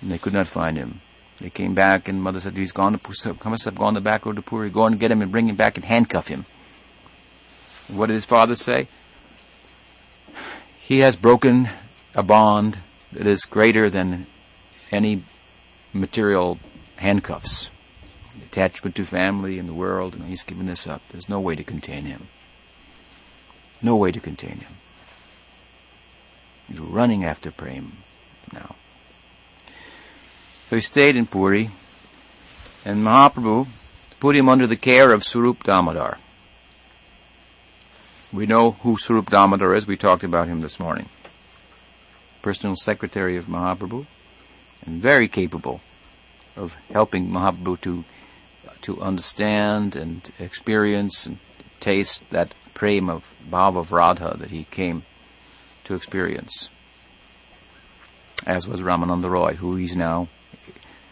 And 0.00 0.10
they 0.10 0.18
could 0.18 0.32
not 0.32 0.46
find 0.46 0.76
him. 0.76 1.00
They 1.38 1.50
came 1.50 1.74
back 1.74 2.08
and 2.08 2.22
mother 2.22 2.40
said, 2.40 2.56
he's 2.56 2.72
gone 2.72 2.92
to 2.92 2.98
Puri. 2.98 3.36
must 3.44 3.64
have 3.64 3.78
gone 3.78 3.94
the 3.94 4.00
back 4.00 4.24
road 4.24 4.36
to 4.36 4.42
Puri. 4.42 4.70
Go 4.70 4.86
and 4.86 4.98
get 4.98 5.10
him 5.10 5.22
and 5.22 5.32
bring 5.32 5.48
him 5.48 5.56
back 5.56 5.76
and 5.76 5.84
handcuff 5.84 6.28
him. 6.28 6.46
What 7.88 8.06
did 8.06 8.14
his 8.14 8.24
father 8.24 8.56
say? 8.56 8.88
He 10.78 11.00
has 11.00 11.16
broken 11.16 11.68
a 12.14 12.22
bond 12.22 12.78
that 13.12 13.26
is 13.26 13.44
greater 13.44 13.88
than 13.88 14.26
any 14.90 15.22
material 15.92 16.58
handcuffs. 16.96 17.70
Attachment 18.44 18.96
to 18.96 19.04
family 19.04 19.58
and 19.58 19.68
the 19.68 19.74
world, 19.74 20.14
and 20.14 20.24
he's 20.24 20.42
given 20.42 20.66
this 20.66 20.86
up. 20.86 21.02
There's 21.10 21.28
no 21.28 21.40
way 21.40 21.54
to 21.54 21.64
contain 21.64 22.04
him. 22.04 22.28
No 23.82 23.96
way 23.96 24.12
to 24.12 24.20
contain 24.20 24.58
him. 24.58 24.76
He's 26.68 26.78
running 26.78 27.24
after 27.24 27.50
Prem 27.50 27.98
now. 28.52 28.74
So 30.68 30.76
he 30.76 30.82
stayed 30.82 31.16
in 31.16 31.26
Puri, 31.26 31.70
and 32.84 33.04
Mahaprabhu 33.04 33.68
put 34.18 34.34
him 34.34 34.48
under 34.48 34.66
the 34.66 34.76
care 34.76 35.12
of 35.12 35.22
Swarup 35.22 35.62
Damodar. 35.62 36.18
We 38.32 38.46
know 38.46 38.72
who 38.72 38.96
Swarup 38.96 39.30
Damodar 39.30 39.74
is. 39.74 39.86
We 39.86 39.96
talked 39.96 40.24
about 40.24 40.48
him 40.48 40.60
this 40.60 40.80
morning. 40.80 41.08
Personal 42.42 42.74
secretary 42.76 43.36
of 43.36 43.46
Mahaprabhu, 43.46 44.06
and 44.84 45.00
very 45.00 45.28
capable 45.28 45.80
of 46.56 46.74
helping 46.90 47.28
Mahaprabhu 47.28 47.80
to 47.82 48.04
to 48.82 49.00
understand 49.00 49.96
and 49.96 50.30
experience 50.38 51.26
and 51.26 51.38
taste 51.80 52.22
that 52.30 52.54
prem 52.74 53.08
of 53.08 53.24
bhava 53.50 53.78
of 53.78 53.90
Radha 53.90 54.36
that 54.38 54.50
he 54.50 54.64
came 54.64 55.04
to 55.84 55.94
experience, 55.94 56.68
as 58.46 58.68
was 58.68 58.80
Ramananda 58.80 59.30
Roy, 59.30 59.54
who 59.54 59.76
he's 59.76 59.96
now, 59.96 60.28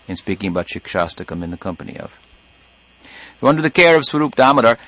in 0.06 0.16
speaking 0.16 0.50
about 0.50 0.66
Shikshastakam, 0.66 1.42
in 1.42 1.50
the 1.50 1.56
company 1.56 1.96
of. 1.96 2.18
So 3.40 3.48
under 3.48 3.62
the 3.62 3.70
care 3.70 3.96
of 3.96 4.04
Swarup 4.04 4.34
Damodar, 4.34 4.78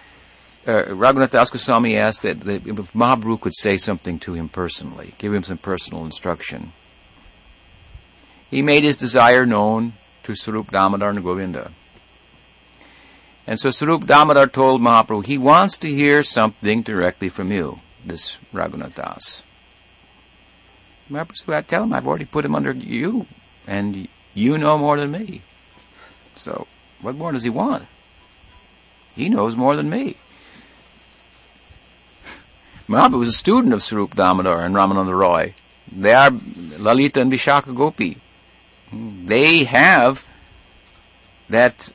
uh, 0.66 0.84
Raghunath 0.88 1.30
Das 1.30 1.50
Goswami 1.50 1.96
asked 1.96 2.22
that, 2.22 2.40
that 2.40 2.66
if 2.66 2.92
Mahaprabhu 2.92 3.40
could 3.40 3.54
say 3.54 3.76
something 3.76 4.18
to 4.20 4.34
him 4.34 4.48
personally, 4.48 5.14
give 5.18 5.32
him 5.32 5.44
some 5.44 5.58
personal 5.58 6.04
instruction. 6.04 6.72
He 8.50 8.62
made 8.62 8.84
his 8.84 8.96
desire 8.96 9.46
known 9.46 9.94
to 10.24 10.34
Swarup 10.34 10.70
Damodar 10.70 11.10
and 11.10 11.22
Govinda. 11.22 11.72
And 13.46 13.60
so 13.60 13.70
Swarup 13.70 14.06
Damodar 14.06 14.48
told 14.48 14.80
Mahaprabhu 14.80 15.24
he 15.24 15.38
wants 15.38 15.78
to 15.78 15.88
hear 15.88 16.22
something 16.22 16.82
directly 16.82 17.28
from 17.28 17.52
you, 17.52 17.78
this 18.04 18.36
Raghunath 18.52 18.96
Das. 18.96 19.42
I 21.14 21.62
tell 21.62 21.84
him 21.84 21.92
I've 21.92 22.08
already 22.08 22.24
put 22.24 22.44
him 22.44 22.56
under 22.56 22.72
you, 22.72 23.26
and 23.66 24.08
you 24.34 24.58
know 24.58 24.76
more 24.76 24.96
than 24.96 25.12
me. 25.12 25.42
So, 26.34 26.66
what 27.00 27.14
more 27.14 27.30
does 27.30 27.44
he 27.44 27.50
want? 27.50 27.86
He 29.14 29.28
knows 29.28 29.54
more 29.54 29.76
than 29.76 29.88
me. 29.88 30.16
Mahaprabhu 32.88 33.18
was 33.18 33.28
a 33.30 33.32
student 33.32 33.74
of 33.74 33.82
Swarup 33.82 34.14
Damodar 34.14 34.60
and 34.60 34.74
Ramananda 34.74 35.16
Roy. 35.16 35.54
They 35.90 36.12
are 36.12 36.30
Lalita 36.78 37.20
and 37.20 37.32
Vishakha 37.32 37.74
Gopi. 37.74 38.18
They 38.92 39.64
have 39.64 40.26
that 41.48 41.92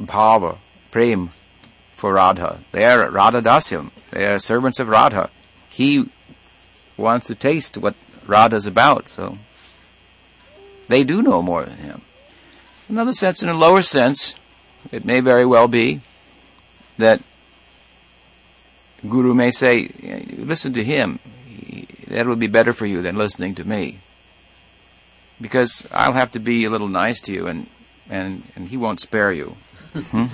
bhava, 0.00 0.58
prem, 0.90 1.30
for 1.94 2.14
Radha. 2.14 2.60
They 2.72 2.84
are 2.84 3.10
Radha 3.10 3.42
Dasyam. 3.42 3.90
They 4.10 4.26
are 4.26 4.38
servants 4.38 4.80
of 4.80 4.88
Radha. 4.88 5.30
He 5.68 6.08
wants 6.96 7.26
to 7.26 7.34
taste 7.34 7.76
what 7.76 7.94
Radha's 8.26 8.66
about, 8.66 9.08
so 9.08 9.38
they 10.88 11.04
do 11.04 11.22
know 11.22 11.42
more 11.42 11.64
than 11.64 11.76
him. 11.78 12.02
Another 12.88 13.12
sense, 13.12 13.42
in 13.42 13.48
a 13.48 13.54
lower 13.54 13.82
sense, 13.82 14.36
it 14.92 15.04
may 15.04 15.20
very 15.20 15.44
well 15.44 15.68
be 15.68 16.00
that 16.98 17.20
Guru 19.08 19.34
may 19.34 19.50
say, 19.50 19.90
listen 20.36 20.72
to 20.74 20.84
him. 20.84 21.18
That 22.08 22.26
would 22.26 22.38
be 22.38 22.46
better 22.46 22.72
for 22.72 22.86
you 22.86 23.02
than 23.02 23.16
listening 23.16 23.54
to 23.56 23.68
me. 23.68 23.98
Because 25.40 25.86
I'll 25.92 26.12
have 26.12 26.30
to 26.32 26.38
be 26.38 26.64
a 26.64 26.70
little 26.70 26.88
nice 26.88 27.20
to 27.22 27.32
you 27.32 27.46
and, 27.46 27.66
and, 28.08 28.50
and 28.56 28.68
he 28.68 28.76
won't 28.76 29.00
spare 29.00 29.32
you. 29.32 29.56
Hmm? 29.92 30.26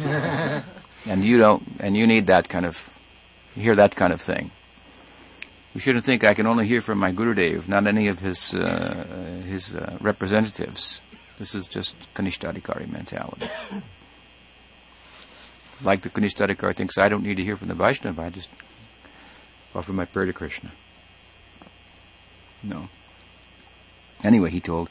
and 1.09 1.25
you 1.25 1.39
don't, 1.39 1.63
and 1.81 1.97
you 1.97 2.07
need 2.07 2.27
that 2.27 2.49
kind 2.49 2.67
of, 2.67 2.89
hear 3.55 3.75
that 3.77 3.97
kind 3.97 4.13
of 4.13 4.21
thing. 4.21 4.51
You 5.75 5.81
shouldn't 5.81 6.05
think 6.05 6.25
I 6.25 6.35
can 6.35 6.47
only 6.47 6.67
hear 6.67 6.81
from 6.81 6.99
my 6.99 7.13
Gurudev, 7.13 7.69
not 7.69 7.87
any 7.87 8.09
of 8.09 8.19
his, 8.19 8.55
uh, 8.55 9.05
his 9.47 9.75
uh, 9.75 9.99
representatives. 10.01 11.01
This 11.39 11.55
is 11.55 11.69
just 11.69 11.97
Kanishtadhikari 12.15 12.91
mentality. 12.91 13.49
Like 15.83 16.03
the 16.03 16.11
Kanishtadhikari 16.11 16.75
thinks 16.75 16.99
I 16.99 17.09
don't 17.09 17.23
need 17.23 17.37
to 17.37 17.45
hear 17.45 17.57
from 17.57 17.69
the 17.69 17.75
Vaishnava, 17.75 18.23
I 18.23 18.31
just 18.31 18.51
offer 19.75 19.93
my 19.93 20.05
prayer 20.05 20.27
to 20.27 20.33
Krishna. 20.33 20.71
No. 22.63 22.89
Anyway, 24.23 24.51
he 24.51 24.61
told, 24.61 24.91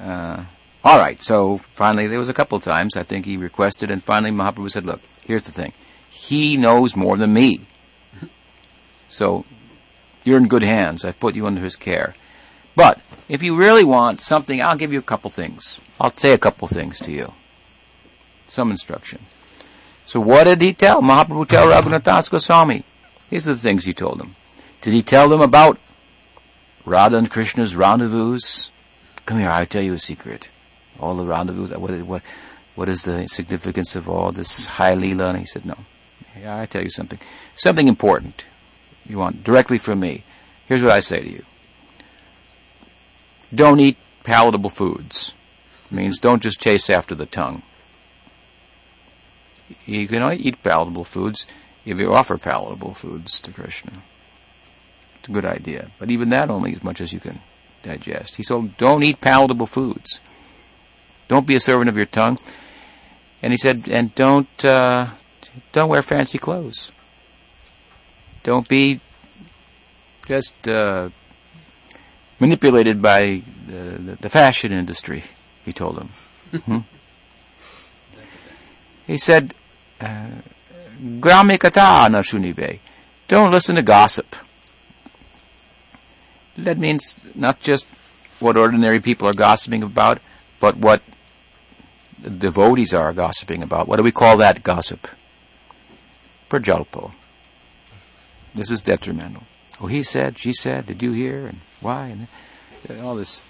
uh, 0.00 0.44
all 0.84 0.98
right, 0.98 1.22
so 1.22 1.58
finally, 1.58 2.06
there 2.06 2.18
was 2.18 2.28
a 2.28 2.34
couple 2.34 2.58
times 2.60 2.96
I 2.96 3.02
think 3.02 3.26
he 3.26 3.36
requested, 3.36 3.90
and 3.90 4.02
finally 4.02 4.32
Mahaprabhu 4.32 4.70
said, 4.70 4.86
look, 4.86 5.00
here's 5.24 5.42
the 5.42 5.52
thing. 5.52 5.72
He 6.10 6.56
knows 6.56 6.96
more 6.96 7.16
than 7.16 7.32
me. 7.32 7.60
So, 9.08 9.44
you're 10.24 10.38
in 10.38 10.48
good 10.48 10.62
hands. 10.62 11.04
I've 11.04 11.20
put 11.20 11.34
you 11.34 11.46
under 11.46 11.60
his 11.60 11.76
care. 11.76 12.14
But, 12.74 13.00
if 13.28 13.42
you 13.42 13.56
really 13.56 13.84
want 13.84 14.22
something, 14.22 14.62
I'll 14.62 14.76
give 14.76 14.92
you 14.92 14.98
a 14.98 15.02
couple 15.02 15.30
things. 15.30 15.78
I'll 16.00 16.16
say 16.16 16.32
a 16.32 16.38
couple 16.38 16.66
things 16.68 16.98
to 17.00 17.12
you. 17.12 17.34
Some 18.46 18.70
instruction. 18.70 19.20
So 20.04 20.20
what 20.20 20.44
did 20.44 20.60
he 20.60 20.72
tell? 20.72 21.00
Mahaprabhu 21.00 21.48
tell 21.48 21.68
Raghunath 21.68 22.30
Goswami. 22.30 22.84
These 23.30 23.48
are 23.48 23.54
the 23.54 23.60
things 23.60 23.84
he 23.84 23.92
told 23.92 24.18
them. 24.18 24.34
Did 24.80 24.92
he 24.92 25.02
tell 25.02 25.28
them 25.28 25.40
about 25.40 25.78
Radha 26.84 27.16
and 27.16 27.30
Krishna's 27.30 27.76
rendezvous? 27.76 28.38
Come 29.24 29.38
here, 29.38 29.48
I'll 29.48 29.66
tell 29.66 29.82
you 29.82 29.94
a 29.94 29.98
secret. 29.98 30.50
All 30.98 31.16
the 31.16 31.24
rendezvous. 31.24 31.78
What, 31.78 32.02
what, 32.02 32.22
what 32.74 32.88
is 32.88 33.04
the 33.04 33.28
significance 33.28 33.96
of 33.96 34.08
all 34.08 34.32
this 34.32 34.66
high 34.66 34.94
lila? 34.94 35.28
And 35.28 35.38
he 35.38 35.46
said, 35.46 35.64
no. 35.64 35.76
Yeah, 36.38 36.58
I 36.58 36.66
tell 36.66 36.82
you 36.82 36.90
something. 36.90 37.20
Something 37.56 37.88
important 37.88 38.44
you 39.06 39.18
want 39.18 39.44
directly 39.44 39.78
from 39.78 40.00
me. 40.00 40.24
Here's 40.66 40.82
what 40.82 40.92
I 40.92 41.00
say 41.00 41.20
to 41.20 41.30
you. 41.30 41.44
Don't 43.54 43.80
eat 43.80 43.96
palatable 44.24 44.70
foods. 44.70 45.32
It 45.90 45.94
means 45.94 46.18
don't 46.18 46.42
just 46.42 46.60
chase 46.60 46.88
after 46.88 47.14
the 47.14 47.26
tongue. 47.26 47.62
You 49.86 50.08
can 50.08 50.22
only 50.22 50.36
eat 50.36 50.62
palatable 50.62 51.04
foods 51.04 51.46
if 51.84 52.00
you 52.00 52.12
offer 52.12 52.38
palatable 52.38 52.94
foods 52.94 53.40
to 53.40 53.52
Krishna. 53.52 54.02
It's 55.18 55.28
a 55.28 55.32
good 55.32 55.44
idea. 55.44 55.90
But 55.98 56.10
even 56.10 56.30
that 56.30 56.50
only 56.50 56.72
as 56.72 56.82
much 56.82 57.00
as 57.00 57.12
you 57.12 57.20
can 57.20 57.40
digest. 57.82 58.36
He 58.36 58.44
told, 58.44 58.76
don't 58.76 59.02
eat 59.02 59.20
palatable 59.20 59.66
foods. 59.66 60.20
Don't 61.28 61.46
be 61.46 61.56
a 61.56 61.60
servant 61.60 61.88
of 61.88 61.96
your 61.96 62.06
tongue. 62.06 62.38
And 63.40 63.52
he 63.52 63.56
said, 63.56 63.88
and 63.90 64.14
don't, 64.14 64.64
uh, 64.64 65.08
don't 65.72 65.88
wear 65.88 66.02
fancy 66.02 66.38
clothes. 66.38 66.92
Don't 68.42 68.68
be 68.68 69.00
just, 70.26 70.68
uh, 70.68 71.10
manipulated 72.38 73.00
by 73.00 73.42
the, 73.66 74.16
the, 74.20 74.28
fashion 74.28 74.72
industry, 74.72 75.22
he 75.64 75.72
told 75.72 75.98
him. 75.98 76.08
hmm? 76.60 76.78
He 79.06 79.16
said, 79.16 79.54
Gramikata 80.02 82.10
na 82.10 82.22
shunibe. 82.22 82.80
Don't 83.28 83.50
listen 83.50 83.76
to 83.76 83.82
gossip. 83.82 84.36
That 86.56 86.78
means 86.78 87.24
not 87.34 87.60
just 87.60 87.86
what 88.40 88.56
ordinary 88.56 89.00
people 89.00 89.28
are 89.28 89.32
gossiping 89.32 89.82
about, 89.82 90.20
but 90.60 90.76
what 90.76 91.02
devotees 92.38 92.92
are 92.92 93.12
gossiping 93.12 93.62
about. 93.62 93.88
What 93.88 93.96
do 93.96 94.02
we 94.02 94.12
call 94.12 94.36
that 94.38 94.62
gossip? 94.62 95.08
Prajalpo. 96.50 97.12
This 98.54 98.70
is 98.70 98.82
detrimental. 98.82 99.44
Oh, 99.80 99.86
he 99.86 100.02
said, 100.02 100.38
she 100.38 100.52
said, 100.52 100.86
did 100.86 101.02
you 101.02 101.12
hear, 101.12 101.46
and 101.46 101.60
why, 101.80 102.08
and 102.08 102.28
all 103.00 103.16
this 103.16 103.44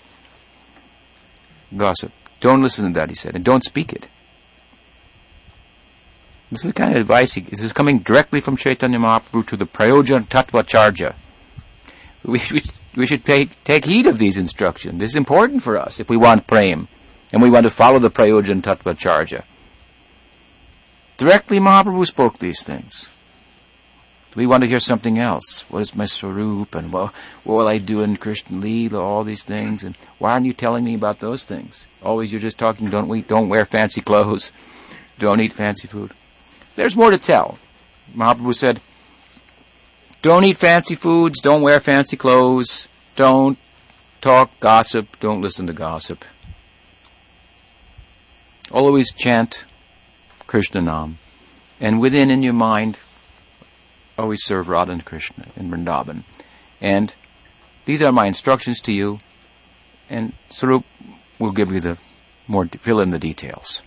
gossip. 1.76 2.12
Don't 2.40 2.62
listen 2.62 2.92
to 2.92 3.00
that, 3.00 3.08
he 3.08 3.14
said, 3.14 3.34
and 3.34 3.44
don't 3.44 3.64
speak 3.64 3.92
it. 3.92 4.08
This 6.52 6.66
is 6.66 6.74
the 6.74 6.74
kind 6.74 6.90
of 6.90 7.00
advice 7.00 7.32
he, 7.32 7.40
this 7.40 7.62
is 7.62 7.72
coming 7.72 8.00
directly 8.00 8.42
from 8.42 8.58
Chaitanya 8.58 8.98
Mahaprabhu 8.98 9.46
to 9.46 9.56
the 9.56 9.64
Prayojan 9.64 10.28
Tattvacharya. 10.28 11.14
We, 12.24 12.42
we, 12.52 12.62
we 12.94 13.06
should 13.06 13.24
pay, 13.24 13.46
take 13.64 13.86
heed 13.86 14.06
of 14.06 14.18
these 14.18 14.36
instructions. 14.36 15.00
This 15.00 15.12
is 15.12 15.16
important 15.16 15.62
for 15.62 15.78
us 15.78 15.98
if 15.98 16.10
we 16.10 16.18
want 16.18 16.46
prem 16.46 16.88
and 17.32 17.40
we 17.40 17.48
want 17.48 17.64
to 17.64 17.70
follow 17.70 17.98
the 17.98 18.10
Prayojan 18.10 18.60
Tattvacharya. 18.60 19.44
Directly 21.16 21.58
Mahaprabhu 21.58 22.04
spoke 22.04 22.38
these 22.38 22.62
things. 22.62 23.08
Do 24.32 24.34
we 24.36 24.46
want 24.46 24.62
to 24.62 24.68
hear 24.68 24.78
something 24.78 25.18
else? 25.18 25.64
What 25.70 25.80
is 25.80 25.94
my 25.94 26.04
swarup 26.04 26.74
and 26.74 26.92
what, 26.92 27.14
what 27.44 27.54
will 27.54 27.68
I 27.68 27.78
do 27.78 28.02
in 28.02 28.18
Krishna 28.18 28.58
Leela, 28.58 29.00
all 29.00 29.24
these 29.24 29.42
things, 29.42 29.84
and 29.84 29.96
why 30.18 30.32
aren't 30.32 30.44
you 30.44 30.52
telling 30.52 30.84
me 30.84 30.96
about 30.96 31.18
those 31.20 31.46
things? 31.46 31.98
Always 32.04 32.30
you're 32.30 32.42
just 32.42 32.58
talking, 32.58 32.90
don't 32.90 33.08
we, 33.08 33.22
don't 33.22 33.48
wear 33.48 33.64
fancy 33.64 34.02
clothes, 34.02 34.52
don't 35.18 35.40
eat 35.40 35.54
fancy 35.54 35.88
food. 35.88 36.12
There's 36.76 36.96
more 36.96 37.10
to 37.10 37.18
tell. 37.18 37.58
Mahaprabhu 38.14 38.54
said, 38.54 38.80
don't 40.22 40.44
eat 40.44 40.56
fancy 40.56 40.94
foods, 40.94 41.40
don't 41.40 41.62
wear 41.62 41.80
fancy 41.80 42.16
clothes, 42.16 42.86
don't 43.16 43.58
talk 44.20 44.58
gossip, 44.60 45.18
don't 45.20 45.42
listen 45.42 45.66
to 45.66 45.72
gossip. 45.72 46.24
Always 48.70 49.12
chant 49.12 49.64
Krishna 50.46 50.80
Nam. 50.80 51.18
And 51.80 52.00
within 52.00 52.30
in 52.30 52.42
your 52.42 52.52
mind, 52.52 52.98
always 54.16 54.44
serve 54.44 54.68
Radha 54.68 54.92
and 54.92 55.04
Krishna 55.04 55.46
in 55.56 55.70
Vrindavan. 55.70 56.22
And 56.80 57.12
these 57.84 58.00
are 58.00 58.12
my 58.12 58.26
instructions 58.26 58.80
to 58.82 58.92
you, 58.92 59.18
and 60.08 60.32
Swarup 60.48 60.84
will 61.38 61.52
give 61.52 61.72
you 61.72 61.80
the 61.80 61.98
more, 62.46 62.66
fill 62.66 63.00
in 63.00 63.10
the 63.10 63.18
details. 63.18 63.82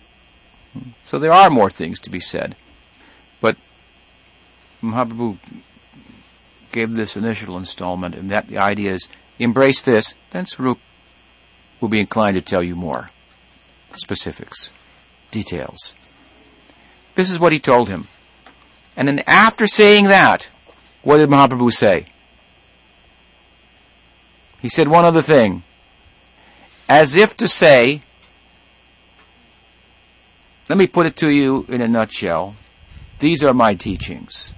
So 1.04 1.18
there 1.18 1.32
are 1.32 1.48
more 1.48 1.70
things 1.70 1.98
to 2.00 2.10
be 2.10 2.20
said. 2.20 2.54
But 3.46 3.58
Mahaprabhu 4.82 5.38
gave 6.72 6.96
this 6.96 7.16
initial 7.16 7.56
installment, 7.56 8.16
and 8.16 8.28
that 8.28 8.48
the 8.48 8.58
idea 8.58 8.94
is 8.94 9.06
embrace 9.38 9.80
this, 9.82 10.16
then 10.32 10.46
Swarup 10.46 10.80
will 11.80 11.88
be 11.88 12.00
inclined 12.00 12.34
to 12.34 12.40
tell 12.40 12.60
you 12.60 12.74
more 12.74 13.10
specifics, 13.94 14.72
details. 15.30 15.94
This 17.14 17.30
is 17.30 17.38
what 17.38 17.52
he 17.52 17.60
told 17.60 17.88
him. 17.88 18.08
And 18.96 19.06
then 19.06 19.22
after 19.28 19.68
saying 19.68 20.06
that, 20.06 20.48
what 21.04 21.18
did 21.18 21.28
Mahaprabhu 21.28 21.72
say? 21.72 22.06
He 24.60 24.68
said 24.68 24.88
one 24.88 25.04
other 25.04 25.22
thing. 25.22 25.62
As 26.88 27.14
if 27.14 27.36
to 27.36 27.46
say, 27.46 28.02
let 30.68 30.76
me 30.76 30.88
put 30.88 31.06
it 31.06 31.14
to 31.18 31.28
you 31.28 31.64
in 31.68 31.80
a 31.80 31.86
nutshell. 31.86 32.56
These 33.18 33.42
are 33.42 33.54
my 33.54 33.74
teachings. 33.74 34.52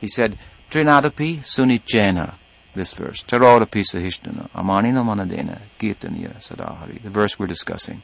He 0.00 0.08
said, 0.08 0.38
Trinadapi 0.70 1.38
sunichena, 1.40 2.34
this 2.74 2.92
verse. 2.92 3.22
Tarodapi 3.22 3.82
sahishtana, 3.82 4.50
amanina 4.50 5.02
manadena, 5.02 5.60
kirtaniya 5.78 6.36
sadahari. 6.36 7.02
The 7.02 7.10
verse 7.10 7.38
we're 7.38 7.46
discussing. 7.46 8.02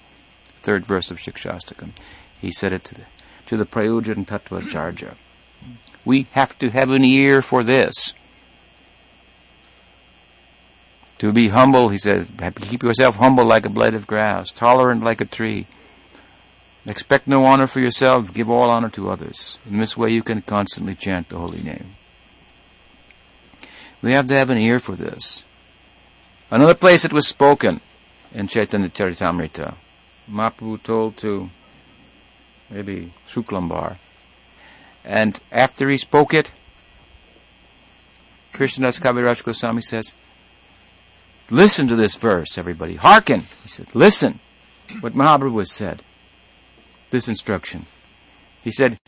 Third 0.62 0.87
verse 0.87 1.11
of 1.11 1.18
Shikshastakam. 1.18 1.90
He 2.40 2.50
said 2.50 2.72
it 2.72 2.85
to 2.85 2.94
the, 2.94 3.02
to 3.46 3.57
the 3.57 3.66
Prayojan 3.66 4.26
Tattvacharya. 4.26 5.16
We 6.04 6.22
have 6.33 6.59
to 6.59 6.70
have 6.70 6.90
an 6.90 7.04
ear 7.04 7.42
for 7.42 7.62
this. 7.62 8.14
To 11.18 11.33
be 11.33 11.48
humble, 11.48 11.90
he 11.90 11.98
said, 11.98 12.28
keep 12.61 12.83
yourself 12.83 13.16
humble 13.16 13.44
like 13.44 13.64
a 13.64 13.70
blade 13.70 13.94
of 13.94 14.07
grass, 14.07 14.50
tolerant 14.50 15.02
like 15.04 15.20
a 15.20 15.24
tree. 15.24 15.66
Expect 16.86 17.26
no 17.26 17.44
honor 17.44 17.66
for 17.66 17.80
yourself, 17.80 18.34
give 18.34 18.50
all 18.50 18.68
honor 18.68 18.90
to 18.90 19.08
others. 19.08 19.58
In 19.66 19.78
this 19.78 19.96
way 19.96 20.10
you 20.10 20.22
can 20.22 20.42
constantly 20.42 20.94
chant 20.94 21.30
the 21.30 21.38
holy 21.38 21.62
name. 21.62 21.96
We 24.02 24.12
have 24.12 24.26
to 24.26 24.36
have 24.36 24.50
an 24.50 24.58
ear 24.58 24.78
for 24.78 24.94
this. 24.94 25.44
Another 26.50 26.74
place 26.74 27.04
it 27.04 27.12
was 27.12 27.26
spoken 27.26 27.80
in 28.32 28.48
Chaitanya 28.48 28.90
Charitamrita. 28.90 29.74
Mahaprabhu 30.30 30.82
told 30.82 31.16
to 31.18 31.48
maybe 32.70 33.12
Shuklambar 33.26 33.96
and 35.04 35.38
after 35.52 35.88
he 35.90 35.98
spoke 35.98 36.32
it, 36.32 36.50
Krishnadas 38.54 38.98
Kaviraj 38.98 39.44
Goswami 39.44 39.82
says, 39.82 40.14
Listen 41.50 41.86
to 41.88 41.96
this 41.96 42.16
verse, 42.16 42.56
everybody. 42.56 42.96
Hearken. 42.96 43.40
He 43.62 43.68
said, 43.68 43.94
Listen. 43.94 44.40
what 45.00 45.12
Mahaprabhu 45.12 45.58
has 45.58 45.72
said. 45.72 46.02
This 47.14 47.29
instruction. 47.29 47.87
He 48.64 48.72
said, 48.72 48.98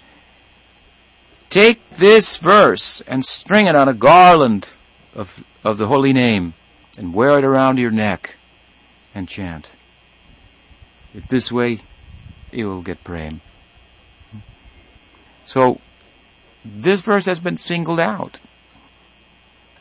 Take 1.51 1.91
this 1.97 2.37
verse 2.37 3.01
and 3.01 3.25
string 3.25 3.67
it 3.67 3.75
on 3.75 3.89
a 3.89 3.95
garland 3.95 4.69
of, 5.13 5.43
of 5.65 5.77
the 5.79 5.89
holy 5.89 6.13
name 6.13 6.55
and 6.97 7.13
wear 7.13 7.37
it 7.37 7.43
around 7.43 7.79
your 7.81 7.91
neck 7.91 8.37
and 9.13 9.29
chant. 9.29 9.73
This 11.31 11.51
way, 11.51 11.81
you 12.53 12.69
will 12.69 12.81
get 12.81 13.03
prem. 13.03 13.41
So, 15.45 15.81
this 16.65 17.03
verse 17.03 17.27
has 17.27 17.41
been 17.41 17.59
singled 17.59 17.99
out. 17.99 18.39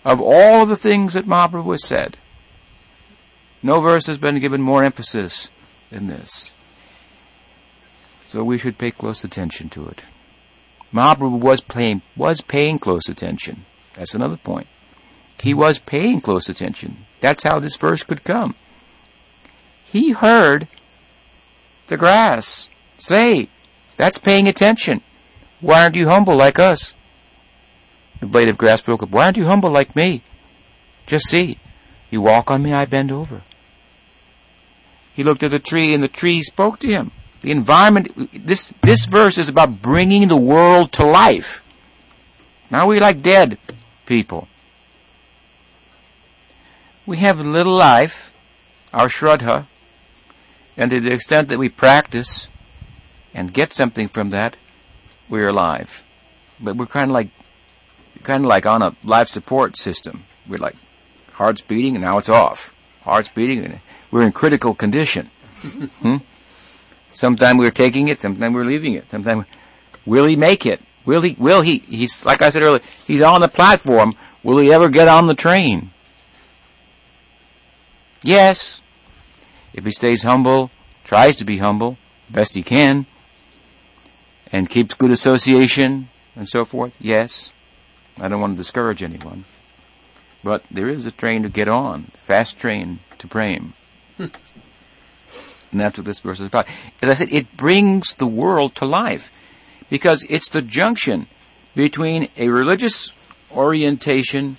Of 0.04 0.20
all 0.20 0.66
the 0.66 0.76
things 0.76 1.14
that 1.14 1.28
Mahaprabhu 1.28 1.74
has 1.74 1.86
said, 1.86 2.18
no 3.62 3.82
verse 3.82 4.08
has 4.08 4.18
been 4.18 4.40
given 4.40 4.64
more 4.64 4.84
emphasis 4.84 5.52
than 5.92 6.08
this. 6.08 6.50
So 8.36 8.44
we 8.44 8.58
should 8.58 8.78
pay 8.78 8.92
close 8.92 9.24
attention 9.24 9.70
to 9.70 9.88
it. 9.88 10.02
Mahaprabhu 10.94 11.40
was 11.40 11.62
paying, 11.62 12.02
was 12.18 12.42
paying 12.42 12.80
close 12.80 13.08
attention. 13.08 13.66
That's 13.94 14.14
another 14.14 14.36
point. 14.36 14.68
He 15.40 15.54
was 15.54 15.80
paying 15.80 16.20
close 16.20 16.50
attention. 16.50 17.06
That's 17.22 17.44
how 17.44 17.60
this 17.60 17.78
verse 17.78 18.04
could 18.04 18.26
come. 18.26 18.56
He 19.86 20.12
heard 20.12 20.68
the 21.88 21.96
grass 21.96 22.70
say, 22.98 23.48
that's 23.96 24.18
paying 24.18 24.50
attention. 24.50 25.00
Why 25.62 25.84
aren't 25.84 25.96
you 25.96 26.10
humble 26.10 26.36
like 26.36 26.60
us? 26.60 26.94
The 28.20 28.26
blade 28.26 28.50
of 28.50 28.58
grass 28.58 28.82
broke 28.82 29.02
up. 29.02 29.12
Why 29.12 29.24
aren't 29.24 29.38
you 29.38 29.46
humble 29.46 29.72
like 29.72 29.96
me? 29.96 30.24
Just 31.08 31.30
see. 31.30 31.58
You 32.12 32.20
walk 32.20 32.52
on 32.52 32.64
me, 32.64 32.74
I 32.74 32.84
bend 32.84 33.14
over. 33.14 33.44
He 35.14 35.24
looked 35.24 35.42
at 35.42 35.52
the 35.52 35.60
tree 35.60 35.94
and 35.94 36.04
the 36.04 36.10
tree 36.10 36.44
spoke 36.44 36.80
to 36.80 36.88
him. 36.88 37.14
The 37.46 37.52
environment, 37.52 38.32
this, 38.34 38.74
this 38.82 39.06
verse 39.06 39.38
is 39.38 39.48
about 39.48 39.80
bringing 39.80 40.30
the 40.30 40.36
world 40.36 40.92
to 40.94 41.06
life. 41.06 41.64
Now 42.72 42.88
we 42.88 43.00
like 43.00 43.22
dead 43.22 43.60
people. 44.08 44.48
We 47.06 47.18
have 47.18 47.40
a 47.40 47.44
little 47.44 47.76
life, 47.76 48.34
our 48.92 49.10
shraddha, 49.10 49.68
and 50.76 50.90
to 50.90 51.00
the 51.00 51.14
extent 51.14 51.50
that 51.50 51.60
we 51.60 51.70
practice 51.70 52.48
and 53.32 53.54
get 53.54 53.74
something 53.74 54.08
from 54.08 54.32
that, 54.32 54.58
we're 55.30 55.50
alive. 55.50 56.04
But 56.60 56.78
we're 56.78 56.88
kind 56.88 57.12
of 57.12 57.14
like, 57.14 57.30
kind 58.24 58.44
of 58.44 58.48
like 58.48 58.66
on 58.66 58.82
a 58.82 58.96
life 59.04 59.28
support 59.28 59.78
system. 59.78 60.24
We're 60.48 60.58
like, 60.58 60.78
heart's 61.34 61.62
beating 61.62 61.94
and 61.94 62.04
now 62.04 62.18
it's 62.18 62.28
off. 62.28 62.74
Heart's 63.04 63.30
beating 63.30 63.64
and 63.64 63.82
we're 64.10 64.24
in 64.24 64.32
critical 64.32 64.74
condition. 64.74 65.30
hmm? 66.02 66.18
Sometimes 67.16 67.58
we're 67.60 67.72
taking 67.72 68.10
it, 68.10 68.20
sometimes 68.20 68.54
we're 68.54 68.66
leaving 68.66 68.94
it. 68.94 69.10
Sometimes, 69.10 69.46
will 70.06 70.26
he 70.26 70.36
make 70.36 70.66
it? 70.66 70.82
Will 71.06 71.22
he, 71.22 71.36
will 71.40 71.62
he, 71.62 71.78
he's, 71.78 72.26
like 72.26 72.42
I 72.42 72.50
said 72.50 72.62
earlier, 72.62 72.82
he's 73.08 73.22
on 73.22 73.40
the 73.40 73.48
platform. 73.48 74.16
Will 74.44 74.58
he 74.58 74.74
ever 74.74 74.90
get 74.90 75.08
on 75.08 75.28
the 75.28 75.34
train? 75.34 75.92
Yes. 78.22 78.82
If 79.74 79.86
he 79.86 79.92
stays 79.92 80.24
humble, 80.24 80.72
tries 81.06 81.38
to 81.38 81.46
be 81.46 81.58
humble, 81.58 81.98
best 82.30 82.54
he 82.54 82.64
can, 82.64 83.06
and 84.52 84.70
keeps 84.70 84.94
good 84.94 85.12
association 85.12 86.10
and 86.36 86.50
so 86.50 86.66
forth, 86.66 86.98
yes. 87.00 87.54
I 88.20 88.28
don't 88.28 88.42
want 88.42 88.54
to 88.54 88.58
discourage 88.58 89.02
anyone. 89.02 89.46
But 90.44 90.64
there 90.70 90.90
is 90.90 91.06
a 91.06 91.12
train 91.12 91.44
to 91.44 91.50
get 91.50 91.68
on, 91.70 92.12
fast 92.16 92.60
train 92.60 93.00
to 93.20 93.28
Prem. 93.28 93.74
Hmm. 94.18 94.28
And 95.76 95.82
that's 95.82 95.98
what 95.98 96.06
this 96.06 96.22
verse 96.22 96.40
is 96.40 96.48
about. 96.48 96.68
As 97.02 97.10
I 97.10 97.16
said, 97.16 97.34
it 97.34 97.58
brings 97.58 98.14
the 98.14 98.26
world 98.26 98.76
to 98.76 98.86
life 98.86 99.86
because 99.90 100.26
it's 100.30 100.48
the 100.48 100.62
junction 100.62 101.28
between 101.76 102.30
a 102.38 102.48
religious 102.48 103.12
orientation, 103.52 104.56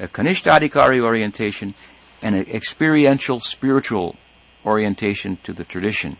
a 0.00 0.08
Kanishtadhikari 0.08 1.02
orientation, 1.02 1.74
and 2.22 2.34
an 2.34 2.46
experiential 2.48 3.38
spiritual 3.38 4.16
orientation 4.64 5.36
to 5.44 5.52
the 5.52 5.62
tradition, 5.62 6.16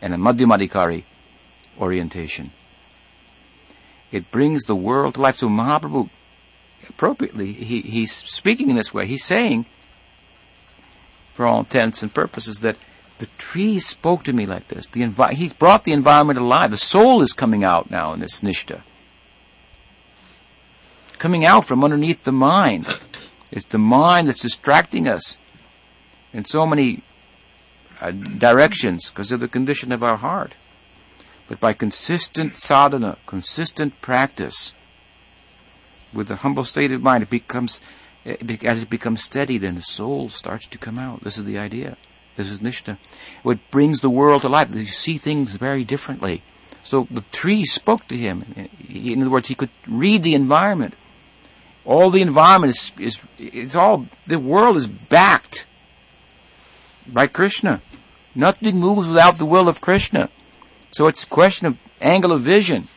and 0.00 0.14
a 0.14 0.16
Madhyamadhikari 0.16 1.04
orientation. 1.78 2.50
It 4.10 4.30
brings 4.30 4.62
the 4.62 4.74
world 4.74 5.16
to 5.16 5.20
life. 5.20 5.36
So 5.36 5.50
Mahaprabhu, 5.50 6.08
appropriately, 6.88 7.52
he, 7.52 7.82
he's 7.82 8.10
speaking 8.10 8.70
in 8.70 8.76
this 8.76 8.94
way. 8.94 9.04
He's 9.04 9.26
saying, 9.26 9.66
for 11.34 11.44
all 11.44 11.58
intents 11.58 12.02
and 12.02 12.14
purposes, 12.14 12.60
that 12.60 12.78
the 13.18 13.26
tree 13.38 13.78
spoke 13.78 14.24
to 14.24 14.32
me 14.32 14.46
like 14.46 14.68
this. 14.68 14.86
The 14.86 15.02
envi- 15.02 15.32
he's 15.32 15.52
brought 15.52 15.84
the 15.84 15.92
environment 15.92 16.38
alive. 16.38 16.70
The 16.70 16.76
soul 16.76 17.22
is 17.22 17.32
coming 17.32 17.64
out 17.64 17.90
now 17.90 18.12
in 18.12 18.20
this 18.20 18.40
nishta. 18.40 18.82
Coming 21.18 21.44
out 21.44 21.64
from 21.64 21.84
underneath 21.84 22.24
the 22.24 22.32
mind. 22.32 22.86
It's 23.50 23.66
the 23.66 23.78
mind 23.78 24.28
that's 24.28 24.42
distracting 24.42 25.06
us 25.06 25.38
in 26.32 26.44
so 26.44 26.66
many 26.66 27.02
uh, 28.00 28.10
directions 28.10 29.10
because 29.10 29.30
of 29.30 29.40
the 29.40 29.48
condition 29.48 29.92
of 29.92 30.02
our 30.02 30.16
heart. 30.16 30.56
But 31.48 31.60
by 31.60 31.72
consistent 31.72 32.58
sadhana, 32.58 33.18
consistent 33.26 34.00
practice, 34.00 34.72
with 36.12 36.28
the 36.28 36.36
humble 36.36 36.64
state 36.64 36.90
of 36.90 37.02
mind, 37.02 37.22
it 37.22 37.30
becomes, 37.30 37.80
as 38.24 38.82
it 38.82 38.90
becomes 38.90 39.22
steady, 39.22 39.58
then 39.58 39.74
the 39.74 39.82
soul 39.82 40.28
starts 40.28 40.66
to 40.68 40.78
come 40.78 40.98
out. 40.98 41.22
This 41.22 41.38
is 41.38 41.44
the 41.44 41.58
idea. 41.58 41.96
This 42.36 42.50
is 42.50 42.60
Nishta. 42.60 42.98
What 43.42 43.58
brings 43.70 44.00
the 44.00 44.10
world 44.10 44.42
to 44.42 44.48
life. 44.48 44.74
You 44.74 44.86
see 44.86 45.18
things 45.18 45.52
very 45.52 45.84
differently. 45.84 46.42
So 46.82 47.06
the 47.10 47.22
tree 47.32 47.64
spoke 47.64 48.06
to 48.08 48.16
him. 48.16 48.68
In 48.88 49.22
other 49.22 49.30
words, 49.30 49.48
he 49.48 49.54
could 49.54 49.70
read 49.86 50.22
the 50.22 50.34
environment. 50.34 50.94
All 51.84 52.10
the 52.10 52.22
environment 52.22 52.74
is, 52.74 52.92
is 52.98 53.20
it's 53.38 53.74
all, 53.74 54.06
the 54.26 54.38
world 54.38 54.76
is 54.76 55.08
backed 55.08 55.66
by 57.06 57.26
Krishna. 57.26 57.80
Nothing 58.34 58.80
moves 58.80 59.08
without 59.08 59.38
the 59.38 59.46
will 59.46 59.68
of 59.68 59.80
Krishna. 59.80 60.28
So 60.90 61.06
it's 61.06 61.22
a 61.22 61.26
question 61.26 61.66
of 61.66 61.78
angle 62.00 62.32
of 62.32 62.42
vision. 62.42 62.88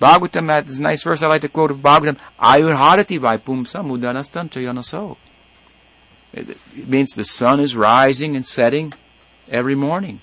Bhagavatam 0.00 0.48
had 0.48 0.66
this 0.66 0.78
nice 0.78 1.02
verse 1.02 1.22
I 1.22 1.26
like 1.26 1.42
to 1.42 1.48
quote 1.48 1.70
of 1.70 1.78
Bhagavatam, 1.78 2.18
Ayurharati 2.38 3.18
Vaipumsa 3.18 3.84
Mudanastancha 3.84 4.62
Yanaso. 4.62 5.16
It 6.32 6.88
means 6.88 7.12
the 7.12 7.24
sun 7.24 7.60
is 7.60 7.74
rising 7.74 8.36
and 8.36 8.46
setting 8.46 8.92
every 9.50 9.74
morning. 9.74 10.20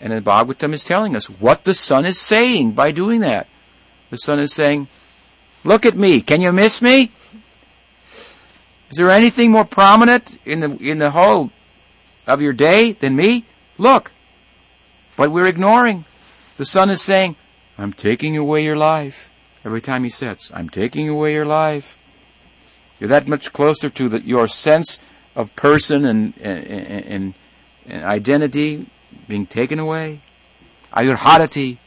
And 0.00 0.12
then 0.12 0.22
Bhagavatam 0.22 0.72
is 0.72 0.84
telling 0.84 1.14
us 1.14 1.28
what 1.28 1.64
the 1.64 1.74
sun 1.74 2.06
is 2.06 2.18
saying 2.18 2.72
by 2.72 2.90
doing 2.90 3.20
that. 3.20 3.46
The 4.10 4.16
sun 4.16 4.38
is 4.38 4.54
saying, 4.54 4.88
Look 5.62 5.84
at 5.84 5.96
me, 5.96 6.20
can 6.22 6.40
you 6.40 6.52
miss 6.52 6.80
me? 6.80 7.12
Is 8.90 8.96
there 8.96 9.10
anything 9.10 9.50
more 9.52 9.64
prominent 9.64 10.38
in 10.44 10.60
the 10.60 10.76
in 10.78 10.98
the 10.98 11.10
whole 11.10 11.50
of 12.26 12.40
your 12.40 12.52
day 12.52 12.92
than 12.92 13.14
me? 13.14 13.44
Look. 13.78 14.12
But 15.16 15.30
we're 15.30 15.46
ignoring. 15.46 16.06
The 16.56 16.64
sun 16.64 16.88
is 16.90 17.02
saying, 17.02 17.36
I'm 17.78 17.92
taking 17.92 18.36
away 18.36 18.64
your 18.64 18.76
life. 18.76 19.28
Every 19.64 19.80
time 19.82 20.02
he 20.02 20.10
sets, 20.10 20.50
I'm 20.54 20.70
taking 20.70 21.08
away 21.08 21.34
your 21.34 21.44
life. 21.44 21.98
You're 23.00 23.08
that 23.08 23.26
much 23.26 23.52
closer 23.52 23.88
to 23.88 24.08
the, 24.08 24.20
your 24.20 24.46
sense 24.46 25.00
of 25.34 25.56
person 25.56 26.04
and, 26.04 26.36
and, 26.38 26.66
and, 26.66 27.34
and 27.86 28.04
identity 28.04 28.86
being 29.26 29.46
taken 29.46 29.78
away. 29.78 30.20
Ayurharati. 30.92 31.78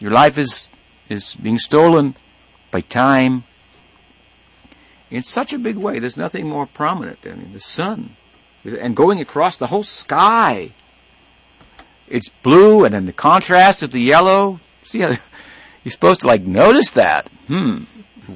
Your 0.00 0.10
life 0.10 0.38
is, 0.38 0.68
is 1.08 1.34
being 1.34 1.58
stolen 1.58 2.16
by 2.70 2.80
time. 2.80 3.44
In 5.10 5.22
such 5.22 5.52
a 5.52 5.58
big 5.58 5.76
way, 5.76 5.98
there's 5.98 6.16
nothing 6.16 6.48
more 6.48 6.66
prominent. 6.66 7.18
I 7.24 7.34
mean, 7.34 7.52
the 7.52 7.60
sun. 7.60 8.16
And 8.64 8.96
going 8.96 9.20
across 9.20 9.56
the 9.56 9.66
whole 9.68 9.84
sky 9.84 10.72
it's 12.08 12.28
blue, 12.28 12.84
and 12.84 12.94
then 12.94 13.06
the 13.06 13.12
contrast 13.12 13.82
of 13.82 13.92
the 13.92 14.00
yellow. 14.00 14.60
See 14.84 15.00
how 15.00 15.08
you're 15.84 15.92
supposed 15.92 16.20
to 16.22 16.26
like 16.26 16.42
notice 16.42 16.90
that. 16.92 17.28
Hmm. 17.46 17.84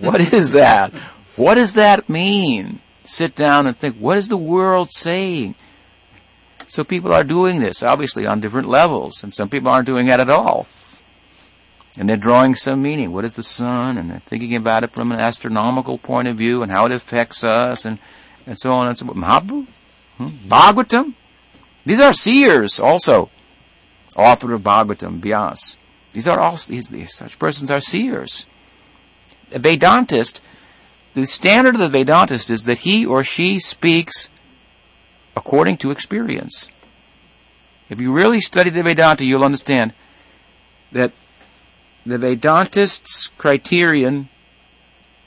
What 0.00 0.20
is 0.32 0.52
that? 0.52 0.92
What 1.38 1.54
does 1.54 1.74
that 1.74 2.08
mean? 2.08 2.80
Sit 3.04 3.34
down 3.34 3.66
and 3.66 3.76
think, 3.76 3.96
what 3.96 4.18
is 4.18 4.28
the 4.28 4.36
world 4.36 4.90
saying? 4.90 5.54
So 6.66 6.84
people 6.84 7.14
are 7.14 7.24
doing 7.24 7.60
this, 7.60 7.82
obviously, 7.82 8.26
on 8.26 8.40
different 8.40 8.68
levels, 8.68 9.22
and 9.22 9.32
some 9.32 9.48
people 9.48 9.70
aren't 9.70 9.86
doing 9.86 10.06
that 10.06 10.20
at 10.20 10.28
all. 10.28 10.66
And 11.96 12.08
they're 12.08 12.16
drawing 12.16 12.54
some 12.54 12.82
meaning. 12.82 13.12
What 13.12 13.24
is 13.24 13.34
the 13.34 13.42
sun? 13.42 13.98
And 13.98 14.10
they're 14.10 14.20
thinking 14.20 14.54
about 14.54 14.84
it 14.84 14.90
from 14.90 15.10
an 15.10 15.20
astronomical 15.20 15.96
point 15.96 16.28
of 16.28 16.36
view 16.36 16.62
and 16.62 16.70
how 16.70 16.86
it 16.86 16.92
affects 16.92 17.42
us 17.42 17.84
and, 17.84 17.98
and 18.46 18.58
so 18.58 18.72
on 18.72 18.88
and 18.88 18.98
so 18.98 19.06
forth. 19.06 19.16
Mahaprabhu? 19.16 19.66
Hmm? 20.18 20.28
Bhagavatam? 20.48 21.14
These 21.84 22.00
are 22.00 22.12
seers 22.12 22.78
also 22.78 23.30
author 24.16 24.52
of 24.52 24.62
Bhagavatam, 24.62 25.20
Vyas. 25.20 25.76
These 26.12 26.28
are 26.28 26.40
all, 26.40 26.56
these, 26.56 26.88
these, 26.88 27.14
such 27.14 27.38
persons 27.38 27.70
are 27.70 27.80
seers. 27.80 28.46
A 29.52 29.58
Vedantist, 29.58 30.40
the 31.14 31.26
standard 31.26 31.74
of 31.74 31.92
the 31.92 31.98
Vedantist 31.98 32.50
is 32.50 32.64
that 32.64 32.80
he 32.80 33.04
or 33.04 33.22
she 33.22 33.58
speaks 33.58 34.30
according 35.36 35.76
to 35.78 35.90
experience. 35.90 36.68
If 37.88 38.00
you 38.00 38.12
really 38.12 38.40
study 38.40 38.70
the 38.70 38.82
Vedanta, 38.82 39.24
you'll 39.24 39.44
understand 39.44 39.94
that 40.92 41.12
the 42.04 42.18
Vedantist's 42.18 43.28
criterion 43.38 44.28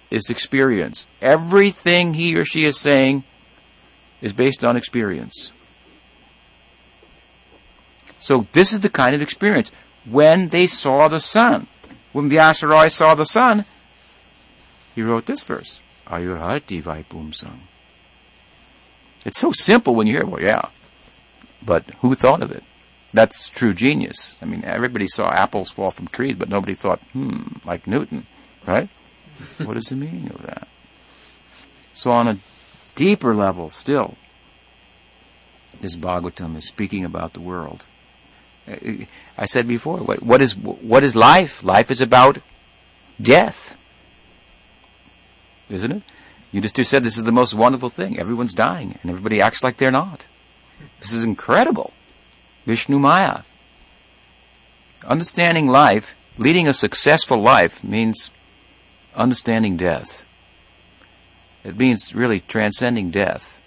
is 0.09 0.29
experience. 0.29 1.07
Everything 1.21 2.13
he 2.13 2.35
or 2.35 2.43
she 2.43 2.65
is 2.65 2.79
saying 2.79 3.23
is 4.21 4.33
based 4.33 4.63
on 4.63 4.77
experience. 4.77 5.51
So 8.19 8.45
this 8.51 8.71
is 8.71 8.81
the 8.81 8.89
kind 8.89 9.15
of 9.15 9.21
experience. 9.21 9.71
When 10.05 10.49
they 10.49 10.67
saw 10.67 11.07
the 11.07 11.19
sun, 11.19 11.67
when 12.11 12.29
Vyasaraya 12.29 12.91
saw 12.91 13.15
the 13.15 13.25
sun, 13.25 13.65
he 14.95 15.01
wrote 15.01 15.25
this 15.25 15.43
verse, 15.43 15.79
Ayurhati 16.07 16.81
Vaipumsam. 16.81 17.59
It's 19.25 19.39
so 19.39 19.51
simple 19.51 19.95
when 19.95 20.07
you 20.07 20.13
hear, 20.13 20.25
well, 20.25 20.41
yeah, 20.41 20.69
but 21.63 21.85
who 22.01 22.15
thought 22.15 22.41
of 22.41 22.51
it? 22.51 22.63
That's 23.13 23.49
true 23.49 23.73
genius. 23.73 24.37
I 24.41 24.45
mean, 24.45 24.63
everybody 24.63 25.07
saw 25.07 25.29
apples 25.31 25.69
fall 25.69 25.91
from 25.91 26.07
trees, 26.07 26.37
but 26.37 26.49
nobody 26.49 26.73
thought, 26.73 26.99
hmm, 27.13 27.43
like 27.65 27.85
Newton, 27.85 28.25
right? 28.65 28.89
what 29.63 29.77
is 29.77 29.85
the 29.85 29.95
meaning 29.95 30.29
of 30.31 30.41
that? 30.43 30.67
So 31.93 32.11
on 32.11 32.27
a 32.27 32.37
deeper 32.95 33.35
level 33.35 33.69
still, 33.69 34.15
this 35.81 35.95
Bhagavatam 35.95 36.57
is 36.57 36.67
speaking 36.67 37.03
about 37.03 37.33
the 37.33 37.41
world. 37.41 37.85
I 38.67 39.45
said 39.45 39.67
before, 39.67 39.97
what, 39.97 40.21
what 40.23 40.41
is 40.41 40.55
what 40.55 41.03
is 41.03 41.15
life? 41.15 41.63
Life 41.63 41.91
is 41.91 41.99
about 41.99 42.37
death, 43.19 43.75
isn't 45.71 45.91
it? 45.91 46.03
You 46.51 46.61
just 46.61 46.75
said 46.89 47.03
this 47.03 47.17
is 47.17 47.23
the 47.23 47.31
most 47.31 47.53
wonderful 47.53 47.89
thing. 47.89 48.19
Everyone's 48.19 48.53
dying, 48.53 48.99
and 49.01 49.09
everybody 49.09 49.41
acts 49.41 49.63
like 49.63 49.77
they're 49.77 49.91
not. 49.91 50.25
This 50.99 51.13
is 51.13 51.23
incredible. 51.23 51.93
Vishnu 52.65 52.99
Maya. 52.99 53.41
Understanding 55.05 55.67
life, 55.67 56.15
leading 56.37 56.67
a 56.67 56.73
successful 56.73 57.41
life, 57.41 57.83
means 57.83 58.31
understanding 59.15 59.77
death. 59.77 60.25
It 61.63 61.77
means 61.77 62.13
really 62.13 62.41
transcending 62.41 63.11
death. 63.11 63.61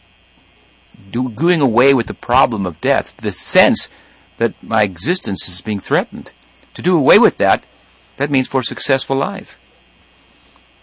Do, 1.10 1.30
doing 1.30 1.60
away 1.60 1.94
with 1.94 2.06
the 2.06 2.14
problem 2.14 2.66
of 2.66 2.80
death, 2.80 3.16
the 3.16 3.32
sense 3.32 3.88
that 4.36 4.60
my 4.62 4.82
existence 4.82 5.48
is 5.48 5.60
being 5.60 5.80
threatened. 5.80 6.32
To 6.74 6.82
do 6.82 6.96
away 6.96 7.18
with 7.18 7.38
that, 7.38 7.66
that 8.16 8.30
means 8.30 8.48
for 8.48 8.60
a 8.60 8.64
successful 8.64 9.16
life. 9.16 9.58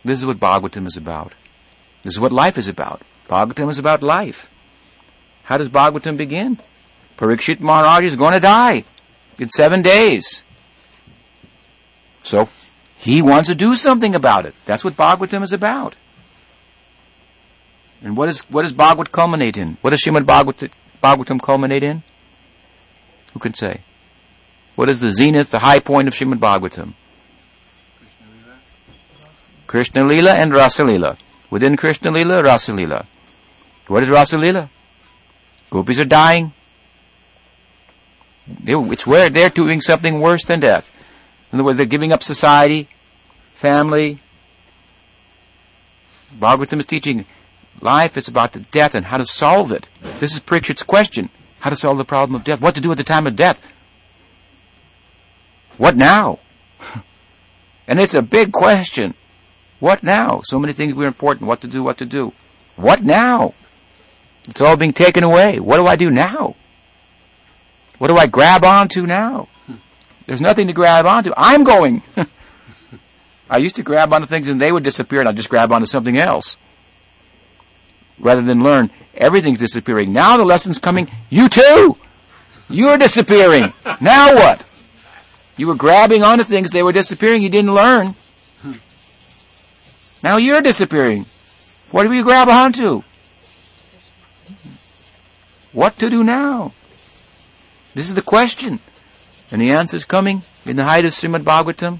This 0.03 0.19
is 0.19 0.25
what 0.25 0.39
Bhagavatam 0.39 0.87
is 0.87 0.97
about. 0.97 1.33
This 2.03 2.15
is 2.15 2.19
what 2.19 2.31
life 2.31 2.57
is 2.57 2.67
about. 2.67 3.01
Bhagavatam 3.29 3.69
is 3.69 3.79
about 3.79 4.01
life. 4.01 4.49
How 5.43 5.57
does 5.57 5.69
Bhagavatam 5.69 6.17
begin? 6.17 6.59
Parikshit 7.17 7.59
Maharaj 7.59 8.03
is 8.03 8.15
going 8.15 8.33
to 8.33 8.39
die 8.39 8.83
in 9.37 9.49
seven 9.49 9.81
days. 9.81 10.43
So, 12.23 12.49
he 12.97 13.21
wants 13.21 13.49
to 13.49 13.55
do 13.55 13.75
something 13.75 14.15
about 14.15 14.45
it. 14.45 14.55
That's 14.65 14.83
what 14.83 14.95
Bhagavatam 14.95 15.43
is 15.43 15.53
about. 15.53 15.95
And 18.03 18.17
what, 18.17 18.29
is, 18.29 18.41
what 18.49 18.63
does 18.63 18.73
Bhagavat 18.73 19.11
culminate 19.11 19.57
in? 19.57 19.77
What 19.81 19.91
does 19.91 20.01
Srimad 20.01 20.25
Bhagavatam, 20.25 20.71
Bhagavatam 21.03 21.41
culminate 21.41 21.83
in? 21.83 22.01
Who 23.33 23.39
can 23.39 23.53
say? 23.53 23.81
What 24.75 24.89
is 24.89 24.99
the 24.99 25.11
zenith, 25.11 25.51
the 25.51 25.59
high 25.59 25.79
point 25.79 26.07
of 26.07 26.15
Srimad 26.15 26.39
Bhagavatam? 26.39 26.93
Krishna 29.71 30.03
Lila 30.03 30.33
and 30.33 30.53
Rasa 30.53 30.83
Lila. 30.83 31.15
Within 31.49 31.77
Krishna 31.77 32.11
Lila, 32.11 32.43
Rasa 32.43 32.73
Lila. 32.73 33.05
What 33.87 34.03
is 34.03 34.09
Rasa 34.09 34.37
Lila? 34.37 34.69
Gopis 35.69 35.97
are 35.97 36.03
dying. 36.03 36.51
They, 38.45 38.73
it's 38.73 39.07
where 39.07 39.29
they're 39.29 39.49
doing 39.49 39.79
something 39.79 40.19
worse 40.19 40.43
than 40.43 40.59
death. 40.59 40.91
In 41.53 41.57
other 41.57 41.63
words, 41.63 41.77
they're 41.77 41.85
giving 41.85 42.11
up 42.11 42.21
society, 42.21 42.89
family. 43.53 44.19
Bhagavatam 46.37 46.79
is 46.79 46.85
teaching 46.85 47.25
life 47.79 48.17
is 48.17 48.27
about 48.27 48.51
the 48.51 48.59
death 48.59 48.93
and 48.93 49.05
how 49.05 49.19
to 49.19 49.25
solve 49.25 49.71
it. 49.71 49.87
This 50.19 50.33
is 50.33 50.41
Parikshit's 50.41 50.83
question. 50.83 51.29
How 51.61 51.69
to 51.69 51.77
solve 51.77 51.97
the 51.97 52.03
problem 52.03 52.35
of 52.35 52.43
death. 52.43 52.59
What 52.59 52.75
to 52.75 52.81
do 52.81 52.91
at 52.91 52.97
the 52.97 53.05
time 53.05 53.25
of 53.25 53.37
death. 53.37 53.65
What 55.77 55.95
now? 55.95 56.39
and 57.87 58.01
it's 58.01 58.15
a 58.15 58.21
big 58.21 58.51
question. 58.51 59.13
What 59.81 60.01
now? 60.01 60.39
So 60.45 60.57
many 60.57 60.71
things 60.71 60.93
were 60.93 61.05
important. 61.05 61.47
What 61.47 61.59
to 61.61 61.67
do, 61.67 61.83
what 61.83 61.97
to 61.97 62.05
do. 62.05 62.31
What 62.77 63.03
now? 63.03 63.53
It's 64.47 64.61
all 64.61 64.77
being 64.77 64.93
taken 64.93 65.25
away. 65.25 65.59
What 65.59 65.75
do 65.75 65.85
I 65.87 65.97
do 65.97 66.09
now? 66.09 66.55
What 67.97 68.07
do 68.07 68.15
I 68.15 68.27
grab 68.27 68.63
onto 68.63 69.05
now? 69.05 69.49
There's 70.25 70.39
nothing 70.39 70.67
to 70.67 70.73
grab 70.73 71.05
onto. 71.05 71.33
I'm 71.35 71.65
going. 71.65 72.01
I 73.49 73.57
used 73.57 73.75
to 73.75 73.83
grab 73.83 74.13
onto 74.13 74.27
things 74.27 74.47
and 74.47 74.61
they 74.61 74.71
would 74.71 74.83
disappear 74.83 75.19
and 75.19 75.27
I'd 75.27 75.35
just 75.35 75.49
grab 75.49 75.73
onto 75.73 75.85
something 75.85 76.17
else. 76.17 76.55
Rather 78.17 78.41
than 78.41 78.63
learn, 78.63 78.89
Everything's 79.15 79.59
disappearing. 79.59 80.13
Now 80.13 80.37
the 80.37 80.45
lesson's 80.45 80.77
coming. 80.77 81.09
You 81.29 81.49
too! 81.49 81.97
You're 82.69 82.97
disappearing. 82.97 83.73
now 84.01 84.33
what? 84.35 84.67
You 85.57 85.67
were 85.67 85.75
grabbing 85.75 86.23
onto 86.23 86.43
things, 86.43 86.71
they 86.71 86.83
were 86.83 86.93
disappearing, 86.93 87.41
you 87.41 87.49
didn't 87.49 87.73
learn. 87.73 88.15
Now 90.23 90.37
you're 90.37 90.61
disappearing. 90.61 91.25
What 91.91 92.03
do 92.03 92.13
you 92.13 92.23
grab 92.23 92.47
onto? 92.47 93.03
What 95.73 95.97
to 95.99 96.09
do 96.09 96.23
now? 96.23 96.73
This 97.93 98.09
is 98.09 98.15
the 98.15 98.21
question. 98.21 98.79
And 99.51 99.61
the 99.61 99.71
answer's 99.71 100.05
coming 100.05 100.43
in 100.65 100.75
the 100.75 100.85
height 100.85 101.05
of 101.05 101.11
Srimad 101.11 101.43
Bhagavatam. 101.43 101.99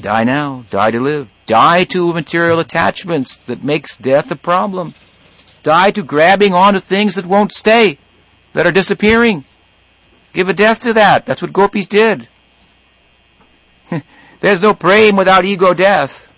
Die 0.00 0.24
now, 0.24 0.64
die 0.70 0.90
to 0.90 1.00
live. 1.00 1.30
Die 1.46 1.84
to 1.84 2.12
material 2.12 2.58
attachments 2.58 3.36
that 3.36 3.62
makes 3.62 3.96
death 3.96 4.30
a 4.30 4.36
problem. 4.36 4.94
Die 5.62 5.90
to 5.90 6.02
grabbing 6.02 6.54
onto 6.54 6.80
things 6.80 7.14
that 7.14 7.26
won't 7.26 7.52
stay, 7.52 7.98
that 8.54 8.66
are 8.66 8.72
disappearing. 8.72 9.44
Give 10.32 10.48
a 10.48 10.54
death 10.54 10.80
to 10.80 10.92
that. 10.94 11.26
That's 11.26 11.42
what 11.42 11.52
gopis 11.52 11.86
did. 11.86 12.28
There's 14.40 14.62
no 14.62 14.74
prem 14.74 15.16
without 15.16 15.44
ego 15.44 15.74
death. 15.74 16.31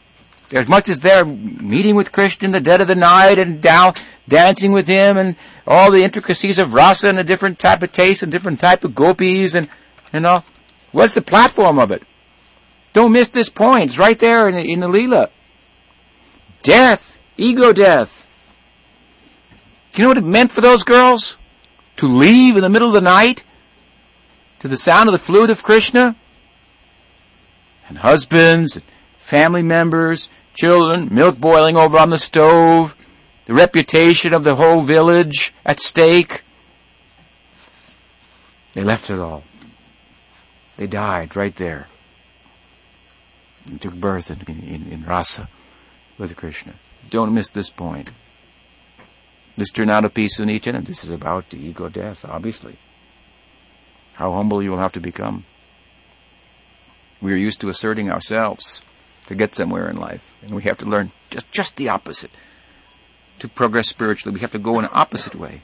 As 0.53 0.68
much 0.68 0.88
as 0.88 1.01
they're 1.01 1.24
meeting 1.24 1.97
with 1.97 2.12
Krishna 2.12 2.47
in 2.47 2.53
the 2.53 2.61
dead 2.61 2.80
of 2.80 2.86
the 2.86 2.95
night 2.95 3.38
and 3.38 3.61
down, 3.61 3.95
dancing 4.28 4.72
with 4.72 4.86
him 4.86 5.16
and 5.16 5.36
all 5.66 5.90
the 5.90 6.05
intricacies 6.05 6.59
of 6.59 6.74
rasa 6.74 7.09
and 7.09 7.18
a 7.18 7.24
different 7.24 7.59
type 7.59 7.82
of 7.82 7.92
taste 7.92 8.22
and 8.22 8.30
different 8.30 8.61
type 8.61 8.84
of 8.84 8.95
gopis 8.95 9.55
and, 9.55 9.68
and 10.12 10.26
all. 10.26 10.45
What's 10.92 11.14
the 11.14 11.22
platform 11.22 11.78
of 11.78 11.90
it? 11.90 12.03
Don't 12.92 13.12
miss 13.12 13.28
this 13.28 13.49
point. 13.49 13.90
It's 13.90 13.99
right 13.99 14.18
there 14.18 14.49
in 14.49 14.55
the, 14.55 14.70
in 14.70 14.80
the 14.80 14.88
Leela. 14.88 15.30
Death. 16.62 17.18
Ego 17.36 17.72
death. 17.72 18.28
You 19.95 20.03
know 20.03 20.09
what 20.09 20.18
it 20.18 20.24
meant 20.24 20.53
for 20.53 20.61
those 20.61 20.84
girls? 20.84 21.36
To 21.97 22.07
leave 22.07 22.57
in 22.57 22.62
the 22.62 22.68
middle 22.68 22.88
of 22.88 22.95
the 22.95 23.01
night 23.01 23.45
to 24.61 24.68
the 24.68 24.76
sound 24.76 25.09
of 25.09 25.12
the 25.12 25.18
flute 25.18 25.51
of 25.51 25.62
Krishna? 25.62 26.16
And 27.88 27.99
husbands, 27.99 28.76
and 28.76 28.84
family 29.25 29.62
members, 29.62 30.29
children, 30.53 31.09
milk 31.11 31.41
boiling 31.41 31.79
over 31.79 31.97
on 31.97 32.11
the 32.11 32.18
stove, 32.18 32.95
the 33.47 33.55
reputation 33.55 34.35
of 34.35 34.45
the 34.45 34.57
whole 34.57 34.83
village 34.83 35.55
at 35.64 35.81
stake. 35.81 36.43
They 38.75 38.85
left 38.85 39.09
it 39.09 39.18
all. 39.18 39.45
They 40.77 40.87
died 40.87 41.37
right 41.37 41.57
there. 41.57 41.89
And 43.66 43.81
took 43.81 43.95
birth 43.95 44.31
in, 44.31 44.43
in, 44.47 44.93
in 44.93 45.05
rasa 45.05 45.49
with 46.18 46.37
Krishna. 46.37 46.75
Don't 47.09 47.33
miss 47.33 47.49
this 47.49 47.70
point. 47.70 48.11
This 49.57 49.72
Trinadapi 49.72 50.29
Sunichena 50.29 50.75
and 50.75 50.87
this 50.87 51.03
is 51.03 51.11
about 51.11 51.49
the 51.49 51.57
ego 51.57 51.89
death, 51.89 52.27
obviously. 52.27 52.77
How 54.14 54.33
humble 54.33 54.62
you 54.62 54.70
will 54.70 54.79
have 54.79 54.93
to 54.93 55.01
become. 55.01 55.47
We 57.22 57.33
are 57.33 57.37
used 57.37 57.62
to 57.62 57.70
asserting 57.70 58.11
ourselves 58.11 58.83
to 59.27 59.35
get 59.35 59.55
somewhere 59.55 59.89
in 59.89 59.97
life, 59.97 60.35
and 60.43 60.55
we 60.55 60.62
have 60.62 60.79
to 60.79 60.87
learn 60.87 61.12
just, 61.31 61.51
just 61.51 61.77
the 61.77 61.89
opposite. 61.89 62.31
To 63.41 63.49
progress 63.49 63.89
spiritually, 63.89 64.35
we 64.35 64.41
have 64.41 64.53
to 64.53 64.59
go 64.59 64.79
in 64.79 64.85
an 64.85 64.91
opposite 64.95 65.35
way. 65.35 65.62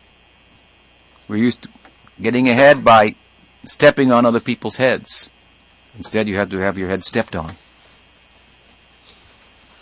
We're 1.28 1.36
used 1.36 1.62
to 1.62 1.68
getting 2.20 2.48
ahead 2.48 2.84
by 2.84 3.14
stepping 3.64 4.10
on 4.10 4.26
other 4.26 4.40
people's 4.40 4.76
heads. 4.76 5.30
Instead, 5.96 6.28
you 6.28 6.36
have 6.36 6.50
to 6.50 6.58
have 6.58 6.78
your 6.78 6.88
head 6.88 7.04
stepped 7.04 7.36
on. 7.36 7.52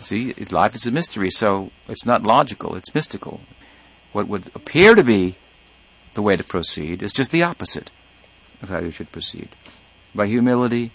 See, 0.01 0.33
life 0.51 0.75
is 0.75 0.85
a 0.85 0.91
mystery, 0.91 1.29
so 1.29 1.71
it's 1.87 2.05
not 2.05 2.23
logical, 2.23 2.75
it's 2.75 2.93
mystical 2.95 3.41
what 4.11 4.27
would 4.27 4.51
appear 4.55 4.95
to 4.95 5.03
be 5.03 5.35
the 6.13 6.21
way 6.21 6.35
to 6.35 6.43
proceed 6.43 7.01
is 7.01 7.13
just 7.13 7.31
the 7.31 7.43
opposite 7.43 7.91
of 8.61 8.69
how 8.69 8.79
you 8.79 8.91
should 8.91 9.11
proceed. 9.11 9.49
By 10.13 10.27
humility, 10.27 10.91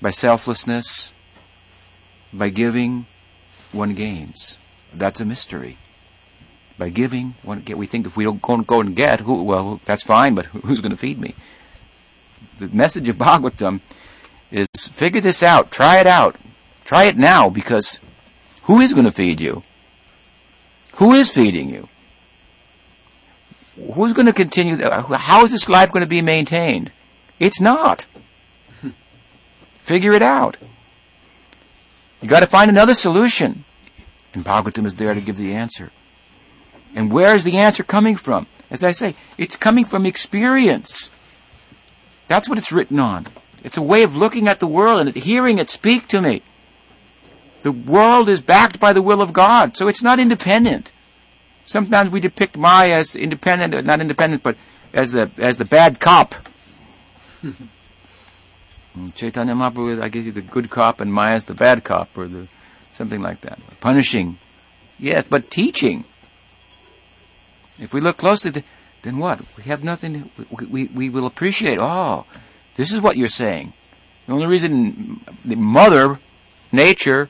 by 0.00 0.10
selflessness, 0.10 1.12
by 2.34 2.48
giving, 2.50 3.06
one 3.72 3.94
gains. 3.94 4.58
That's 4.92 5.20
a 5.20 5.24
mystery. 5.24 5.78
by 6.76 6.88
giving. 6.88 7.34
We 7.44 7.86
think 7.86 8.06
if 8.06 8.16
we 8.16 8.24
don't 8.24 8.42
go, 8.42 8.56
go 8.58 8.80
and 8.80 8.96
get, 8.96 9.20
who, 9.20 9.44
well, 9.44 9.80
that's 9.84 10.02
fine, 10.02 10.34
but 10.34 10.46
who's 10.46 10.80
going 10.80 10.90
to 10.90 10.96
feed 10.96 11.18
me? 11.18 11.34
The 12.58 12.68
message 12.68 13.08
of 13.08 13.16
Bhagavatam 13.16 13.80
is 14.50 14.68
figure 14.92 15.20
this 15.20 15.42
out, 15.42 15.70
try 15.70 15.98
it 15.98 16.06
out, 16.06 16.36
try 16.84 17.04
it 17.04 17.16
now, 17.16 17.48
because 17.48 18.00
who 18.64 18.80
is 18.80 18.92
going 18.92 19.06
to 19.06 19.12
feed 19.12 19.40
you? 19.40 19.62
Who 20.96 21.12
is 21.12 21.30
feeding 21.30 21.70
you? 21.70 21.88
Who's 23.76 24.12
going 24.12 24.26
to 24.26 24.32
continue? 24.32 24.76
How 24.88 25.42
is 25.44 25.50
this 25.50 25.68
life 25.68 25.90
going 25.90 26.04
to 26.04 26.08
be 26.08 26.22
maintained? 26.22 26.92
It's 27.40 27.60
not. 27.60 28.06
Figure 29.78 30.12
it 30.12 30.22
out. 30.22 30.56
You 32.24 32.30
got 32.30 32.40
to 32.40 32.46
find 32.46 32.70
another 32.70 32.94
solution. 32.94 33.66
And 34.32 34.42
Bhagavatam 34.42 34.86
is 34.86 34.94
there 34.94 35.12
to 35.12 35.20
give 35.20 35.36
the 35.36 35.52
answer. 35.52 35.90
And 36.94 37.12
where 37.12 37.34
is 37.34 37.44
the 37.44 37.58
answer 37.58 37.82
coming 37.82 38.16
from? 38.16 38.46
As 38.70 38.82
I 38.82 38.92
say, 38.92 39.14
it's 39.36 39.56
coming 39.56 39.84
from 39.84 40.06
experience. 40.06 41.10
That's 42.26 42.48
what 42.48 42.56
it's 42.56 42.72
written 42.72 42.98
on. 42.98 43.26
It's 43.62 43.76
a 43.76 43.82
way 43.82 44.02
of 44.04 44.16
looking 44.16 44.48
at 44.48 44.58
the 44.58 44.66
world 44.66 45.06
and 45.06 45.14
hearing 45.14 45.58
it 45.58 45.68
speak 45.68 46.08
to 46.08 46.22
me. 46.22 46.40
The 47.60 47.72
world 47.72 48.30
is 48.30 48.40
backed 48.40 48.80
by 48.80 48.94
the 48.94 49.02
will 49.02 49.20
of 49.20 49.34
God, 49.34 49.76
so 49.76 49.86
it's 49.86 50.02
not 50.02 50.18
independent. 50.18 50.92
Sometimes 51.66 52.10
we 52.10 52.20
depict 52.20 52.56
Maya 52.56 52.94
as 52.94 53.14
independent, 53.14 53.84
not 53.84 54.00
independent, 54.00 54.42
but 54.42 54.56
as 54.94 55.12
the 55.12 55.30
as 55.36 55.58
the 55.58 55.66
bad 55.66 56.00
cop. 56.00 56.34
Mm, 58.96 59.14
Chaitanya 59.14 59.54
Mahaprabhu, 59.54 60.02
I 60.02 60.08
guess, 60.08 60.24
he's 60.24 60.34
the 60.34 60.42
good 60.42 60.70
cop, 60.70 61.00
and 61.00 61.12
Maya 61.12 61.36
is 61.36 61.44
the 61.44 61.54
bad 61.54 61.84
cop, 61.84 62.16
or 62.16 62.28
the 62.28 62.48
something 62.90 63.20
like 63.20 63.40
that. 63.40 63.58
Punishing, 63.80 64.38
yes, 64.98 65.24
but 65.28 65.50
teaching. 65.50 66.04
If 67.78 67.92
we 67.92 68.00
look 68.00 68.16
closely, 68.16 68.62
then 69.02 69.18
what? 69.18 69.40
We 69.56 69.64
have 69.64 69.82
nothing. 69.82 70.30
We, 70.50 70.66
we, 70.66 70.84
we 70.86 71.08
will 71.10 71.26
appreciate. 71.26 71.78
Oh, 71.80 72.24
this 72.76 72.92
is 72.92 73.00
what 73.00 73.16
you're 73.16 73.28
saying. 73.28 73.72
The 74.26 74.32
only 74.32 74.46
reason 74.46 75.20
the 75.44 75.56
mother, 75.56 76.20
nature, 76.72 77.28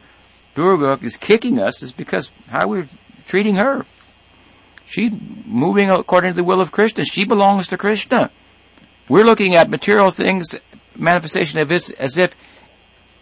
Durga 0.54 1.04
is 1.04 1.16
kicking 1.16 1.58
us 1.58 1.82
is 1.82 1.92
because 1.92 2.30
how 2.48 2.68
we're 2.68 2.88
treating 3.26 3.56
her. 3.56 3.86
She's 4.86 5.12
moving 5.44 5.90
according 5.90 6.32
to 6.32 6.36
the 6.36 6.44
will 6.44 6.60
of 6.60 6.70
Krishna. 6.70 7.04
She 7.04 7.24
belongs 7.24 7.68
to 7.68 7.78
Krishna. 7.78 8.30
We're 9.08 9.24
looking 9.24 9.54
at 9.54 9.68
material 9.68 10.10
things, 10.10 10.54
manifestation 10.96 11.58
of 11.58 11.68
this, 11.68 11.90
as 11.90 12.16
if 12.16 12.34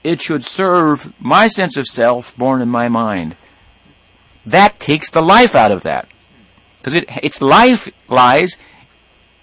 it 0.05 0.20
should 0.20 0.45
serve 0.45 1.12
my 1.20 1.49
sense 1.49 1.77
of 1.77 1.87
self 1.87 2.37
born 2.37 2.61
in 2.61 2.68
my 2.68 2.89
mind. 2.89 3.37
That 4.45 4.81
takes 4.81 5.11
the 5.11 5.23
life 5.23 5.55
out 5.55 5.70
of 5.70 5.83
that. 5.85 6.09
Because 6.79 6.95
it, 6.95 7.05
its 7.23 7.41
life 7.41 7.89
lies 8.09 8.59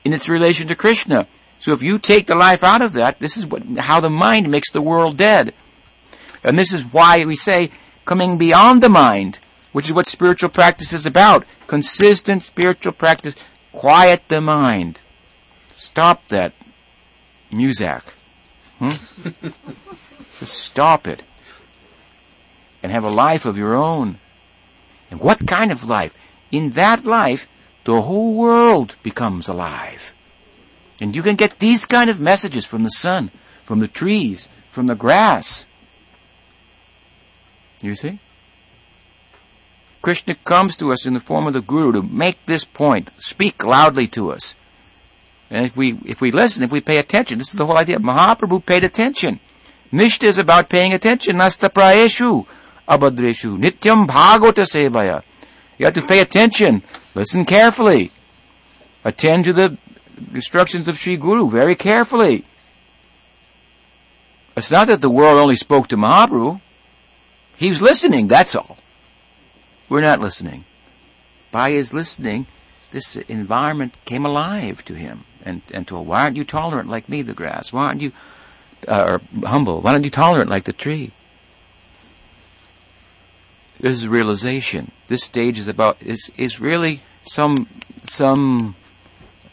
in 0.03 0.13
its 0.13 0.27
relation 0.27 0.67
to 0.67 0.75
Krishna. 0.75 1.27
So 1.59 1.71
if 1.71 1.81
you 1.81 1.99
take 1.99 2.27
the 2.27 2.35
life 2.35 2.63
out 2.63 2.81
of 2.81 2.93
that, 2.93 3.19
this 3.19 3.37
is 3.37 3.45
what, 3.45 3.63
how 3.77 3.99
the 3.99 4.09
mind 4.09 4.49
makes 4.49 4.71
the 4.71 4.81
world 4.81 5.17
dead. 5.17 5.53
And 6.43 6.57
this 6.57 6.73
is 6.73 6.83
why 6.83 7.25
we 7.25 7.35
say 7.35 7.71
coming 8.05 8.37
beyond 8.37 8.83
the 8.83 8.89
mind, 8.89 9.39
which 9.71 9.85
is 9.87 9.93
what 9.93 10.07
spiritual 10.07 10.49
practice 10.49 10.93
is 10.93 11.05
about. 11.05 11.45
Consistent 11.67 12.43
spiritual 12.43 12.93
practice. 12.93 13.35
Quiet 13.71 14.23
the 14.27 14.41
mind. 14.41 14.99
Stop 15.67 16.27
that 16.29 16.53
music. 17.51 18.03
Hmm? 18.79 18.91
Just 20.39 20.53
stop 20.53 21.07
it. 21.07 21.21
And 22.81 22.91
have 22.91 23.03
a 23.03 23.09
life 23.09 23.45
of 23.45 23.57
your 23.57 23.75
own. 23.75 24.19
And 25.11 25.19
what 25.19 25.45
kind 25.45 25.71
of 25.71 25.87
life? 25.87 26.17
In 26.51 26.71
that 26.71 27.05
life, 27.05 27.47
the 27.83 28.01
whole 28.01 28.35
world 28.35 28.95
becomes 29.03 29.47
alive. 29.47 30.13
And 31.01 31.15
you 31.15 31.23
can 31.23 31.35
get 31.35 31.59
these 31.59 31.85
kind 31.85 32.09
of 32.09 32.19
messages 32.19 32.65
from 32.65 32.83
the 32.83 32.89
sun, 32.89 33.31
from 33.63 33.79
the 33.79 33.87
trees, 33.87 34.47
from 34.69 34.87
the 34.87 34.95
grass. 34.95 35.65
You 37.81 37.95
see? 37.95 38.19
Krishna 40.01 40.35
comes 40.35 40.77
to 40.77 40.91
us 40.91 41.05
in 41.05 41.13
the 41.13 41.19
form 41.19 41.47
of 41.47 41.53
the 41.53 41.61
Guru 41.61 41.91
to 41.93 42.01
make 42.01 42.45
this 42.45 42.63
point, 42.63 43.11
speak 43.17 43.65
loudly 43.65 44.07
to 44.07 44.31
us. 44.31 44.55
And 45.49 45.65
if 45.65 45.75
we, 45.75 45.97
if 46.05 46.21
we 46.21 46.31
listen, 46.31 46.63
if 46.63 46.71
we 46.71 46.81
pay 46.81 46.97
attention, 46.97 47.39
this 47.39 47.49
is 47.49 47.55
the 47.55 47.65
whole 47.65 47.77
idea. 47.77 47.97
Mahaprabhu 47.97 48.65
paid 48.65 48.83
attention. 48.83 49.39
Nishta 49.91 50.25
is 50.25 50.37
about 50.37 50.69
paying 50.69 50.93
attention. 50.93 51.37
Nasta 51.37 51.69
prayeshu 51.69 52.45
abhadreshu. 52.87 53.57
Nityam 53.57 54.07
bhagavata 54.07 54.63
sevaya. 54.63 55.23
You 55.77 55.85
have 55.85 55.95
to 55.95 56.01
pay 56.03 56.19
attention. 56.19 56.83
Listen 57.15 57.45
carefully. 57.45 58.11
Attend 59.03 59.45
to 59.45 59.53
the 59.53 59.77
instructions 60.33 60.87
of 60.87 60.97
Sri 60.97 61.17
Guru 61.17 61.49
very 61.49 61.75
carefully. 61.75 62.43
It's 64.55 64.71
not 64.71 64.87
that 64.87 65.01
the 65.01 65.09
world 65.09 65.39
only 65.39 65.55
spoke 65.55 65.87
to 65.87 65.97
Mahaprabhu. 65.97 66.61
He 67.55 67.69
was 67.69 67.81
listening, 67.81 68.27
that's 68.27 68.55
all. 68.55 68.77
We're 69.87 70.01
not 70.01 70.19
listening. 70.19 70.65
By 71.51 71.71
his 71.71 71.93
listening, 71.93 72.45
this 72.91 73.15
environment 73.15 73.97
came 74.05 74.25
alive 74.25 74.83
to 74.85 74.93
him 74.93 75.23
and, 75.45 75.61
and 75.73 75.87
told, 75.87 76.07
why 76.07 76.23
aren't 76.23 76.37
you 76.37 76.43
tolerant 76.43 76.89
like 76.89 77.09
me, 77.09 77.21
the 77.21 77.33
grass? 77.33 77.71
Why 77.71 77.85
aren't 77.85 78.01
you 78.01 78.11
uh, 78.87 79.19
or 79.33 79.47
humble? 79.47 79.81
Why 79.81 79.93
aren't 79.93 80.05
you 80.05 80.11
tolerant 80.11 80.49
like 80.49 80.63
the 80.63 80.73
tree? 80.73 81.11
This 83.79 83.97
is 83.97 84.07
realization. 84.07 84.91
This 85.07 85.23
stage 85.23 85.57
is 85.57 85.67
about 85.67 86.01
is 86.01 86.31
is 86.37 86.59
really 86.59 87.01
some 87.23 87.67
some 88.03 88.75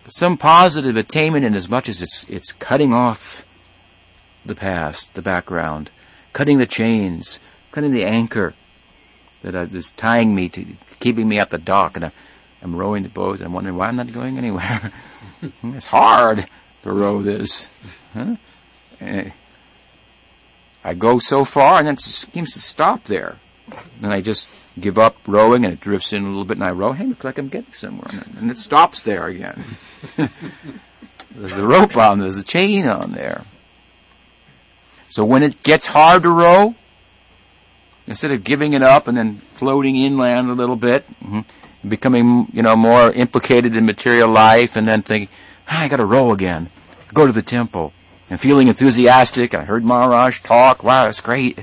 some 0.09 0.37
positive 0.37 0.97
attainment 0.97 1.45
in 1.45 1.55
as 1.55 1.69
much 1.69 1.89
as 1.89 2.03
it's 2.03 2.27
it's 2.29 2.53
cutting 2.53 2.93
off 2.93 3.45
the 4.45 4.55
past, 4.55 5.15
the 5.15 5.23
background, 5.23 5.91
cutting 6.33 6.59
the 6.59 6.67
chains, 6.67 7.39
cutting 7.71 7.93
the 7.93 8.05
anchor 8.05 8.55
that 9.43 9.73
is 9.73 9.93
tying 9.93 10.35
me 10.35 10.49
to 10.49 10.65
keeping 10.99 11.29
me 11.29 11.39
at 11.39 11.51
the 11.51 11.59
dock, 11.59 11.97
and 11.97 12.07
I'm, 12.07 12.13
I'm 12.63 12.77
rowing 12.77 13.03
the 13.03 13.09
boat, 13.09 13.39
and 13.39 13.47
I'm 13.47 13.53
wondering 13.53 13.77
why 13.77 13.89
I'm 13.89 13.97
not 13.97 14.13
going 14.13 14.39
anywhere. 14.39 14.93
it's 15.63 15.87
hard 15.87 16.49
row 16.93 17.23
this. 17.23 17.69
Huh? 18.15 18.37
Eh, 19.01 19.31
I 20.85 20.95
go 20.95 21.19
so 21.19 21.45
far, 21.45 21.79
and 21.79 21.87
then 21.87 21.95
it 21.95 22.01
seems 22.01 22.53
to 22.55 22.61
stop 22.61 23.05
there. 23.05 23.37
Then 24.01 24.13
I 24.13 24.21
just 24.21 24.49
give 24.79 24.99
up 24.99 25.17
rowing, 25.27 25.65
and 25.65 25.75
it 25.75 25.81
drifts 25.81 26.13
in 26.13 26.23
a 26.23 26.29
little 26.29 26.45
bit, 26.45 26.57
and 26.57 26.65
I 26.65 26.71
row. 26.71 26.93
Hey, 26.93 27.07
looks 27.07 27.25
like 27.25 27.39
I'm 27.39 27.49
getting 27.49 27.73
somewhere, 27.73 28.25
and 28.39 28.51
it 28.51 28.59
stops 28.59 29.03
there 29.03 29.27
again. 29.27 29.65
there's 31.31 31.57
a 31.57 31.67
rope 31.67 31.97
on, 31.97 32.19
there, 32.19 32.27
there's 32.27 32.39
a 32.39 32.45
chain 32.45 32.89
on 32.89 33.13
there. 33.13 33.43
So 35.09 35.25
when 35.25 35.43
it 35.43 35.63
gets 35.63 35.87
hard 35.87 36.23
to 36.23 36.31
row, 36.31 36.75
instead 38.07 38.31
of 38.31 38.45
giving 38.45 38.73
it 38.73 38.83
up 38.83 39.09
and 39.09 39.17
then 39.17 39.37
floating 39.37 39.97
inland 39.97 40.49
a 40.49 40.53
little 40.55 40.77
bit, 40.77 41.09
mm-hmm, 41.21 41.41
becoming 41.89 42.49
you 42.53 42.63
know 42.63 42.77
more 42.77 43.13
implicated 43.13 43.77
in 43.77 43.87
material 43.87 44.29
life, 44.29 44.77
and 44.77 44.89
then 44.89 45.03
thinking, 45.03 45.29
ah, 45.69 45.83
I 45.83 45.89
got 45.89 45.97
to 45.97 46.07
row 46.07 46.33
again, 46.33 46.71
go 47.13 47.27
to 47.27 47.33
the 47.33 47.43
temple, 47.43 47.93
and 48.31 48.41
feeling 48.41 48.69
enthusiastic. 48.69 49.55
I 49.55 49.65
heard 49.65 49.85
Maharaj 49.85 50.41
talk. 50.41 50.83
Wow, 50.83 51.05
that's 51.05 51.21
great. 51.21 51.59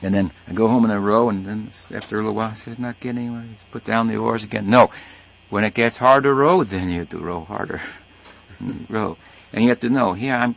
And 0.00 0.14
then 0.14 0.30
I 0.46 0.52
go 0.52 0.68
home 0.68 0.84
and 0.84 0.92
I 0.92 0.96
row, 0.96 1.28
and 1.28 1.44
then 1.44 1.70
after 1.92 2.16
a 2.16 2.18
little 2.20 2.34
while, 2.34 2.50
I 2.50 2.54
say, 2.54 2.74
not 2.78 3.00
getting 3.00 3.26
anywhere. 3.26 3.44
Put 3.72 3.84
down 3.84 4.06
the 4.06 4.16
oars 4.16 4.44
again. 4.44 4.70
No, 4.70 4.90
when 5.50 5.64
it 5.64 5.74
gets 5.74 5.96
hard 5.96 6.22
to 6.22 6.32
row, 6.32 6.62
then 6.62 6.88
you 6.90 7.00
have 7.00 7.08
to 7.10 7.18
row 7.18 7.40
harder. 7.40 7.80
row, 8.88 9.16
and 9.52 9.64
you 9.64 9.70
have 9.70 9.80
to 9.80 9.88
know. 9.88 10.12
Here, 10.12 10.34
I'm, 10.34 10.54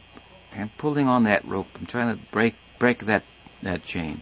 I'm 0.55 0.69
pulling 0.77 1.07
on 1.07 1.23
that 1.23 1.43
rope. 1.45 1.67
I'm 1.79 1.87
trying 1.87 2.15
to 2.15 2.23
break 2.31 2.55
break 2.77 2.99
that 3.05 3.23
that 3.63 3.83
chain. 3.83 4.21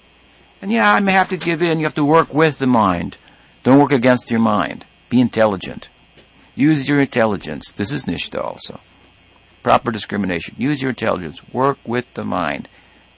And 0.62 0.72
yeah, 0.72 0.92
I 0.92 1.00
may 1.00 1.14
have 1.14 1.30
to 1.30 1.38
give 1.38 1.62
in. 1.62 1.80
You 1.80 1.86
have 1.86 1.96
to 1.96 2.06
work 2.06 2.34
with 2.34 2.60
the 2.60 2.68
mind. 2.68 3.18
Don't 3.64 3.80
work 3.80 3.92
against 3.92 4.32
your 4.32 4.40
mind. 4.40 4.86
Be 5.10 5.22
intelligent. 5.22 5.90
Use 6.56 6.90
your 6.90 7.00
intelligence. 7.00 7.72
This 7.72 7.92
is 7.92 8.06
Nishta 8.06 8.44
also. 8.44 8.80
Proper 9.64 9.92
discrimination. 9.92 10.56
Use 10.58 10.82
your 10.82 10.90
intelligence. 10.90 11.42
Work 11.54 11.80
with 11.86 12.14
the 12.14 12.24
mind. 12.24 12.68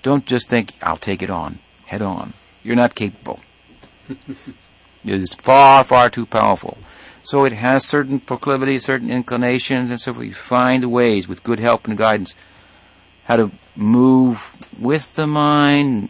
Don't 0.04 0.26
just 0.26 0.50
think, 0.50 0.74
I'll 0.82 0.98
take 0.98 1.22
it 1.22 1.30
on, 1.30 1.60
head 1.86 2.02
on. 2.02 2.34
You're 2.64 2.76
not 2.76 2.96
capable. 2.96 3.40
it 4.10 4.18
is 5.06 5.34
far, 5.34 5.84
far 5.84 6.10
too 6.10 6.26
powerful. 6.26 6.78
So 7.24 7.46
it 7.46 7.54
has 7.54 7.86
certain 7.86 8.20
proclivities, 8.20 8.86
certain 8.86 9.12
inclinations, 9.12 9.92
and 9.92 10.02
so 10.02 10.12
we 10.12 10.32
find 10.32 10.92
ways 10.92 11.28
with 11.28 11.44
good 11.44 11.60
help 11.60 11.88
and 11.88 11.98
guidance 11.98 12.34
how 13.26 13.38
to 13.38 13.52
move 13.76 14.56
with 14.80 15.16
the 15.16 15.28
mind 15.28 16.10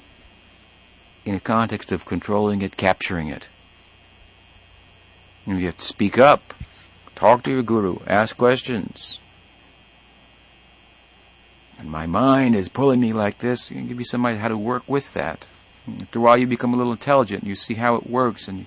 in 1.25 1.35
a 1.35 1.39
context 1.39 1.91
of 1.91 2.05
controlling 2.05 2.61
it, 2.61 2.77
capturing 2.77 3.27
it. 3.27 3.47
And 5.45 5.59
you 5.59 5.65
have 5.67 5.77
to 5.77 5.85
speak 5.85 6.17
up, 6.17 6.53
talk 7.15 7.43
to 7.43 7.51
your 7.51 7.63
guru, 7.63 7.99
ask 8.07 8.37
questions. 8.37 9.19
And 11.79 11.89
my 11.89 12.05
mind 12.05 12.55
is 12.55 12.69
pulling 12.69 12.99
me 12.99 13.11
like 13.11 13.39
this. 13.39 13.71
You 13.71 13.77
can 13.77 13.87
give 13.87 13.99
you 13.99 14.05
somebody 14.05 14.37
how 14.37 14.49
to 14.49 14.57
work 14.57 14.83
with 14.87 15.13
that. 15.13 15.47
After 16.01 16.19
a 16.19 16.21
while, 16.21 16.37
you 16.37 16.45
become 16.45 16.73
a 16.73 16.77
little 16.77 16.91
intelligent. 16.91 17.43
You 17.43 17.55
see 17.55 17.73
how 17.73 17.95
it 17.95 18.07
works, 18.07 18.47
and 18.47 18.59
you 18.59 18.65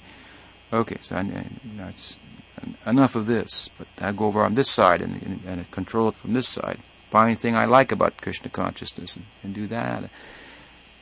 Okay, 0.75 0.97
so 1.01 1.15
I, 1.15 2.91
enough 2.91 3.15
of 3.15 3.27
this, 3.27 3.71
but 3.79 3.87
I 4.01 4.11
go 4.11 4.27
over 4.27 4.45
on 4.45 4.55
this 4.55 4.69
side 4.69 5.03
and, 5.03 5.23
and, 5.23 5.41
and, 5.47 5.71
control 5.71 6.09
it 6.09 6.17
from 6.17 6.33
this 6.33 6.49
side. 6.49 6.81
Find 7.11 7.29
anything 7.29 7.55
I 7.55 7.67
like 7.67 7.93
about 7.93 8.17
Krishna 8.17 8.51
consciousness 8.51 9.15
and, 9.15 9.25
and 9.45 9.55
do 9.55 9.69
that. 9.69 10.11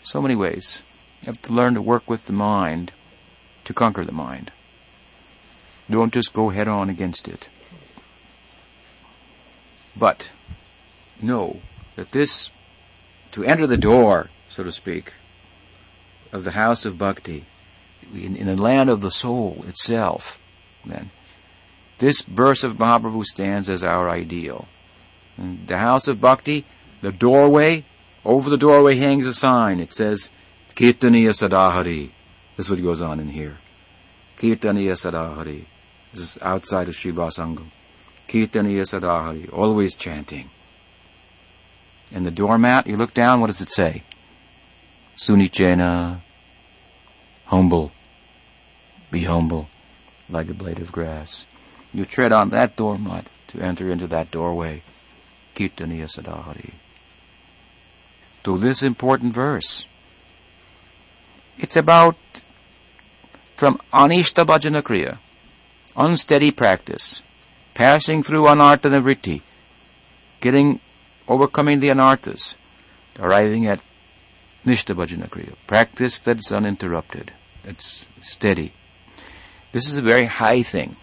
So 0.02 0.20
many 0.20 0.36
ways. 0.36 0.82
You 1.22 1.26
have 1.26 1.42
to 1.42 1.52
learn 1.52 1.74
to 1.74 1.82
work 1.82 2.10
with 2.10 2.26
the 2.26 2.32
mind 2.32 2.92
to 3.64 3.72
conquer 3.72 4.04
the 4.04 4.12
mind. 4.12 4.50
Don't 5.88 6.12
just 6.12 6.32
go 6.32 6.48
head 6.48 6.66
on 6.66 6.90
against 6.90 7.28
it. 7.28 7.48
But 9.96 10.30
know 11.20 11.60
that 11.94 12.10
this, 12.10 12.50
to 13.32 13.44
enter 13.44 13.68
the 13.68 13.76
door, 13.76 14.30
so 14.48 14.64
to 14.64 14.72
speak, 14.72 15.12
of 16.32 16.42
the 16.42 16.52
house 16.52 16.84
of 16.84 16.98
bhakti, 16.98 17.44
in, 18.12 18.34
in 18.34 18.46
the 18.46 18.60
land 18.60 18.90
of 18.90 19.00
the 19.00 19.10
soul 19.10 19.64
itself, 19.68 20.40
then, 20.84 21.10
this 21.98 22.22
verse 22.22 22.64
of 22.64 22.78
Mahaprabhu 22.78 23.24
stands 23.24 23.70
as 23.70 23.84
our 23.84 24.10
ideal. 24.10 24.66
The 25.38 25.78
house 25.78 26.08
of 26.08 26.20
bhakti, 26.20 26.64
the 27.00 27.12
doorway, 27.12 27.84
over 28.24 28.50
the 28.50 28.56
doorway 28.56 28.96
hangs 28.96 29.26
a 29.26 29.32
sign. 29.32 29.78
It 29.78 29.94
says, 29.94 30.30
Kirtaniya 30.74 31.30
Sadahari. 31.30 32.10
This 32.56 32.66
is 32.66 32.70
what 32.70 32.82
goes 32.82 33.02
on 33.02 33.20
in 33.20 33.28
here. 33.28 33.58
Kirtaniya 34.38 34.92
Sadahari. 34.92 35.66
This 36.12 36.20
is 36.22 36.38
outside 36.42 36.88
of 36.88 36.96
Shiva 36.96 37.26
Sangam. 37.28 37.70
Kirtaniya 38.26 38.82
Sadahari. 38.82 39.52
Always 39.52 39.94
chanting. 39.94 40.50
And 42.10 42.26
the 42.26 42.30
doormat, 42.30 42.86
you 42.86 42.96
look 42.96 43.14
down, 43.14 43.40
what 43.40 43.48
does 43.48 43.60
it 43.60 43.70
say? 43.70 44.02
Sunichena. 45.16 46.20
Humble. 47.46 47.92
Be 49.10 49.24
humble, 49.24 49.68
like 50.30 50.48
a 50.48 50.54
blade 50.54 50.78
of 50.78 50.90
grass. 50.90 51.44
You 51.92 52.06
tread 52.06 52.32
on 52.32 52.48
that 52.48 52.76
doormat 52.76 53.28
to 53.48 53.60
enter 53.60 53.90
into 53.90 54.06
that 54.06 54.30
doorway. 54.30 54.82
Kirtaniya 55.54 56.08
Sadahari. 56.08 56.72
To 58.44 58.56
this 58.56 58.82
important 58.82 59.34
verse. 59.34 59.86
It's 61.58 61.76
about 61.76 62.16
from 63.56 63.80
anishta 63.92 64.44
bhajana 64.44 64.82
kriya, 64.82 65.18
unsteady 65.96 66.50
practice, 66.50 67.22
passing 67.74 68.22
through 68.22 68.44
anartha 68.44 68.90
nivritti, 68.90 69.42
getting, 70.40 70.80
overcoming 71.28 71.80
the 71.80 71.88
anarthas, 71.88 72.54
arriving 73.18 73.66
at 73.66 73.80
nishta 74.66 74.94
bhajana 74.94 75.28
kriya, 75.28 75.54
practice 75.66 76.18
that's 76.18 76.50
uninterrupted, 76.50 77.32
that's 77.62 78.06
steady. 78.20 78.72
This 79.72 79.86
is 79.86 79.96
a 79.96 80.02
very 80.02 80.26
high 80.26 80.62
thing. 80.62 80.96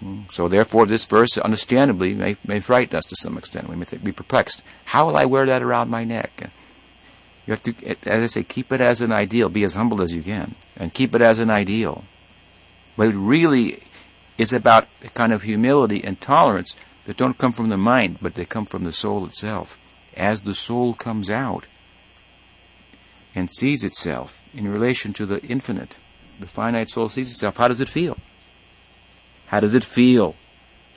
Hmm. 0.00 0.22
So 0.30 0.48
therefore, 0.48 0.86
this 0.86 1.04
verse, 1.04 1.38
understandably, 1.38 2.14
may, 2.14 2.36
may 2.44 2.58
frighten 2.60 2.96
us 2.96 3.04
to 3.06 3.16
some 3.16 3.38
extent. 3.38 3.68
We 3.68 3.76
may 3.76 3.84
think, 3.84 4.02
be 4.02 4.12
perplexed. 4.12 4.62
How 4.84 5.06
will 5.06 5.16
I 5.16 5.26
wear 5.26 5.46
that 5.46 5.62
around 5.62 5.90
my 5.90 6.02
neck? 6.04 6.50
You 7.46 7.52
have 7.52 7.62
to, 7.64 7.74
as 8.06 8.22
I 8.22 8.26
say, 8.26 8.44
keep 8.44 8.72
it 8.72 8.80
as 8.80 9.00
an 9.00 9.12
ideal. 9.12 9.48
Be 9.48 9.64
as 9.64 9.74
humble 9.74 10.00
as 10.00 10.12
you 10.12 10.22
can, 10.22 10.54
and 10.76 10.94
keep 10.94 11.14
it 11.14 11.20
as 11.20 11.38
an 11.38 11.50
ideal. 11.50 12.04
But 12.96 13.08
it 13.08 13.16
really 13.16 13.82
is 14.38 14.52
about 14.52 14.86
a 15.02 15.08
kind 15.08 15.32
of 15.32 15.42
humility 15.42 16.02
and 16.04 16.20
tolerance 16.20 16.76
that 17.04 17.16
don't 17.16 17.38
come 17.38 17.52
from 17.52 17.68
the 17.68 17.76
mind, 17.76 18.18
but 18.22 18.34
they 18.34 18.44
come 18.44 18.66
from 18.66 18.84
the 18.84 18.92
soul 18.92 19.26
itself. 19.26 19.78
As 20.16 20.42
the 20.42 20.54
soul 20.54 20.94
comes 20.94 21.30
out 21.30 21.66
and 23.34 23.50
sees 23.50 23.82
itself 23.82 24.40
in 24.54 24.68
relation 24.68 25.12
to 25.14 25.26
the 25.26 25.42
infinite, 25.42 25.98
the 26.38 26.46
finite 26.46 26.90
soul 26.90 27.08
sees 27.08 27.30
itself. 27.30 27.56
How 27.56 27.68
does 27.68 27.80
it 27.80 27.88
feel? 27.88 28.18
How 29.46 29.60
does 29.60 29.74
it 29.74 29.84
feel 29.84 30.36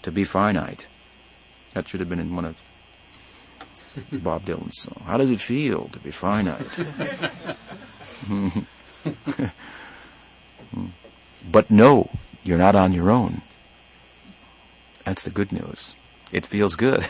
to 0.04 0.12
be 0.12 0.24
finite? 0.24 0.88
That 1.74 1.88
should 1.88 2.00
have 2.00 2.10
been 2.10 2.20
in 2.20 2.36
one 2.36 2.46
of 2.46 2.56
Bob 4.12 4.46
Dylan's 4.46 4.82
song. 4.82 5.02
How 5.06 5.18
does 5.18 5.30
it 5.30 5.40
feel 5.40 5.90
to 5.90 6.00
be 6.00 6.10
finite? 6.12 6.68
but 11.52 11.72
no, 11.72 12.10
you're 12.44 12.58
not 12.58 12.76
on 12.76 12.94
your 12.94 13.12
own. 13.12 13.42
That's 15.04 15.24
the 15.24 15.32
good 15.32 15.52
news. 15.52 15.96
It 16.32 16.46
feels 16.46 16.76
good 16.76 17.06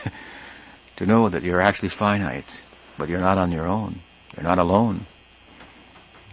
to 0.98 1.06
know 1.06 1.30
that 1.30 1.44
you're 1.44 1.62
actually 1.62 1.90
finite, 1.90 2.64
but 2.98 3.10
you're 3.10 3.20
not 3.20 3.38
on 3.38 3.52
your 3.52 3.68
own. 3.68 4.02
You're 4.36 4.44
not 4.44 4.60
alone. 4.60 5.06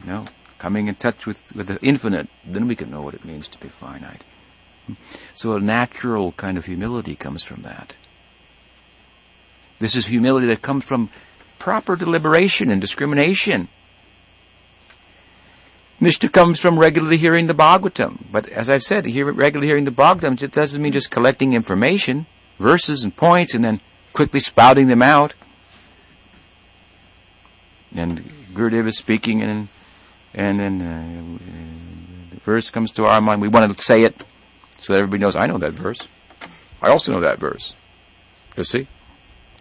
No. 0.05 0.27
Coming 0.59 0.89
in 0.89 0.97
touch 0.97 1.27
with, 1.27 1.55
with 1.55 1.69
the 1.69 1.79
infinite, 1.83 2.29
then 2.45 2.69
we 2.69 2.77
can 2.77 2.91
know 2.91 3.03
what 3.03 3.15
it 3.15 3.25
means 3.25 3.49
to 3.49 3.59
be 3.59 3.69
finite. 3.69 4.25
Hmm. 4.87 4.95
So 5.35 5.55
a 5.55 5.61
natural 5.61 6.33
kind 6.33 6.59
of 6.59 6.67
humility 6.67 7.17
comes 7.17 7.43
from 7.43 7.63
that. 7.63 7.97
This 9.83 9.97
is 9.97 10.07
humility 10.07 10.47
that 10.47 10.63
comes 10.63 10.85
from 10.85 11.11
proper 11.59 11.97
deliberation 11.97 12.71
and 12.71 12.81
discrimination. 12.81 13.67
Nishta 16.01 16.31
comes 16.31 16.61
from 16.61 16.79
regularly 16.79 17.17
hearing 17.17 17.49
the 17.49 17.53
Bhagavatam. 17.53 18.19
But 18.31 18.49
as 18.49 18.71
I've 18.71 18.85
said, 18.85 19.07
hear, 19.07 19.33
regularly 19.33 19.67
hearing 19.67 19.85
the 19.85 19.91
Bhagavatam 19.91 20.41
it 20.41 20.53
doesn't 20.53 20.81
mean 20.81 20.93
just 20.93 21.11
collecting 21.11 21.53
information, 21.53 22.27
verses 22.61 23.03
and 23.03 23.15
points, 23.15 23.55
and 23.55 23.65
then 23.65 23.81
quickly 24.13 24.39
spouting 24.39 24.87
them 24.87 25.03
out. 25.03 25.35
And 27.93 28.21
Gurudev 28.55 28.87
is 28.87 28.99
speaking, 28.99 29.43
and 29.43 29.67
and 30.33 30.61
then 30.61 30.81
uh, 30.81 32.35
the 32.35 32.41
verse 32.41 32.71
comes 32.71 32.93
to 32.93 33.07
our 33.07 33.21
mind. 33.21 33.43
We 33.43 33.49
want 33.49 33.77
to 33.77 33.83
say 33.83 34.05
it 34.05 34.25
so 34.79 34.93
that 34.93 35.01
everybody 35.01 35.23
knows 35.23 35.35
I 35.35 35.49
know 35.49 35.59
that 35.59 35.73
verse. 35.73 36.07
I 36.81 36.91
also 36.91 37.11
know 37.11 37.21
that 37.23 37.41
verse. 37.41 37.75
You 38.57 38.63
see? 38.63 38.87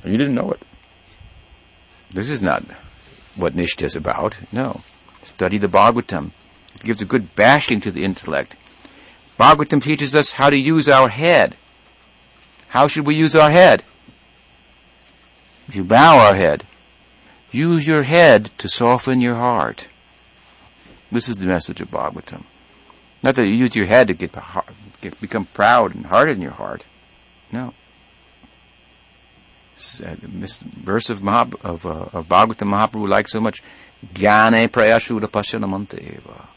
You 0.04 0.18
didn't 0.18 0.36
know 0.36 0.52
it. 0.52 0.62
This 2.10 2.30
is 2.30 2.42
not 2.42 2.64
what 3.36 3.56
Nishta 3.56 3.84
is 3.84 3.96
about. 3.96 4.38
No. 4.52 4.82
Study 5.24 5.58
the 5.58 5.68
Bhagavatam. 5.68 6.32
It 6.76 6.84
gives 6.84 7.02
a 7.02 7.06
good 7.06 7.36
bashing 7.36 7.80
to 7.82 7.92
the 7.92 8.04
intellect. 8.04 8.56
Bhagavatam 9.40 9.82
teaches 9.82 10.16
us 10.16 10.34
how 10.34 10.50
to 10.50 10.58
use 10.58 10.90
our 10.90 11.10
head. 11.10 11.56
How 12.70 12.88
should 12.88 13.06
we 13.06 13.16
use 13.16 13.36
our 13.36 13.52
head? 13.52 13.84
You 15.72 15.84
bow 15.84 16.18
our 16.18 16.36
head. 16.36 16.66
Use 17.52 17.86
your 17.86 18.04
head 18.04 18.50
to 18.58 18.68
soften 18.68 19.22
your 19.22 19.36
heart. 19.36 19.88
This 21.12 21.30
is 21.30 21.36
the 21.36 21.48
message 21.48 21.82
of 21.82 21.92
Bhagavatam. 21.92 22.44
Not 23.22 23.36
that 23.36 23.48
you 23.48 23.54
use 23.54 23.76
your 23.76 23.86
head 23.86 24.08
to 24.08 24.14
get, 24.14 24.36
get 25.02 25.22
become 25.22 25.46
proud 25.46 25.94
and 25.94 26.08
hard 26.08 26.30
in 26.30 26.42
your 26.42 26.52
heart. 26.52 26.86
No 27.52 27.74
this 29.82 30.60
verse 30.60 31.10
of, 31.10 31.20
Mahab, 31.20 31.56
of, 31.64 31.86
uh, 31.86 32.18
of 32.18 32.28
Bhagavatam 32.28 32.70
Mahaprabhu 32.70 33.08
liked 33.08 33.30
so 33.30 33.40
much, 33.40 33.62
Gyane 34.14 34.68
prayashuda 34.68 35.28
pasyanamanteva, 35.28 36.48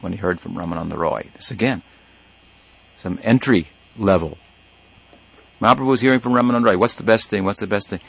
when 0.00 0.12
he 0.12 0.18
heard 0.18 0.40
from 0.40 0.54
Ramananda 0.54 0.96
Roy. 0.96 1.26
This 1.34 1.50
again, 1.50 1.82
some 2.96 3.18
entry 3.22 3.68
level. 3.96 4.38
Mahaprabhu 5.60 5.86
was 5.86 6.00
hearing 6.00 6.20
from 6.20 6.32
Ramananda 6.32 6.64
Roy, 6.64 6.78
what's 6.78 6.94
the 6.96 7.02
best 7.02 7.30
thing, 7.30 7.44
what's 7.44 7.60
the 7.60 7.66
best 7.66 7.88
thing? 7.88 8.00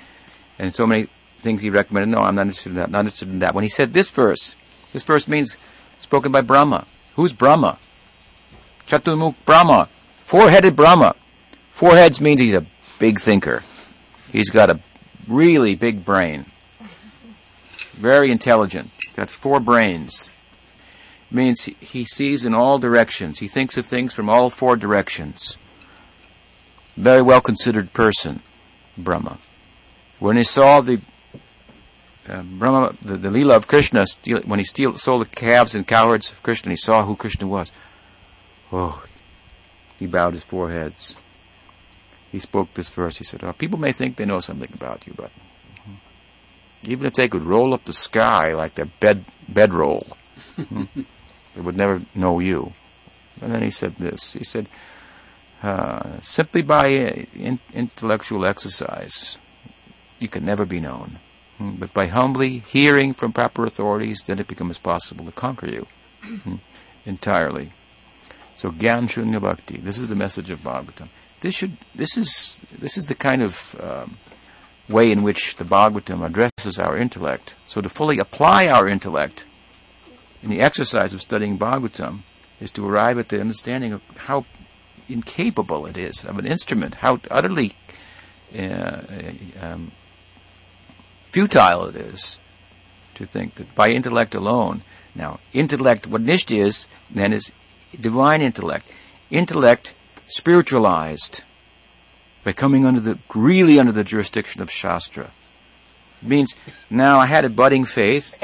And 0.58 0.76
so 0.76 0.86
many 0.86 1.08
things 1.40 1.62
he 1.62 1.70
recommended, 1.70 2.10
no, 2.10 2.22
I'm 2.22 2.36
not 2.36 2.44
interested 2.44 2.70
in 2.70 2.76
that, 2.76 2.92
not 2.92 3.00
interested 3.00 3.30
in 3.30 3.40
that. 3.40 3.56
When 3.56 3.64
he 3.64 3.70
said 3.70 3.94
this 3.94 4.10
verse, 4.12 4.56
this 4.94 5.04
verse 5.04 5.28
means 5.28 5.58
spoken 6.00 6.32
by 6.32 6.42
Brahma. 6.42 6.86
Who's 7.16 7.34
Brahma? 7.34 7.80
Chaturmukh 8.88 9.36
Brahma. 9.46 9.90
Four-headed 10.22 10.76
Brahma. 10.76 11.16
Four 11.70 11.92
heads 11.92 12.20
means 12.20 12.42
he's 12.42 12.54
a 12.54 12.66
big 13.00 13.20
thinker. 13.20 13.64
He's 14.32 14.50
got 14.50 14.70
a 14.70 14.80
really 15.28 15.76
big 15.76 16.06
brain. 16.06 16.46
Very 17.92 18.32
intelligent. 18.32 18.92
Got 19.16 19.30
four 19.30 19.60
brains. 19.60 20.30
Means 21.32 21.64
he, 21.64 22.06
sees 22.06 22.46
in 22.46 22.56
all 22.56 22.80
directions. 22.80 23.40
He 23.40 23.48
thinks 23.48 23.78
of 23.78 23.86
things 23.86 24.14
from 24.14 24.30
all 24.30 24.50
four 24.50 24.76
directions. 24.76 25.58
Very 26.96 27.22
well 27.22 27.42
considered 27.42 27.94
person, 27.94 28.42
Brahma. 28.98 29.38
When 30.20 30.38
he 30.38 30.44
saw 30.44 30.82
the 30.82 31.02
uh, 32.28 32.44
Brahma, 32.44 32.96
the, 33.02 33.18
the 33.18 33.30
Leela 33.30 33.56
of 33.56 33.68
Krishna, 33.68 34.06
steal, 34.08 34.42
when 34.42 34.60
he 34.60 34.66
steal, 34.66 34.98
stole 34.98 35.20
the 35.20 35.26
calves 35.26 35.76
and 35.76 35.88
cowherds 35.88 36.32
of 36.32 36.44
Krishna, 36.44 36.72
he 36.72 36.78
saw 36.78 37.06
who 37.06 37.16
Krishna 37.16 37.48
was. 37.48 37.72
Oh, 38.72 39.04
he 39.98 40.08
bowed 40.08 40.34
his 40.34 40.44
four 40.44 40.72
heads 40.72 41.16
he 42.32 42.40
spoke 42.40 42.74
this 42.74 42.90
verse. 42.90 43.18
He 43.18 43.24
said, 43.24 43.44
oh, 43.44 43.54
People 43.54 43.80
may 43.80 43.92
think 43.92 44.16
they 44.16 44.26
know 44.26 44.40
something 44.40 44.72
about 44.74 45.08
you, 45.08 45.14
but 45.16 45.32
even 46.84 47.06
if 47.06 47.14
they 47.14 47.28
could 47.28 47.44
roll 47.44 47.74
up 47.74 47.86
the 47.86 47.94
sky 47.94 48.54
like 48.54 48.76
their 48.76 48.86
bed 48.86 49.26
bedroll, 49.48 50.08
they 50.58 51.62
would 51.62 51.78
never 51.78 52.02
know 52.16 52.40
you. 52.40 52.74
And 53.42 53.54
then 53.54 53.62
he 53.62 53.72
said 53.72 53.96
this. 53.96 54.34
He 54.34 54.44
said, 54.44 54.68
uh, 55.62 56.20
simply 56.22 56.62
by 56.62 56.88
in- 56.88 57.60
intellectual 57.74 58.46
exercise, 58.46 59.38
you 60.20 60.28
can 60.28 60.46
never 60.46 60.66
be 60.66 60.80
known. 60.80 61.20
Hmm, 61.58 61.72
but 61.72 61.94
by 61.94 62.08
humbly 62.08 62.60
hearing 62.60 63.14
from 63.14 63.34
proper 63.34 63.66
authorities, 63.66 64.24
then 64.26 64.40
it 64.40 64.48
becomes 64.48 64.78
possible 64.78 65.26
to 65.26 65.32
conquer 65.32 65.68
you 65.68 65.88
hmm, 66.22 66.56
entirely. 67.06 67.72
So 68.56 68.72
Gyan 68.72 69.10
Shunya 69.10 69.42
Bhakti. 69.42 69.78
This 69.78 69.98
is 69.98 70.08
the 70.08 70.16
message 70.16 70.50
of 70.50 70.60
Bhagavatam. 70.60 71.10
This 71.42 71.56
should. 71.56 71.78
This 71.96 72.18
is. 72.18 72.60
This 72.78 72.98
is 72.98 73.06
the 73.06 73.16
kind 73.16 73.42
of 73.42 73.76
um, 73.82 74.18
way 74.90 75.12
in 75.12 75.24
which 75.24 75.56
the 75.58 75.64
Bhagavatam 75.64 76.26
addresses 76.26 76.80
our 76.80 76.98
intellect. 76.98 77.56
So 77.68 77.82
to 77.82 77.90
fully 77.90 78.20
apply 78.20 78.68
our 78.68 78.88
intellect 78.88 79.46
in 80.42 80.50
the 80.50 80.62
exercise 80.62 81.14
of 81.14 81.22
studying 81.22 81.58
Bhagavatam 81.58 82.22
is 82.60 82.72
to 82.72 82.88
arrive 82.88 83.20
at 83.20 83.30
the 83.30 83.40
understanding 83.40 83.94
of 83.94 84.02
how 84.16 84.46
incapable 85.08 85.86
it 85.86 85.98
is 85.98 86.24
of 86.26 86.38
an 86.38 86.46
instrument, 86.46 86.96
how 86.96 87.20
utterly 87.32 87.76
uh, 88.58 89.02
um, 89.62 89.92
futile 91.32 91.86
it 91.86 91.96
is 91.96 92.38
to 93.16 93.26
think 93.26 93.56
that 93.56 93.74
by 93.76 93.92
intellect 93.92 94.36
alone. 94.36 94.82
Now, 95.16 95.40
intellect, 95.54 96.08
what 96.08 96.24
Nishta 96.24 96.58
is, 96.58 96.88
then 97.10 97.34
is 97.34 97.52
divine 98.00 98.42
intellect. 98.42 98.90
Intellect 99.30 99.94
spiritualized 100.30 101.44
by 102.44 102.54
coming 102.54 102.86
under 102.86 103.00
the, 103.00 103.20
really 103.34 103.80
under 103.80 103.92
the 103.92 104.04
jurisdiction 104.04 104.62
of 104.62 104.72
Shastra. 104.72 105.32
It 106.22 106.28
means 106.28 106.56
now 106.90 107.20
I 107.20 107.26
had 107.26 107.46
a 107.46 107.50
budding 107.50 107.86
faith, 107.86 108.36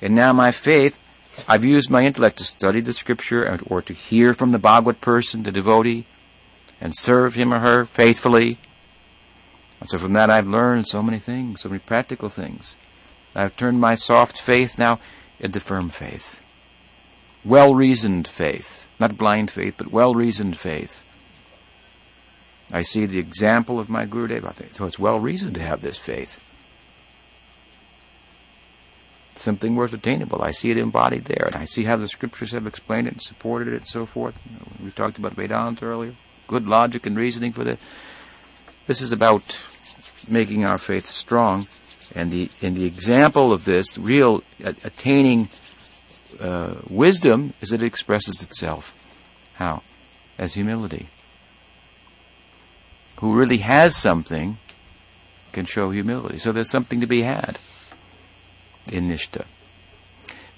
and 0.00 0.14
now 0.14 0.32
my 0.32 0.50
faith, 0.50 1.02
I've 1.48 1.64
used 1.64 1.90
my 1.90 2.04
intellect 2.04 2.38
to 2.38 2.44
study 2.44 2.80
the 2.80 2.92
scripture 2.92 3.58
or 3.66 3.82
to 3.82 3.92
hear 3.92 4.34
from 4.34 4.52
the 4.52 4.58
Bhagavad 4.58 5.00
person, 5.00 5.42
the 5.42 5.52
devotee, 5.52 6.06
and 6.80 6.94
serve 6.94 7.34
him 7.34 7.52
or 7.52 7.60
her 7.60 7.84
faithfully. 7.84 8.58
And 9.80 9.88
so 9.88 9.98
from 9.98 10.12
that 10.14 10.30
I've 10.30 10.46
learned 10.46 10.86
so 10.86 11.02
many 11.02 11.18
things, 11.18 11.62
so 11.62 11.68
many 11.68 11.78
practical 11.78 12.28
things. 12.28 12.76
I've 13.34 13.56
turned 13.56 13.80
my 13.80 13.94
soft 13.94 14.40
faith 14.40 14.78
now 14.78 15.00
into 15.40 15.60
firm 15.60 15.88
faith. 15.88 16.40
Well 17.44 17.74
reasoned 17.74 18.26
faith. 18.28 18.88
Not 18.98 19.18
blind 19.18 19.50
faith, 19.50 19.74
but 19.76 19.90
well 19.90 20.14
reasoned 20.14 20.56
faith. 20.56 21.04
I 22.74 22.82
see 22.82 23.06
the 23.06 23.20
example 23.20 23.78
of 23.78 23.88
my 23.88 24.04
Gurudev. 24.04 24.44
I 24.44 24.50
so. 24.72 24.86
It's 24.86 24.98
well 24.98 25.20
reasoned 25.20 25.54
to 25.54 25.62
have 25.62 25.80
this 25.80 25.96
faith. 25.96 26.40
Something 29.36 29.76
worth 29.76 29.92
attainable. 29.92 30.42
I 30.42 30.50
see 30.50 30.72
it 30.72 30.76
embodied 30.76 31.26
there, 31.26 31.46
and 31.46 31.54
I 31.54 31.66
see 31.66 31.84
how 31.84 31.96
the 31.96 32.08
scriptures 32.08 32.50
have 32.50 32.66
explained 32.66 33.06
it 33.06 33.12
and 33.12 33.22
supported 33.22 33.68
it, 33.68 33.76
and 33.76 33.86
so 33.86 34.06
forth. 34.06 34.36
We 34.82 34.90
talked 34.90 35.18
about 35.18 35.34
Vedanta 35.34 35.84
earlier. 35.84 36.14
Good 36.48 36.66
logic 36.66 37.06
and 37.06 37.16
reasoning 37.16 37.52
for 37.52 37.62
this. 37.62 37.78
This 38.88 39.00
is 39.00 39.12
about 39.12 39.64
making 40.28 40.64
our 40.64 40.78
faith 40.78 41.06
strong, 41.06 41.68
and 42.12 42.32
the 42.32 42.50
in 42.60 42.74
the 42.74 42.86
example 42.86 43.52
of 43.52 43.66
this 43.66 43.96
real 43.96 44.42
attaining 44.60 45.48
uh, 46.40 46.74
wisdom 46.90 47.54
is 47.60 47.68
that 47.68 47.82
it 47.82 47.86
expresses 47.86 48.42
itself. 48.42 48.92
How? 49.54 49.84
As 50.38 50.54
humility. 50.54 51.06
Who 53.16 53.34
really 53.34 53.58
has 53.58 53.96
something 53.96 54.58
can 55.52 55.64
show 55.64 55.90
humility. 55.90 56.38
So 56.38 56.52
there's 56.52 56.70
something 56.70 57.00
to 57.00 57.06
be 57.06 57.22
had 57.22 57.58
in 58.90 59.08
Nishta. 59.08 59.44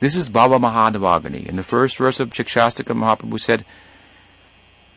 This 0.00 0.16
is 0.16 0.28
Bhava 0.28 0.58
Mahadavagani. 0.58 1.46
In 1.46 1.56
the 1.56 1.62
first 1.62 1.96
verse 1.96 2.18
of 2.18 2.30
Shikshashtaka, 2.30 2.94
Mahaprabhu 2.96 3.38
said, 3.38 3.64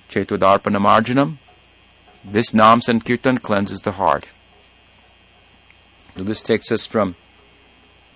Chetvadarpana 0.10 0.80
Marjanam, 0.80 1.38
this 2.26 2.54
Nam 2.54 2.82
Sankirtan 2.82 3.38
cleanses 3.38 3.82
the 3.82 3.94
heart. 3.94 4.26
So 6.18 6.24
this 6.24 6.42
takes 6.42 6.72
us 6.72 6.86
from, 6.86 7.16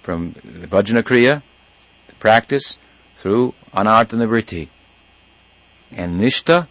from 0.02 0.34
the 0.44 0.68
Bhajana 0.68 1.04
Kriya, 1.04 1.42
the 2.08 2.16
practice, 2.16 2.78
through 3.20 3.54
Anartha 3.74 4.18
Nivritti. 4.18 4.68
And 5.92 6.20
Nishta, 6.20 6.68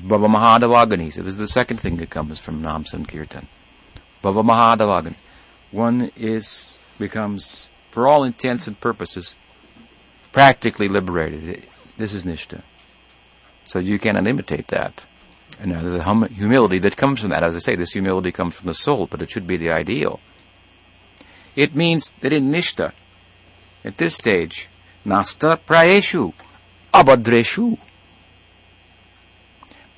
Bhava 0.00 0.28
Mahadavagani. 0.28 1.14
This 1.14 1.26
is 1.26 1.38
the 1.38 1.48
second 1.48 1.78
thing 1.78 1.96
that 1.96 2.10
comes 2.10 2.38
from 2.38 2.62
Nam 2.62 2.84
Sankirtan. 2.84 3.46
Bhava 4.22 4.44
Mahadavagani. 4.44 5.16
One 5.70 6.10
is, 6.16 6.78
becomes, 6.98 7.68
for 7.90 8.06
all 8.06 8.24
intents 8.24 8.66
and 8.66 8.78
purposes, 8.78 9.34
practically 10.32 10.88
liberated. 10.88 11.64
This 11.96 12.12
is 12.12 12.24
Nishta. 12.24 12.62
So 13.64 13.78
you 13.78 13.98
cannot 13.98 14.26
imitate 14.26 14.68
that. 14.68 15.04
And 15.58 15.72
the 15.72 16.02
hum- 16.02 16.28
humility 16.28 16.78
that 16.80 16.96
comes 16.96 17.20
from 17.20 17.30
that, 17.30 17.42
as 17.42 17.56
I 17.56 17.60
say, 17.60 17.74
this 17.74 17.92
humility 17.92 18.30
comes 18.30 18.54
from 18.54 18.66
the 18.66 18.74
soul, 18.74 19.06
but 19.06 19.22
it 19.22 19.30
should 19.30 19.46
be 19.46 19.56
the 19.56 19.72
ideal. 19.72 20.20
It 21.56 21.74
means 21.74 22.12
that 22.20 22.32
in 22.32 22.52
Nishta, 22.52 22.92
at 23.82 23.96
this 23.96 24.14
stage, 24.14 24.68
Nasta 25.04 25.58
Prayeshu, 25.66 26.34
Abhadreshu, 26.92 27.78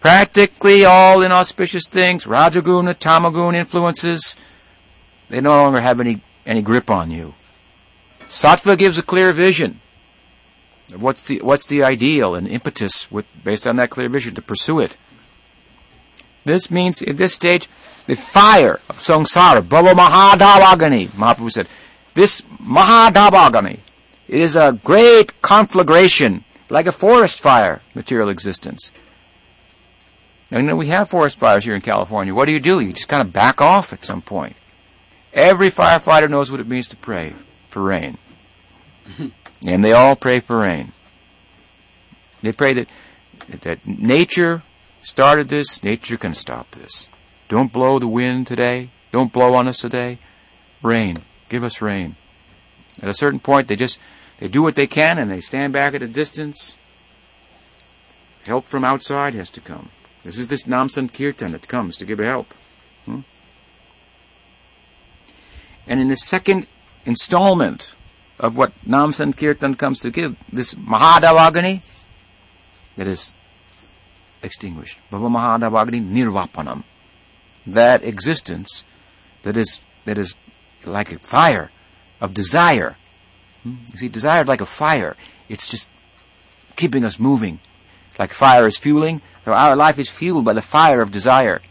practically 0.01 0.85
all 0.85 1.23
inauspicious 1.23 1.87
things, 1.87 2.25
Rajaguna, 2.25 2.95
Tamaguna 2.95 3.57
influences, 3.57 4.37
they 5.29 5.41
no 5.41 5.51
longer 5.51 5.81
have 5.81 6.01
any, 6.01 6.21
any 6.47 6.63
grip 6.63 6.91
on 6.91 7.11
you. 7.11 7.35
Sattva 8.29 8.77
gives 8.77 8.99
a 8.99 9.03
clear 9.03 9.33
vision 9.33 9.81
of 10.93 11.03
what's 11.03 11.23
the, 11.25 11.41
what's 11.43 11.67
the 11.67 11.83
ideal 11.83 12.35
and 12.35 12.47
impetus 12.47 13.11
with, 13.11 13.27
based 13.43 13.67
on 13.67 13.77
that 13.77 13.91
clear 13.91 14.09
vision 14.09 14.35
to 14.35 14.43
pursue 14.43 14.81
it. 14.81 14.97
This 16.45 16.71
means, 16.71 17.03
at 17.03 17.17
this 17.17 17.35
stage, 17.35 17.69
the 18.07 18.17
fire 18.17 18.81
of 18.89 18.99
samsara, 19.01 19.61
Bhava 19.61 19.93
Mahadavagani, 19.93 21.09
Mahaprabhu 21.09 21.51
said, 21.51 21.69
this 22.15 22.41
Mahadavagani 22.63 23.81
is 24.29 24.57
a 24.57 24.79
great 24.83 25.41
conflagration, 25.43 26.45
like 26.71 26.87
a 26.87 26.93
forest 26.93 27.41
fire, 27.41 27.83
material 27.95 28.29
existence. 28.29 28.93
And 30.51 30.63
you 30.63 30.69
know, 30.69 30.77
we 30.77 30.87
have 30.87 31.11
forest 31.11 31.39
fires 31.39 31.65
here 31.65 31.75
in 31.75 31.81
California. 31.81 32.35
What 32.35 32.47
do 32.47 32.53
you 32.53 32.61
do? 32.61 32.81
You 32.81 32.93
just 32.93 33.09
kind 33.09 33.21
of 33.21 33.33
back 33.33 33.61
off 33.61 33.93
at 33.93 34.05
some 34.05 34.23
point. 34.23 34.57
Every 35.33 35.71
firefighter 35.71 36.29
knows 36.31 36.51
what 36.51 36.61
it 36.61 36.67
means 36.67 36.89
to 36.89 36.97
pray 36.97 37.35
for 37.69 37.83
rain. 37.83 38.17
and 39.67 39.85
they 39.85 39.93
all 39.93 40.17
pray 40.17 40.41
for 40.41 40.59
rain. 40.59 40.93
They 42.43 42.53
pray 42.53 42.73
that, 42.73 42.89
that 43.61 43.87
nature 43.87 44.63
started 45.03 45.49
this, 45.49 45.83
nature 45.83 46.17
can 46.17 46.35
stop 46.35 46.71
this. 46.71 47.09
Don't 47.49 47.73
blow 47.73 47.99
the 47.99 48.09
wind 48.09 48.47
today. 48.47 48.91
Don't 49.13 49.33
blow 49.33 49.55
on 49.55 49.69
us 49.69 49.79
today. 49.79 50.19
Rain. 50.83 51.19
Give 51.49 51.65
us 51.65 51.83
rain. 51.83 52.17
At 53.03 53.09
a 53.09 53.15
certain 53.15 53.41
point, 53.41 53.69
they 53.69 53.77
just, 53.77 53.99
they 54.39 54.49
do 54.49 54.63
what 54.63 54.77
they 54.77 54.87
can 54.87 55.19
and 55.19 55.31
they 55.31 55.41
stand 55.41 55.73
back 55.73 55.95
at 55.95 56.03
a 56.03 56.09
distance. 56.09 56.77
Help 58.45 58.67
from 58.67 58.85
outside 58.85 59.35
has 59.35 59.51
to 59.51 59.61
come. 59.61 59.91
This 60.29 60.37
is 60.37 60.49
this 60.49 60.67
Nam 60.67 60.91
Sankirtan 60.91 61.53
that 61.53 61.69
comes 61.69 61.97
to 61.97 62.05
give 62.05 62.19
help. 62.19 62.53
Hmm? 63.07 63.21
And 65.87 66.01
in 66.01 66.09
the 66.09 66.17
second 66.17 66.67
installment 67.07 67.95
of 68.39 68.55
what 68.55 68.75
Nam 68.85 69.15
Sankirtan 69.15 69.77
comes 69.77 70.01
to 70.01 70.11
give, 70.11 70.37
this 70.53 70.75
Mahadavagani, 70.75 71.81
that 72.97 73.07
is 73.07 73.33
extinguished. 74.43 74.99
Bhava 75.11 75.31
Mahadavagani 75.31 76.07
Nirvapanam. 76.07 76.85
That 77.67 78.05
existence 78.05 78.85
that 79.45 79.57
is, 79.57 79.81
that 80.05 80.19
is 80.19 80.37
like 80.85 81.11
a 81.11 81.19
fire 81.21 81.71
of 82.21 82.35
desire. 82.35 82.99
Hmm? 83.63 83.77
You 83.93 83.99
see, 83.99 84.09
desire 84.11 84.45
like 84.45 84.61
a 84.61 84.67
fire. 84.67 85.17
It's 85.49 85.67
just 85.67 85.89
keeping 86.77 87.07
us 87.07 87.19
moving. 87.19 87.61
Like 88.19 88.33
fire 88.33 88.67
is 88.67 88.77
fueling, 88.77 89.23
so 89.49 89.55
our 89.55 89.75
life 89.75 89.99
is 89.99 90.11
fueled 90.11 90.45
by 90.45 90.53
the 90.53 90.61
fire 90.61 91.01
of 91.01 91.11
desire. 91.11 91.63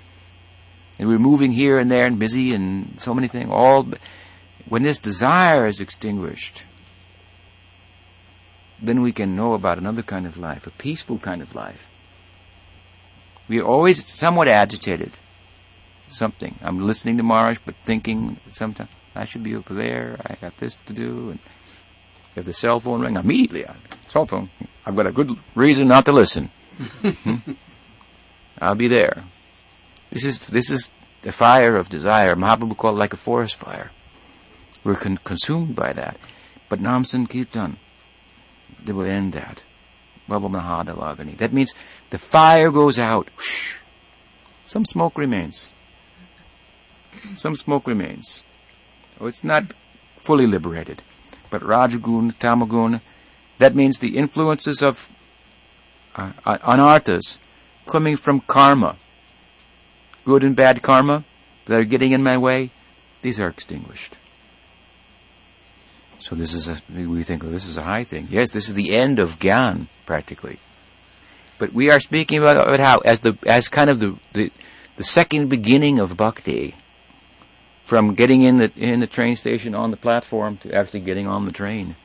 And 0.97 1.07
we're 1.07 1.19
moving 1.19 1.51
here 1.51 1.78
and 1.78 1.91
there 1.91 2.07
and 2.07 2.17
busy 2.17 2.55
and 2.55 2.99
so 2.99 3.13
many 3.13 3.28
things. 3.28 3.51
All 3.51 3.88
when 4.67 4.82
this 4.82 4.97
desire 4.97 5.67
is 5.67 5.80
extinguished, 5.80 6.65
then 8.82 9.01
we 9.03 9.11
can 9.11 9.36
know 9.36 9.53
about 9.53 9.78
another 9.78 10.01
kind 10.01 10.25
of 10.25 10.38
life, 10.39 10.65
a 10.65 10.71
peaceful 10.71 11.19
kind 11.19 11.39
of 11.39 11.53
life. 11.53 11.88
We 13.47 13.59
are 13.59 13.63
always 13.63 14.03
somewhat 14.11 14.47
agitated. 14.47 15.11
Something. 16.07 16.55
I'm 16.63 16.82
listening 16.82 17.17
to 17.17 17.23
Maharaj, 17.23 17.59
but 17.63 17.75
thinking 17.86 18.39
sometimes 18.51 18.89
I 19.13 19.25
should 19.25 19.43
be 19.43 19.55
over 19.55 19.75
there. 19.75 20.17
I 20.25 20.34
got 20.34 20.57
this 20.57 20.75
to 20.88 20.93
do, 20.93 21.30
and 21.30 21.39
if 22.36 22.43
the 22.43 22.53
cell 22.53 22.80
phone 22.80 23.01
ring, 23.01 23.17
immediately, 23.17 23.67
I, 23.67 23.75
cell 24.07 24.25
phone. 24.25 24.49
I've 24.84 24.95
got 24.95 25.05
a 25.05 25.11
good 25.11 25.38
reason 25.53 25.88
not 25.88 26.05
to 26.05 26.11
listen. 26.11 26.49
hmm? 26.80 27.51
I'll 28.62 28.76
be 28.76 28.88
there. 28.88 29.24
This 30.12 30.26
is 30.26 30.45
this 30.47 30.72
is 30.72 30.91
the 31.22 31.32
fire 31.32 31.76
of 31.76 31.89
desire. 31.89 32.36
Mahaprabhu 32.36 32.78
called 32.78 32.97
it 32.97 32.99
like 32.99 33.14
a 33.14 33.18
forest 33.18 33.55
fire. 33.55 33.91
We're 34.84 34.95
con- 34.95 35.20
consumed 35.24 35.76
by 35.76 35.93
that. 35.93 36.18
But 36.70 36.80
Nam 36.82 37.03
Sankirtan, 37.03 37.78
they 38.84 38.93
will 38.93 39.05
end 39.05 39.34
that. 39.34 39.64
That 40.28 41.49
means 41.53 41.74
the 42.10 42.18
fire 42.18 42.72
goes 42.72 42.99
out. 42.99 43.30
Whoosh. 43.38 43.80
Some 44.66 44.86
smoke 44.86 45.18
remains. 45.18 45.70
Some 47.36 47.55
smoke 47.55 47.88
remains. 47.88 48.43
Oh, 49.20 49.28
it's 49.28 49.43
not 49.43 49.74
fully 50.18 50.45
liberated. 50.45 51.01
But 51.49 51.62
Rajagun, 51.62 52.36
Tamagun, 52.36 52.99
that 53.58 53.76
means 53.76 53.99
the 53.99 54.18
influences 54.18 54.82
of 54.82 55.10
uh, 56.16 56.34
uh, 56.45 56.58
anarthas 56.58 57.38
coming 57.88 58.17
from 58.17 58.41
karma, 58.41 58.97
good 60.25 60.43
and 60.43 60.55
bad 60.55 60.81
karma 60.81 61.23
that 61.65 61.75
are 61.75 61.83
getting 61.83 62.11
in 62.11 62.23
my 62.23 62.38
way, 62.38 62.71
these 63.21 63.39
are 63.39 63.47
extinguished. 63.47 64.17
So 66.19 66.35
this 66.35 66.53
is 66.53 66.67
a, 66.67 66.81
we 66.93 67.23
think, 67.23 67.43
well, 67.43 67.51
this 67.51 67.65
is 67.65 67.77
a 67.77 67.83
high 67.83 68.03
thing. 68.03 68.27
Yes, 68.29 68.51
this 68.51 68.67
is 68.67 68.75
the 68.75 68.95
end 68.95 69.19
of 69.19 69.39
Gyan, 69.39 69.88
practically. 70.05 70.59
But 71.57 71.73
we 71.73 71.89
are 71.89 71.99
speaking 71.99 72.39
about, 72.39 72.57
about 72.57 72.79
how, 72.79 72.97
as 72.99 73.21
the, 73.21 73.38
as 73.45 73.67
kind 73.67 73.89
of 73.89 73.99
the, 73.99 74.17
the, 74.33 74.51
the 74.97 75.03
second 75.03 75.47
beginning 75.47 75.99
of 75.99 76.17
bhakti, 76.17 76.75
from 77.88 78.15
getting 78.15 78.41
in 78.41 78.57
the, 78.57 78.71
in 78.75 78.99
the 78.99 79.07
train 79.07 79.38
station 79.38 79.73
on 79.73 79.91
the 79.91 79.97
platform 79.97 80.57
to 80.57 80.73
actually 80.73 80.99
getting 80.99 81.25
on 81.25 81.45
the 81.45 81.53
train 81.53 81.95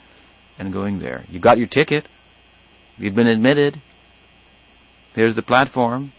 and 0.57 0.73
going 0.73 1.01
there. 1.01 1.25
You 1.29 1.41
got 1.41 1.59
your 1.59 1.67
ticket. 1.67 2.07
You've 2.97 3.17
been 3.17 3.27
admitted. 3.27 3.81
There's 5.15 5.37
the 5.37 5.43
platform. 5.43 6.13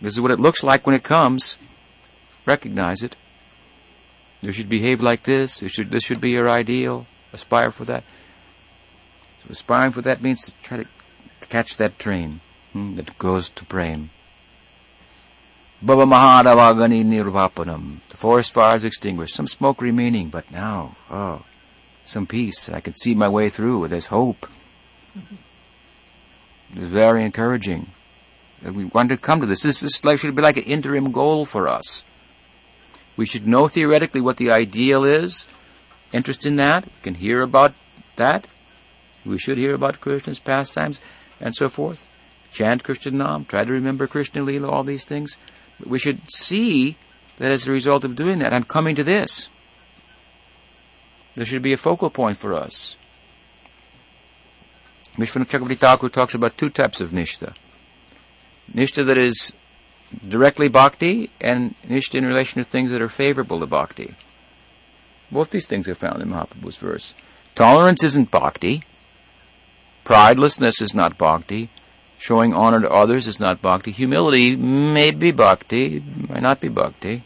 This 0.00 0.14
is 0.14 0.20
what 0.20 0.30
it 0.30 0.40
looks 0.40 0.62
like 0.62 0.86
when 0.86 0.94
it 0.94 1.02
comes. 1.02 1.56
Recognize 2.46 3.02
it. 3.02 3.16
You 4.40 4.52
should 4.52 4.68
behave 4.68 5.00
like 5.00 5.24
this. 5.24 5.58
Should, 5.66 5.90
this 5.90 6.04
should 6.04 6.20
be 6.20 6.30
your 6.30 6.48
ideal. 6.48 7.06
Aspire 7.32 7.70
for 7.70 7.84
that. 7.84 8.04
So 9.42 9.50
aspiring 9.50 9.92
for 9.92 10.02
that 10.02 10.22
means 10.22 10.44
to 10.46 10.52
try 10.62 10.78
to 10.78 10.86
catch 11.48 11.76
that 11.76 11.98
train 11.98 12.40
hmm, 12.72 12.96
that 12.96 13.18
goes 13.18 13.50
to 13.50 13.64
Prem. 13.64 14.10
Bhava 15.84 16.04
Mahadavagani 16.04 17.04
Nirvapanam. 17.04 17.98
The 18.08 18.16
forest 18.16 18.52
fire 18.52 18.76
is 18.76 18.84
extinguished. 18.84 19.34
Some 19.34 19.48
smoke 19.48 19.80
remaining, 19.80 20.28
but 20.28 20.50
now, 20.50 20.96
oh, 21.10 21.44
some 22.04 22.26
peace. 22.26 22.68
I 22.68 22.80
can 22.80 22.94
see 22.94 23.14
my 23.14 23.28
way 23.28 23.48
through. 23.48 23.88
There's 23.88 24.06
hope. 24.06 24.46
Mm-hmm. 25.16 25.36
It's 26.78 26.86
very 26.86 27.24
encouraging. 27.24 27.88
We 28.62 28.84
want 28.84 29.08
to 29.08 29.16
come 29.16 29.40
to 29.40 29.46
this. 29.46 29.62
This, 29.62 29.80
this 29.80 30.20
should 30.20 30.36
be 30.36 30.42
like 30.42 30.58
an 30.58 30.64
interim 30.64 31.12
goal 31.12 31.44
for 31.44 31.66
us. 31.66 32.04
We 33.16 33.26
should 33.26 33.46
know 33.46 33.68
theoretically 33.68 34.20
what 34.20 34.36
the 34.36 34.50
ideal 34.50 35.04
is, 35.04 35.46
interest 36.12 36.46
in 36.46 36.56
that, 36.56 36.84
we 36.84 37.02
can 37.02 37.14
hear 37.14 37.42
about 37.42 37.74
that. 38.16 38.46
We 39.24 39.38
should 39.38 39.58
hear 39.58 39.74
about 39.74 40.00
Krishna's 40.00 40.38
pastimes 40.38 41.00
and 41.40 41.54
so 41.54 41.68
forth. 41.68 42.06
Chant 42.52 42.82
Krishna 42.82 43.12
Nam, 43.12 43.44
try 43.44 43.64
to 43.64 43.72
remember 43.72 44.06
Krishna 44.06 44.42
Lila, 44.42 44.68
all 44.68 44.84
these 44.84 45.04
things. 45.04 45.36
But 45.78 45.88
we 45.88 45.98
should 45.98 46.30
see 46.30 46.96
that 47.36 47.52
as 47.52 47.66
a 47.66 47.72
result 47.72 48.04
of 48.04 48.16
doing 48.16 48.38
that, 48.40 48.52
I'm 48.52 48.64
coming 48.64 48.96
to 48.96 49.04
this. 49.04 49.48
There 51.34 51.46
should 51.46 51.62
be 51.62 51.72
a 51.72 51.78
focal 51.78 52.10
point 52.10 52.36
for 52.36 52.54
us. 52.54 52.96
Vishwanath 55.16 55.48
Chakravarti 55.48 55.78
Thakur 55.78 56.08
talks 56.08 56.34
about 56.34 56.56
two 56.58 56.70
types 56.70 57.00
of 57.00 57.10
nishta. 57.10 57.54
Nishta 58.74 59.04
that 59.06 59.18
is 59.18 59.52
directly 60.26 60.68
bhakti 60.68 61.30
and 61.40 61.74
nishta 61.88 62.16
in 62.16 62.26
relation 62.26 62.62
to 62.62 62.68
things 62.68 62.90
that 62.90 63.02
are 63.02 63.08
favorable 63.08 63.60
to 63.60 63.66
bhakti. 63.66 64.14
Both 65.30 65.50
these 65.50 65.66
things 65.66 65.88
are 65.88 65.94
found 65.94 66.22
in 66.22 66.30
Mahaprabhu's 66.30 66.76
verse. 66.76 67.14
Tolerance 67.54 68.02
isn't 68.02 68.30
bhakti. 68.30 68.82
Pridelessness 70.04 70.82
is 70.82 70.94
not 70.94 71.18
bhakti. 71.18 71.68
Showing 72.18 72.52
honor 72.52 72.80
to 72.80 72.90
others 72.90 73.26
is 73.26 73.40
not 73.40 73.62
bhakti. 73.62 73.92
Humility 73.92 74.56
may 74.56 75.10
be 75.10 75.30
bhakti, 75.30 76.02
may 76.28 76.40
not 76.40 76.60
be 76.60 76.68
bhakti. 76.68 77.22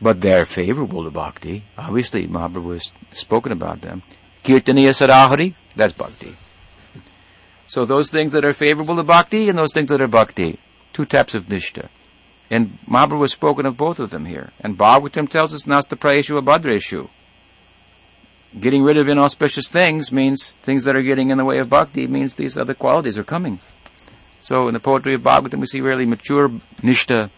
But 0.00 0.20
they're 0.20 0.44
favorable 0.44 1.04
to 1.04 1.10
bhakti. 1.10 1.62
Obviously, 1.78 2.26
Mahaprabhu 2.26 2.74
has 2.74 2.92
spoken 3.12 3.52
about 3.52 3.80
them. 3.80 4.02
Kirtaniya 4.42 4.90
Sadahari, 4.90 5.54
that's 5.74 5.94
bhakti. 5.94 6.34
So 7.74 7.84
those 7.84 8.08
things 8.08 8.32
that 8.34 8.44
are 8.44 8.52
favorable 8.52 8.94
to 8.94 9.02
bhakti 9.02 9.48
and 9.48 9.58
those 9.58 9.72
things 9.72 9.88
that 9.88 10.00
are 10.00 10.06
bhakti. 10.06 10.60
Two 10.92 11.04
types 11.04 11.34
of 11.34 11.46
nishta. 11.46 11.88
And 12.48 12.78
Mahaprabhu 12.88 13.22
has 13.22 13.32
spoken 13.32 13.66
of 13.66 13.76
both 13.76 13.98
of 13.98 14.10
them 14.10 14.26
here. 14.26 14.52
And 14.60 14.78
Bhagavatam 14.78 15.28
tells 15.28 15.52
us 15.52 15.66
nasta 15.66 15.96
prayeshu 15.96 16.40
abhadreshu. 16.40 17.08
Getting 18.60 18.84
rid 18.84 18.96
of 18.96 19.08
inauspicious 19.08 19.68
things 19.68 20.12
means 20.12 20.52
things 20.62 20.84
that 20.84 20.94
are 20.94 21.02
getting 21.02 21.30
in 21.30 21.38
the 21.38 21.44
way 21.44 21.58
of 21.58 21.68
bhakti 21.68 22.06
means 22.06 22.34
these 22.36 22.56
other 22.56 22.74
qualities 22.74 23.18
are 23.18 23.24
coming. 23.24 23.58
So 24.40 24.68
in 24.68 24.74
the 24.74 24.78
poetry 24.78 25.14
of 25.14 25.22
Bhagavatam 25.22 25.58
we 25.58 25.66
see 25.66 25.80
really 25.80 26.06
mature 26.06 26.50
nishta 26.80 27.30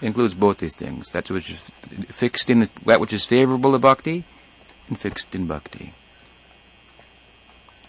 includes 0.00 0.34
both 0.34 0.58
these 0.58 0.74
things. 0.74 1.10
That 1.10 1.30
which 1.30 1.48
is 1.48 1.60
fixed 2.08 2.50
in 2.50 2.68
that 2.86 2.98
which 2.98 3.12
is 3.12 3.24
favorable 3.24 3.70
to 3.70 3.78
bhakti 3.78 4.24
and 4.88 4.98
fixed 4.98 5.32
in 5.36 5.46
bhakti. 5.46 5.92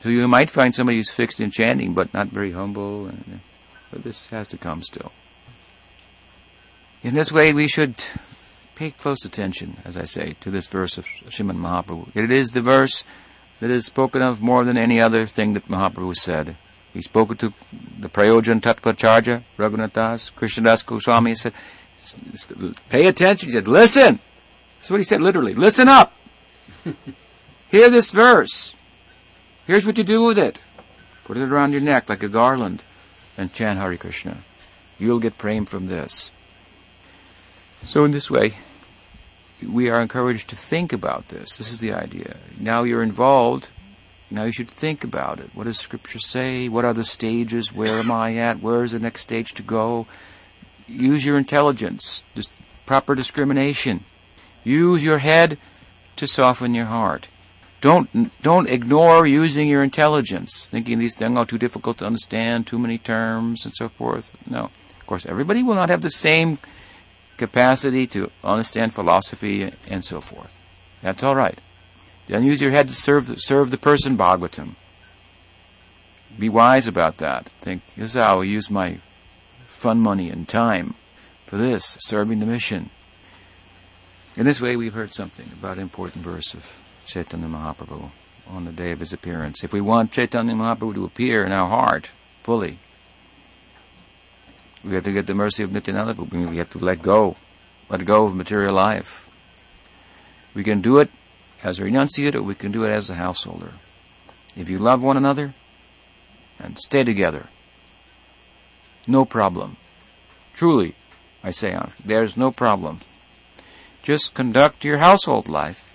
So 0.08 0.12
you 0.12 0.26
might 0.30 0.50
find 0.50 0.74
somebody 0.74 1.00
who's 1.00 1.10
fixed 1.10 1.42
in 1.42 1.52
chanting 1.52 1.94
but 1.94 2.14
not 2.14 2.30
very 2.30 2.54
humble. 2.54 3.08
And, 3.08 3.24
uh, 3.28 3.78
but 3.92 4.04
this 4.06 4.28
has 4.28 4.48
to 4.48 4.58
come 4.58 4.82
still. 4.82 5.12
In 7.04 7.14
this 7.14 7.30
way, 7.30 7.54
we 7.54 7.68
should 7.68 8.02
pay 8.76 8.92
close 8.92 9.26
attention, 9.26 9.76
as 9.84 9.98
I 9.98 10.06
say, 10.06 10.38
to 10.40 10.50
this 10.50 10.68
verse 10.68 10.98
of 10.98 11.06
Srimad 11.06 11.58
Mahaprabhu. 11.58 12.16
It 12.16 12.32
is 12.32 12.52
the 12.52 12.62
verse 12.62 13.04
that 13.60 13.70
is 13.70 13.86
spoken 13.86 14.22
of 14.22 14.40
more 14.40 14.64
than 14.64 14.78
any 14.78 15.02
other 15.02 15.26
thing 15.26 15.52
that 15.56 15.68
Mahaprabhu 15.68 16.16
said. 16.16 16.56
He 16.94 17.02
spoke 17.02 17.32
it 17.32 17.40
to 17.40 17.52
the 18.00 18.08
Prayojan 18.08 18.62
Tattvacharya, 18.62 19.44
Raghunathas, 19.58 20.32
Krishnadas 20.32 20.86
Goswami. 20.86 21.32
He 21.32 21.36
said, 21.36 21.54
pay 22.88 23.08
attention. 23.08 23.50
He 23.50 23.52
said, 23.52 23.68
listen. 23.68 24.20
That's 24.78 24.90
what 24.90 25.02
he 25.02 25.04
said 25.04 25.20
literally. 25.20 25.54
Listen 25.54 25.90
up. 25.90 26.14
Hear 27.72 27.90
this 27.90 28.12
verse. 28.12 28.74
Here's 29.68 29.86
what 29.86 29.98
you 29.98 30.06
do 30.06 30.24
with 30.24 30.38
it. 30.38 30.62
Put 31.26 31.36
it 31.36 31.50
around 31.50 31.74
your 31.74 31.82
neck 31.82 32.08
like 32.08 32.24
a 32.24 32.30
garland 32.30 32.84
and 33.38 33.52
chant 33.54 33.78
Hare 33.78 33.98
Krishna. 33.98 34.38
You'll 34.98 35.20
get 35.20 35.38
prem 35.38 35.66
from 35.66 35.88
this. 35.88 36.32
So 37.84 38.06
in 38.06 38.12
this 38.12 38.32
way, 38.32 38.54
we 39.62 39.90
are 39.90 40.02
encouraged 40.02 40.50
to 40.50 40.56
think 40.56 40.94
about 40.94 41.28
this. 41.28 41.58
This 41.58 41.70
is 41.70 41.80
the 41.80 41.92
idea. 41.92 42.38
Now 42.58 42.84
you're 42.84 43.04
involved. 43.04 43.70
Now 44.32 44.46
you 44.46 44.54
should 44.54 44.70
think 44.70 45.04
about 45.04 45.42
it. 45.42 45.50
What 45.54 45.66
does 45.66 45.78
Scripture 45.78 46.20
say? 46.20 46.70
What 46.70 46.86
are 46.86 46.94
the 46.94 47.04
stages? 47.04 47.74
Where 47.74 48.00
am 48.00 48.10
I 48.10 48.38
at? 48.38 48.62
Where 48.62 48.86
is 48.86 48.94
the 48.94 49.00
next 49.00 49.22
stage 49.22 49.54
to 49.56 49.64
go? 49.64 50.08
Use 50.88 51.26
your 51.26 51.38
intelligence, 51.38 52.24
proper 52.86 53.16
discrimination. 53.16 54.06
Use 54.64 55.04
your 55.04 55.18
head 55.18 55.58
to 56.16 56.26
soften 56.26 56.74
your 56.74 56.86
heart. 56.86 57.28
Don't 57.80 58.42
don't 58.42 58.70
ignore 58.70 59.28
using 59.28 59.68
your 59.68 59.84
intelligence, 59.84 60.68
thinking 60.68 60.98
these 60.98 61.16
things 61.16 61.38
are 61.38 61.46
too 61.46 61.60
difficult 61.60 62.00
to 62.00 62.06
understand, 62.06 62.66
too 62.66 62.80
many 62.80 62.98
terms, 62.98 63.66
and 63.66 63.74
so 63.74 63.90
forth. 63.90 64.36
No, 64.50 64.72
of 65.00 65.06
course, 65.06 65.26
everybody 65.26 65.62
will 65.62 65.76
not 65.76 65.90
have 65.90 66.02
the 66.02 66.10
same 66.10 66.58
capacity 67.38 68.08
to 68.08 68.32
understand 68.44 68.96
philosophy 68.96 69.72
and 69.90 70.04
so 70.04 70.22
forth. 70.22 70.62
That's 71.02 71.24
all 71.24 71.36
right. 71.36 71.60
Then 72.26 72.44
use 72.44 72.62
your 72.62 72.72
head 72.72 72.88
to 72.90 72.96
serve 72.96 73.28
the, 73.28 73.36
serve 73.36 73.72
the 73.72 73.78
person 73.78 74.18
Bhagavatam. 74.18 74.76
Be 76.38 76.50
wise 76.50 76.88
about 76.88 77.18
that. 77.18 77.48
Think, 77.62 77.84
this 77.96 78.16
is 78.16 78.22
how 78.22 78.42
I 78.42 78.44
use 78.44 78.70
my 78.70 78.98
fun 79.68 80.00
money 80.00 80.30
and 80.30 80.48
time 80.48 80.96
for 81.46 81.58
this, 81.58 81.98
serving 82.02 82.40
the 82.40 82.46
mission. 82.46 82.90
In 84.36 84.46
this 84.46 84.60
way, 84.60 84.76
we've 84.76 84.94
heard 84.94 85.14
something 85.14 85.50
about 85.54 85.78
an 85.78 85.84
important 85.84 86.24
verse 86.24 86.54
of 86.54 86.80
Chaitanya 87.08 87.48
Mahaprabhu 87.48 88.12
on 88.50 88.66
the 88.66 88.72
day 88.72 88.92
of 88.92 89.00
his 89.00 89.14
appearance. 89.14 89.64
If 89.64 89.72
we 89.72 89.82
want 89.82 90.12
Chaitanya 90.12 90.54
Mahaprabhu 90.54 90.94
to 90.96 91.06
appear 91.06 91.44
in 91.44 91.54
our 91.54 91.70
heart 91.70 92.12
fully, 92.44 92.80
we 94.84 94.94
have 94.94 95.06
to 95.06 95.14
get 95.14 95.26
the 95.26 95.34
mercy 95.34 95.64
of 95.64 95.72
Nityananda. 95.72 96.22
We 96.22 96.58
have 96.58 96.70
to 96.72 96.78
let 96.78 97.02
go, 97.02 97.38
let 97.90 98.06
go 98.06 98.26
of 98.26 98.36
material 98.36 98.74
life. 98.74 99.30
We 100.54 100.64
can 100.64 100.82
do 100.82 100.98
it 100.98 101.10
as 101.64 101.80
a 101.80 101.84
renunciate, 101.84 102.36
or 102.36 102.44
we 102.44 102.56
can 102.56 102.72
do 102.72 102.84
it 102.84 102.92
as 102.92 103.10
a 103.10 103.16
householder. 103.16 103.74
If 104.56 104.70
you 104.70 104.78
love 104.78 105.02
one 105.02 105.18
another 105.18 105.54
and 106.60 106.78
stay 106.78 107.04
together, 107.04 107.48
no 109.08 109.24
problem. 109.24 109.78
Truly, 110.54 110.96
I 111.44 111.52
say, 111.52 111.78
there's 112.04 112.36
no 112.36 112.52
problem. 112.52 113.00
Just 114.04 114.34
conduct 114.34 114.84
your 114.84 114.98
household 114.98 115.48
life 115.48 115.87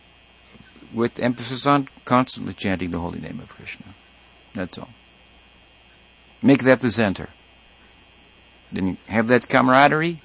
with 0.93 1.19
emphasis 1.19 1.67
on 1.67 1.89
constantly 2.05 2.55
chanting 2.55 2.91
the 2.91 2.99
holy 2.99 3.21
name 3.21 3.41
of 3.41 3.49
Krishna. 3.49 3.87
That's 4.55 4.79
all. 4.79 4.91
Make 6.43 6.65
that 6.65 6.81
the 6.81 6.91
center. 6.91 7.29
Then 8.71 8.97
have 9.09 9.29
that 9.29 9.49
camaraderie 9.49 10.21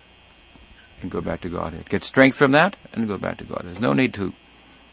and 1.02 1.12
go 1.12 1.22
back 1.22 1.42
to 1.42 1.50
Godhead. 1.50 1.90
Get 1.90 2.04
strength 2.04 2.38
from 2.38 2.52
that 2.52 2.76
and 2.94 3.08
go 3.08 3.18
back 3.18 3.38
to 3.38 3.44
God. 3.44 3.62
There's 3.66 3.80
no 3.80 3.94
need 3.94 4.14
to 4.16 4.34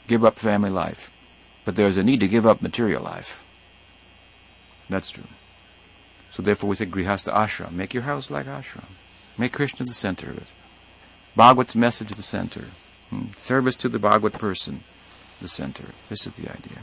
give 0.06 0.24
up 0.24 0.38
family 0.38 0.70
life, 0.70 1.10
but 1.64 1.76
there's 1.76 1.96
a 1.96 2.02
need 2.02 2.20
to 2.20 2.28
give 2.28 2.46
up 2.46 2.60
material 2.60 3.02
life. 3.02 3.42
That's 4.90 5.10
true. 5.10 5.24
So 6.32 6.42
therefore 6.42 6.70
we 6.70 6.76
say 6.76 6.86
Grihasta 6.86 7.32
Ashram. 7.32 7.72
Make 7.72 7.94
your 7.94 8.02
house 8.02 8.30
like 8.30 8.46
ashram. 8.46 8.84
Make 9.38 9.52
Krishna 9.52 9.86
the 9.86 9.94
center 9.94 10.30
of 10.30 10.38
it. 10.38 10.48
Bhagavata's 11.36 11.76
message 11.76 12.08
the 12.08 12.22
center. 12.22 12.66
Hmm. 13.10 13.26
Service 13.38 13.76
to 13.76 13.88
the 13.88 13.98
Bhagavat 13.98 14.34
person, 14.34 14.82
the 15.44 15.48
center. 15.48 15.84
This 16.08 16.26
is 16.26 16.32
the 16.32 16.50
idea. 16.50 16.78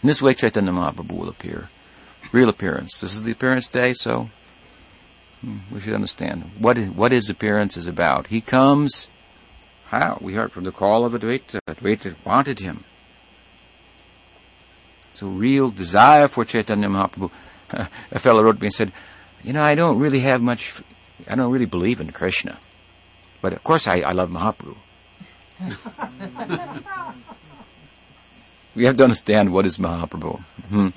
In 0.00 0.06
this 0.06 0.22
way 0.22 0.32
Chaitanya 0.32 0.70
Mahaprabhu 0.70 1.12
will 1.12 1.28
appear 1.28 1.68
real 2.32 2.48
appearance. 2.48 3.00
This 3.00 3.14
is 3.14 3.24
the 3.24 3.32
appearance 3.32 3.66
day, 3.66 3.92
so 3.94 4.30
hmm, 5.40 5.58
we 5.72 5.80
should 5.80 5.92
understand 5.94 6.52
what 6.58 6.78
is, 6.78 6.90
what 6.90 7.10
his 7.10 7.28
appearance 7.28 7.76
is 7.76 7.88
about. 7.88 8.28
He 8.28 8.40
comes, 8.40 9.08
how? 9.86 10.18
We 10.20 10.34
heard 10.34 10.52
from 10.52 10.64
the 10.64 10.70
call 10.70 11.04
of 11.04 11.12
Advaita. 11.12 11.60
Advaita 11.66 12.14
wanted 12.24 12.60
him. 12.60 12.84
So 15.14 15.26
real 15.26 15.70
desire 15.70 16.28
for 16.28 16.44
Chaitanya 16.44 16.88
Mahaprabhu. 16.88 17.30
A 18.12 18.18
fellow 18.20 18.44
wrote 18.44 18.60
me 18.60 18.68
and 18.68 18.74
said, 18.74 18.92
you 19.42 19.52
know, 19.52 19.62
I 19.62 19.74
don't 19.74 19.98
really 19.98 20.20
have 20.20 20.40
much, 20.40 20.80
I 21.26 21.34
don't 21.34 21.50
really 21.50 21.66
believe 21.66 22.00
in 22.00 22.12
Krishna. 22.12 22.58
But 23.42 23.52
of 23.52 23.64
course 23.64 23.88
I, 23.88 23.98
I 24.00 24.12
love 24.12 24.30
Mahaprabhu. 24.30 24.76
we 28.74 28.84
have 28.84 28.96
to 28.96 29.04
understand 29.04 29.52
what 29.52 29.66
is 29.66 29.78
Mahaprabhu. 29.78 30.40
Hmm. 30.68 30.88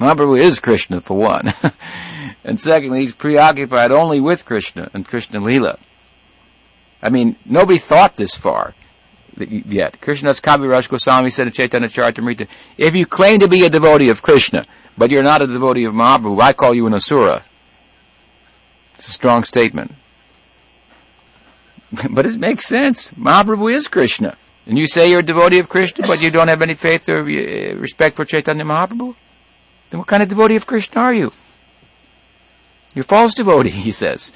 Mahaprabhu 0.00 0.38
is 0.38 0.60
Krishna 0.60 1.00
for 1.00 1.16
one. 1.16 1.52
and 2.44 2.60
secondly, 2.60 3.00
he's 3.00 3.12
preoccupied 3.12 3.90
only 3.90 4.20
with 4.20 4.44
Krishna 4.44 4.90
and 4.94 5.06
Krishna 5.06 5.40
Lila. 5.40 5.78
I 7.02 7.10
mean, 7.10 7.36
nobody 7.44 7.78
thought 7.78 8.16
this 8.16 8.36
far 8.36 8.74
yet. 9.36 10.00
Krishnadas 10.00 10.40
Kaviraj 10.40 10.88
Goswami 10.88 11.30
said 11.30 11.46
in 11.46 11.52
Chaitanya 11.52 11.88
Charitamrita, 11.88 12.48
if 12.76 12.94
you 12.94 13.06
claim 13.06 13.40
to 13.40 13.48
be 13.48 13.64
a 13.64 13.70
devotee 13.70 14.08
of 14.08 14.22
Krishna, 14.22 14.64
but 14.96 15.10
you're 15.10 15.22
not 15.22 15.42
a 15.42 15.46
devotee 15.46 15.84
of 15.84 15.94
Mahaprabhu, 15.94 16.40
I 16.40 16.52
call 16.52 16.74
you 16.74 16.86
an 16.86 16.94
asura. 16.94 17.44
It's 18.96 19.08
a 19.08 19.12
strong 19.12 19.44
statement. 19.44 19.94
but 22.10 22.26
it 22.26 22.38
makes 22.38 22.66
sense. 22.66 23.12
Mahaprabhu 23.12 23.72
is 23.72 23.88
Krishna. 23.88 24.36
And 24.66 24.78
you 24.78 24.86
say 24.86 25.10
you're 25.10 25.20
a 25.20 25.22
devotee 25.22 25.58
of 25.58 25.68
Krishna, 25.68 26.06
but 26.06 26.20
you 26.20 26.30
don't 26.30 26.48
have 26.48 26.60
any 26.60 26.74
faith 26.74 27.08
or 27.08 27.20
uh, 27.20 27.74
respect 27.76 28.16
for 28.16 28.24
Chaitanya 28.24 28.64
Mahaprabhu? 28.64 29.14
Then 29.90 29.98
what 29.98 30.06
kind 30.06 30.22
of 30.22 30.28
devotee 30.28 30.56
of 30.56 30.66
Krishna 30.66 31.00
are 31.00 31.14
you? 31.14 31.32
You're 32.94 33.04
a 33.04 33.08
false 33.08 33.34
devotee, 33.34 33.70
he 33.88 33.92
says. 33.92 34.32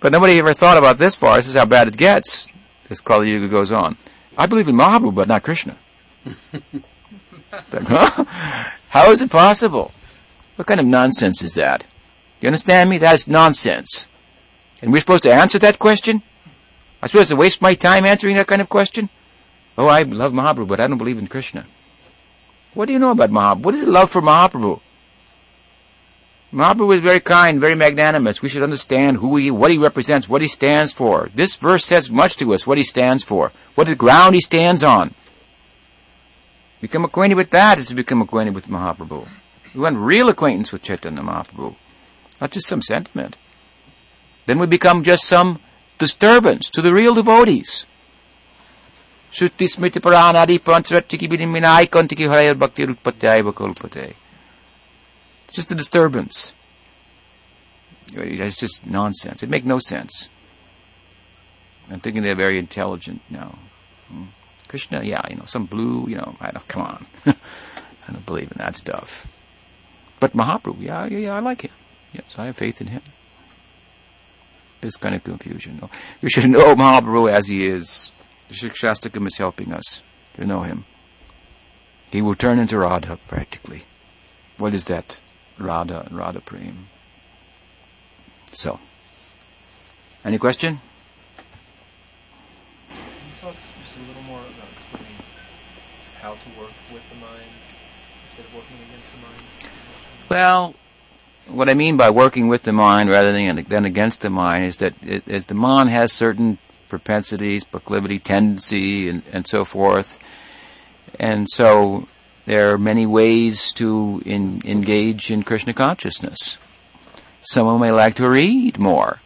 But 0.00 0.12
nobody 0.12 0.38
ever 0.38 0.52
thought 0.52 0.78
about 0.78 0.98
this 0.98 1.14
far. 1.14 1.36
This 1.36 1.46
is 1.46 1.54
how 1.54 1.66
bad 1.66 1.88
it 1.88 1.96
gets 1.96 2.48
as 2.88 3.00
Kali 3.00 3.30
Yuga 3.30 3.48
goes 3.48 3.70
on. 3.70 3.96
I 4.36 4.46
believe 4.46 4.68
in 4.68 4.74
Mahaprabhu, 4.74 5.14
but 5.14 5.28
not 5.28 5.42
Krishna. 5.42 5.76
Huh? 7.52 8.24
How 8.88 9.10
is 9.12 9.22
it 9.22 9.30
possible? 9.30 9.92
What 10.56 10.66
kind 10.66 10.80
of 10.80 10.86
nonsense 10.86 11.42
is 11.42 11.54
that? 11.54 11.84
You 12.40 12.48
understand 12.48 12.90
me? 12.90 12.98
That 12.98 13.14
is 13.14 13.28
nonsense. 13.28 14.08
And 14.82 14.92
we're 14.92 15.00
supposed 15.00 15.22
to 15.24 15.32
answer 15.32 15.58
that 15.60 15.78
question? 15.78 16.22
I'm 17.02 17.08
supposed 17.08 17.30
to 17.30 17.36
waste 17.36 17.62
my 17.62 17.74
time 17.74 18.04
answering 18.04 18.36
that 18.36 18.46
kind 18.46 18.60
of 18.60 18.68
question? 18.68 19.08
Oh, 19.78 19.86
I 19.86 20.02
love 20.02 20.32
Mahaprabhu, 20.32 20.68
but 20.68 20.80
I 20.80 20.86
don't 20.86 20.98
believe 20.98 21.18
in 21.18 21.26
Krishna. 21.26 21.66
What 22.74 22.86
do 22.86 22.92
you 22.92 22.98
know 22.98 23.10
about 23.10 23.30
Mahaprabhu? 23.30 23.62
What 23.62 23.74
is 23.74 23.84
the 23.86 23.90
love 23.90 24.10
for 24.10 24.20
Mahaprabhu? 24.20 24.80
Mahaprabhu 26.52 26.96
is 26.96 27.00
very 27.00 27.20
kind, 27.20 27.60
very 27.60 27.76
magnanimous. 27.76 28.42
We 28.42 28.48
should 28.48 28.62
understand 28.62 29.18
who 29.18 29.36
he, 29.36 29.50
what 29.50 29.70
he 29.70 29.78
represents, 29.78 30.28
what 30.28 30.42
he 30.42 30.48
stands 30.48 30.92
for. 30.92 31.30
This 31.34 31.56
verse 31.56 31.84
says 31.84 32.10
much 32.10 32.36
to 32.36 32.52
us, 32.52 32.66
what 32.66 32.76
he 32.76 32.84
stands 32.84 33.22
for, 33.22 33.52
what 33.76 33.86
the 33.86 33.94
ground 33.94 34.34
he 34.34 34.40
stands 34.40 34.82
on. 34.82 35.14
Become 36.80 37.04
acquainted 37.04 37.36
with 37.36 37.50
that 37.50 37.78
is 37.78 37.88
to 37.88 37.94
become 37.94 38.20
acquainted 38.20 38.54
with 38.54 38.66
Mahaprabhu. 38.66 39.28
We 39.74 39.80
want 39.80 39.98
real 39.98 40.28
acquaintance 40.28 40.72
with 40.72 40.82
Chaitanya 40.82 41.22
Mahaprabhu, 41.22 41.76
not 42.40 42.50
just 42.50 42.66
some 42.66 42.82
sentiment. 42.82 43.36
Then 44.46 44.58
we 44.58 44.66
become 44.66 45.04
just 45.04 45.24
some 45.24 45.60
disturbance 46.00 46.68
to 46.70 46.82
the 46.82 46.92
real 46.92 47.14
devotees. 47.14 47.86
Shruti 49.30 49.68
smriti 49.68 50.00
puranadi 50.00 50.58
pancharatchiki 50.58 51.28
harayar 51.28 52.58
bhakti 52.58 52.86
rutpatyaya 52.86 53.52
kalpate. 53.52 54.14
Just 55.52 55.70
a 55.70 55.74
disturbance. 55.76 56.52
It's 58.12 58.58
just 58.58 58.86
nonsense. 58.86 59.42
It 59.44 59.48
makes 59.48 59.66
no 59.66 59.78
sense. 59.78 60.28
I'm 61.88 62.00
thinking 62.00 62.22
they're 62.22 62.34
very 62.34 62.58
intelligent 62.58 63.20
now. 63.30 63.58
Hmm. 64.08 64.24
Krishna, 64.66 65.02
yeah, 65.02 65.22
you 65.28 65.36
know, 65.36 65.44
some 65.46 65.66
blue, 65.66 66.08
you 66.08 66.16
know, 66.16 66.36
I 66.40 66.50
don't, 66.52 66.66
come 66.68 66.82
on. 66.82 67.06
I 67.26 68.12
don't 68.12 68.26
believe 68.26 68.50
in 68.50 68.58
that 68.58 68.76
stuff. 68.76 69.26
But 70.20 70.32
Mahaprabhu, 70.32 70.82
yeah, 70.82 71.06
yeah, 71.06 71.18
yeah, 71.18 71.34
I 71.34 71.40
like 71.40 71.62
him. 71.62 71.72
Yes, 72.12 72.24
I 72.38 72.46
have 72.46 72.56
faith 72.56 72.80
in 72.80 72.88
him. 72.88 73.02
This 74.80 74.96
kind 74.96 75.14
of 75.14 75.24
confusion. 75.24 75.78
No. 75.82 75.90
We 76.22 76.30
should 76.30 76.48
know 76.48 76.74
Mahaprabhu 76.76 77.30
as 77.30 77.48
he 77.48 77.66
is. 77.66 78.12
Shikshashtakam 78.50 79.26
is 79.26 79.36
helping 79.36 79.72
us 79.72 80.02
to 80.36 80.44
know 80.44 80.62
him. 80.62 80.84
He 82.10 82.22
will 82.22 82.34
turn 82.34 82.58
into 82.58 82.78
Radha 82.78 83.18
practically. 83.28 83.84
What 84.58 84.74
is 84.74 84.84
that? 84.86 85.20
Radha 85.58 86.00
and 86.06 86.16
Radha 86.16 86.40
Prem. 86.40 86.88
So, 88.52 88.80
any 90.24 90.38
question? 90.38 90.80
Can 92.88 92.98
you 92.98 93.40
talk 93.40 93.54
just 93.82 93.96
a 93.96 94.00
little 94.08 94.22
more 94.22 94.40
about 94.40 94.72
explaining 94.72 95.16
how 96.20 96.32
to 96.32 96.60
work 96.60 96.72
with 96.92 97.08
the 97.10 97.16
mind 97.16 97.50
instead 98.24 98.44
of 98.46 98.54
working 98.54 98.76
against 98.88 99.12
the 99.12 99.18
mind? 99.18 99.70
Well, 100.28 100.74
what 101.52 101.68
I 101.68 101.74
mean 101.74 101.96
by 101.96 102.10
working 102.10 102.48
with 102.48 102.62
the 102.62 102.72
mind 102.72 103.10
rather 103.10 103.32
than, 103.32 103.64
than 103.68 103.84
against 103.84 104.20
the 104.20 104.30
mind 104.30 104.64
is 104.64 104.76
that 104.76 104.94
it, 105.02 105.28
as 105.28 105.46
the 105.46 105.54
mind 105.54 105.90
has 105.90 106.12
certain 106.12 106.58
propensities, 106.88 107.64
proclivity, 107.64 108.18
tendency, 108.18 109.08
and, 109.08 109.22
and 109.32 109.46
so 109.46 109.64
forth, 109.64 110.18
and 111.18 111.48
so 111.48 112.08
there 112.46 112.72
are 112.72 112.78
many 112.78 113.06
ways 113.06 113.72
to 113.74 114.22
in, 114.24 114.62
engage 114.64 115.30
in 115.30 115.42
Krishna 115.42 115.72
consciousness. 115.72 116.58
Someone 117.42 117.80
may 117.80 117.92
like 117.92 118.16
to 118.16 118.28
read 118.28 118.78
more 118.78 119.18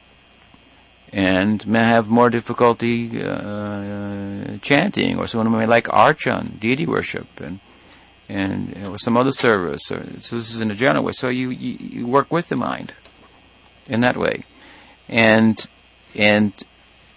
and 1.12 1.64
may 1.66 1.78
have 1.78 2.08
more 2.08 2.28
difficulty 2.28 3.22
uh, 3.22 4.58
chanting, 4.60 5.16
or 5.16 5.26
someone 5.28 5.56
may 5.56 5.66
like 5.66 5.84
archan, 5.84 6.58
deity 6.58 6.86
worship, 6.86 7.40
and 7.40 7.60
and 8.28 8.76
know, 8.76 8.96
some 8.96 9.16
other 9.16 9.32
service. 9.32 9.90
Or, 9.90 10.04
so 10.20 10.36
this 10.36 10.54
is 10.54 10.60
in 10.60 10.70
a 10.70 10.74
general 10.74 11.04
way. 11.04 11.12
So 11.12 11.28
you, 11.28 11.50
you, 11.50 11.76
you 11.80 12.06
work 12.06 12.32
with 12.32 12.48
the 12.48 12.56
mind 12.56 12.94
in 13.86 14.00
that 14.00 14.16
way, 14.16 14.44
and 15.08 15.66
and 16.14 16.52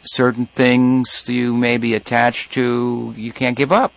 certain 0.04 0.46
things 0.48 1.28
you 1.28 1.54
may 1.54 1.78
be 1.78 1.94
attached 1.94 2.54
to, 2.54 3.14
you 3.18 3.32
can't 3.32 3.58
give 3.58 3.72
up. 3.72 3.94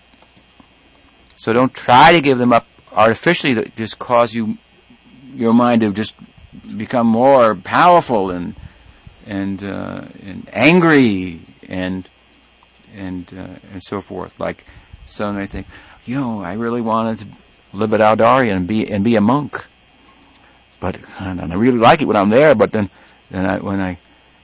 So 1.37 1.53
don't 1.53 1.73
try 1.73 2.13
to 2.13 2.21
give 2.21 2.39
them 2.39 2.53
up 2.53 2.67
artificially 2.93 3.55
that 3.55 3.77
just 3.77 3.99
cause 3.99 4.35
you 4.35 4.59
your 5.35 5.55
mind 5.55 5.81
to 5.83 5.93
just 5.93 6.17
become 6.77 7.07
more 7.07 7.55
powerful 7.55 8.31
and 8.31 8.55
and 9.27 9.63
uh, 9.63 10.03
and 10.23 10.49
angry 10.53 11.41
and 11.69 12.09
and 12.95 13.33
uh, 13.33 13.73
and 13.73 13.83
so 13.83 14.01
forth. 14.01 14.39
Like 14.39 14.65
some 15.07 15.37
may 15.37 15.47
think, 15.47 15.67
you 16.11 16.21
know, 16.21 16.43
I 16.43 16.55
really 16.55 16.81
wanted 16.81 17.19
to 17.21 17.27
live 17.73 17.93
at 17.93 18.01
Audarya 18.01 18.53
and 18.57 18.67
be 18.67 18.91
and 18.91 19.05
be 19.05 19.15
a 19.15 19.21
monk, 19.21 19.65
but 20.81 20.99
and 21.21 21.41
I 21.41 21.55
really 21.55 21.79
like 21.79 22.03
it 22.03 22.07
when 22.07 22.17
I'm 22.17 22.31
there. 22.31 22.55
But 22.55 22.73
then 22.73 22.91
then 23.31 23.47
I, 23.47 23.59
when 23.59 23.81
I 23.81 23.99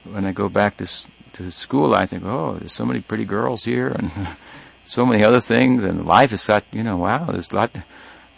when 0.05 0.25
I 0.25 0.31
go 0.31 0.47
back 0.47 0.77
to 0.77 0.87
to 1.33 1.51
school, 1.51 1.93
I 1.93 2.05
think, 2.05 2.23
oh, 2.23 2.55
there's 2.57 2.73
so 2.73 2.85
many 2.85 3.01
pretty 3.01 3.25
girls 3.25 3.63
here 3.65 3.89
and. 3.89 4.11
so 4.87 5.05
many 5.05 5.23
other 5.23 5.41
things, 5.41 5.83
and 5.83 6.05
life 6.05 6.31
is 6.31 6.41
such, 6.41 6.63
you 6.71 6.81
know, 6.81 6.95
wow, 6.97 7.25
there's 7.25 7.51
a 7.51 7.55
lot. 7.55 7.73
To, 7.73 7.83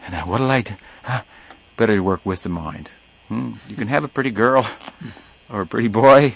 and 0.06 0.16
what'll 0.28 0.50
I 0.50 0.62
do? 0.62 0.74
Huh? 1.04 1.22
Better 1.78 1.94
to 1.94 2.00
work 2.00 2.26
with 2.26 2.42
the 2.44 2.50
mind. 2.50 2.90
Hmm. 3.28 3.54
You 3.68 3.76
can 3.76 3.88
have 3.88 4.04
a 4.04 4.08
pretty 4.08 4.32
girl 4.32 4.68
or 5.50 5.62
a 5.62 5.68
pretty 5.68 5.88
boy. 5.88 6.36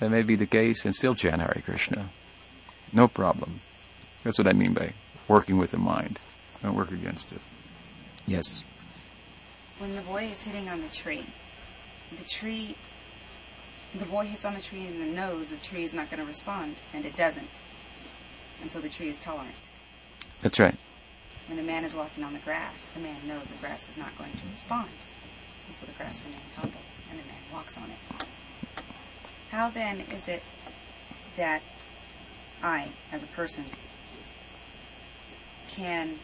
That 0.00 0.10
may 0.10 0.22
be 0.22 0.34
the 0.34 0.46
case, 0.46 0.84
and 0.84 0.94
still 0.94 1.14
chant 1.14 1.40
Hare 1.40 1.62
Krishna. 1.64 2.10
No 2.92 3.06
problem. 3.06 3.60
That's 4.24 4.38
what 4.38 4.48
I 4.48 4.52
mean 4.52 4.74
by 4.74 4.92
working 5.28 5.58
with 5.58 5.70
the 5.70 5.78
mind. 5.78 6.18
Don't 6.62 6.74
work 6.74 6.90
against 6.90 7.32
it. 7.32 7.40
Yes. 8.26 8.64
When 9.78 9.94
the 9.94 10.02
boy 10.02 10.24
is 10.24 10.42
hitting 10.42 10.68
on 10.68 10.82
the 10.82 10.88
tree, 10.88 11.24
the 12.16 12.24
tree, 12.24 12.74
the 13.94 14.04
boy 14.06 14.26
hits 14.26 14.44
on 14.44 14.54
the 14.54 14.60
tree 14.60 14.86
and 14.86 15.00
the 15.00 15.14
nose, 15.14 15.48
the 15.48 15.56
tree 15.56 15.84
is 15.84 15.94
not 15.94 16.10
going 16.10 16.20
to 16.20 16.26
respond, 16.26 16.74
and 16.92 17.04
it 17.04 17.16
doesn't 17.16 17.48
and 18.60 18.70
so 18.70 18.80
the 18.80 18.88
tree 18.88 19.08
is 19.08 19.18
tolerant. 19.18 19.54
That's 20.40 20.58
right. 20.58 20.74
When 21.46 21.58
a 21.58 21.62
man 21.62 21.84
is 21.84 21.94
walking 21.94 22.24
on 22.24 22.32
the 22.32 22.38
grass, 22.40 22.88
the 22.94 23.00
man 23.00 23.16
knows 23.26 23.44
the 23.44 23.58
grass 23.58 23.88
is 23.88 23.96
not 23.96 24.16
going 24.18 24.32
to 24.32 24.48
respond, 24.50 24.88
and 25.66 25.76
so 25.76 25.86
the 25.86 25.92
grass 25.92 26.20
remains 26.24 26.52
humble, 26.52 26.80
and 27.10 27.18
the 27.18 27.24
man 27.24 27.40
walks 27.52 27.78
on 27.78 27.84
it. 27.84 28.24
How 29.50 29.70
then 29.70 30.00
is 30.12 30.28
it 30.28 30.42
that 31.36 31.62
I, 32.62 32.88
as 33.12 33.22
a 33.22 33.26
person, 33.28 33.64
can 35.78 36.18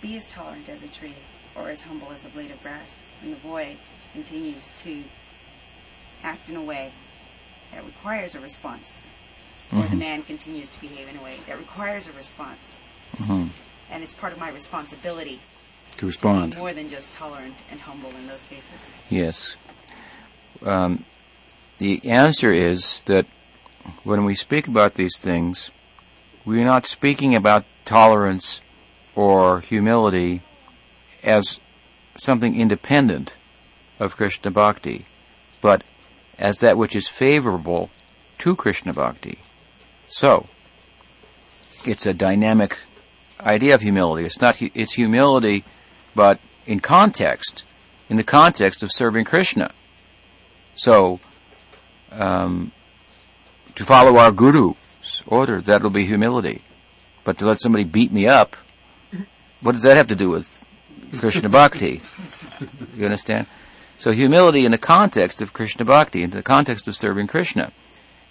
be 0.00 0.16
as 0.16 0.26
tolerant 0.28 0.68
as 0.68 0.82
a 0.82 0.88
tree 0.88 1.14
or 1.56 1.68
as 1.68 1.82
humble 1.82 2.12
as 2.12 2.24
a 2.24 2.28
blade 2.28 2.50
of 2.50 2.62
grass, 2.62 2.98
and 3.22 3.32
the 3.32 3.36
boy 3.36 3.76
continues 4.12 4.70
to 4.82 5.02
act 6.22 6.48
in 6.48 6.56
a 6.56 6.62
way 6.62 6.92
that 7.72 7.84
requires 7.84 8.34
a 8.34 8.40
response 8.40 9.02
or 9.72 9.80
mm-hmm. 9.80 9.90
the 9.90 9.96
man 9.96 10.22
continues 10.22 10.70
to 10.70 10.80
behave 10.80 11.08
in 11.08 11.16
a 11.18 11.22
way 11.22 11.36
that 11.46 11.58
requires 11.58 12.08
a 12.08 12.12
response. 12.12 12.76
Mm-hmm. 13.16 13.48
And 13.90 14.02
it's 14.02 14.14
part 14.14 14.32
of 14.32 14.38
my 14.38 14.50
responsibility 14.50 15.40
To 15.98 16.06
respond. 16.06 16.56
More 16.56 16.72
than 16.72 16.88
just 16.88 17.12
tolerant 17.12 17.56
and 17.70 17.80
humble 17.80 18.10
in 18.10 18.26
those 18.28 18.42
cases. 18.44 18.70
Yes. 19.10 19.56
Um, 20.64 21.04
the 21.78 22.04
answer 22.08 22.52
is 22.52 23.02
that 23.02 23.26
when 24.04 24.24
we 24.24 24.34
speak 24.34 24.68
about 24.68 24.94
these 24.94 25.18
things, 25.18 25.70
we're 26.44 26.64
not 26.64 26.86
speaking 26.86 27.34
about 27.34 27.64
tolerance 27.88 28.60
or 29.14 29.60
humility 29.60 30.42
as 31.24 31.58
something 32.18 32.54
independent 32.54 33.34
of 33.98 34.14
Krishna 34.14 34.50
Bhakti, 34.50 35.06
but 35.62 35.82
as 36.38 36.58
that 36.58 36.76
which 36.76 36.94
is 36.94 37.08
favorable 37.08 37.88
to 38.36 38.54
Krishna 38.54 38.92
Bhakti. 38.92 39.38
So, 40.06 40.48
it's 41.86 42.04
a 42.04 42.12
dynamic 42.12 42.76
idea 43.40 43.74
of 43.74 43.80
humility. 43.80 44.26
It's 44.26 44.40
not, 44.40 44.60
it's 44.60 44.92
humility, 44.92 45.64
but 46.14 46.40
in 46.66 46.80
context, 46.80 47.64
in 48.10 48.16
the 48.16 48.22
context 48.22 48.82
of 48.82 48.92
serving 48.92 49.24
Krishna. 49.24 49.72
So, 50.76 51.20
um, 52.12 52.72
to 53.76 53.84
follow 53.84 54.18
our 54.18 54.30
guru's 54.30 55.22
order, 55.26 55.62
that'll 55.62 55.88
be 55.88 56.04
humility. 56.04 56.62
But 57.28 57.36
to 57.40 57.44
let 57.44 57.60
somebody 57.60 57.84
beat 57.84 58.10
me 58.10 58.26
up, 58.26 58.56
what 59.60 59.72
does 59.72 59.82
that 59.82 59.98
have 59.98 60.06
to 60.06 60.16
do 60.16 60.30
with 60.30 60.64
Krishna 61.18 61.50
Bhakti? 61.50 62.00
You 62.96 63.04
understand? 63.04 63.46
So 63.98 64.12
humility 64.12 64.64
in 64.64 64.72
the 64.72 64.78
context 64.78 65.42
of 65.42 65.52
Krishna 65.52 65.84
Bhakti, 65.84 66.22
in 66.22 66.30
the 66.30 66.42
context 66.42 66.88
of 66.88 66.96
serving 66.96 67.26
Krishna. 67.26 67.70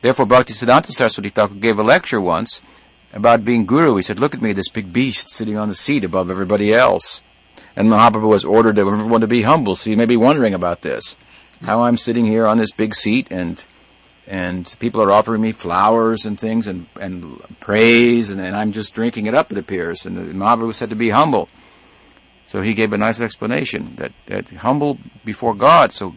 Therefore, 0.02 0.26
Bhaktisiddhanta 0.26 0.88
Saraswati 0.88 1.30
Thakur 1.30 1.54
gave 1.54 1.78
a 1.78 1.84
lecture 1.84 2.20
once 2.20 2.64
about 3.14 3.46
being 3.46 3.68
guru. 3.68 3.98
He 3.98 4.02
said, 4.02 4.20
look 4.20 4.34
at 4.34 4.42
me, 4.42 4.52
this 4.52 4.70
big 4.70 4.92
beast 4.92 5.30
sitting 5.30 5.58
on 5.58 5.70
the 5.70 5.76
seat 5.76 6.04
above 6.04 6.32
everybody 6.32 6.74
else. 6.74 7.22
And 7.76 7.90
Mahaprabhu 7.90 8.28
was 8.28 8.46
ordered 8.46 8.80
everyone 8.80 9.22
to 9.22 9.28
be 9.28 9.44
humble, 9.44 9.76
so 9.76 9.92
you 9.92 9.98
may 9.98 10.08
be 10.08 10.18
wondering 10.18 10.56
about 10.56 10.82
this. 10.82 11.18
How 11.62 11.84
I'm 11.84 11.98
sitting 11.98 12.26
here 12.26 12.48
on 12.48 12.58
this 12.58 12.72
big 12.72 12.96
seat 12.96 13.28
and 13.30 13.64
and 14.28 14.76
people 14.80 15.02
are 15.02 15.12
offering 15.12 15.42
me 15.42 15.54
flowers 15.54 16.26
and 16.26 16.40
things 16.40 16.68
and, 16.68 16.86
and 17.00 17.42
praise 17.60 18.30
and, 18.30 18.42
and 18.42 18.56
I'm 18.56 18.74
just 18.74 18.94
drinking 18.94 19.26
it 19.26 19.34
up, 19.34 19.52
it 19.52 19.58
appears. 19.58 20.06
And 20.06 20.18
the 20.18 20.22
Mahaprabhu 20.34 20.74
said 20.74 20.90
to 20.90 20.96
be 20.96 21.10
humble. 21.10 21.48
So 22.46 22.62
he 22.62 22.74
gave 22.74 22.94
a 22.94 22.98
nice 22.98 23.20
explanation 23.20 23.96
that, 23.96 24.12
that 24.28 24.50
humble 24.50 25.00
before 25.26 25.54
God. 25.54 25.92
So 25.92 26.16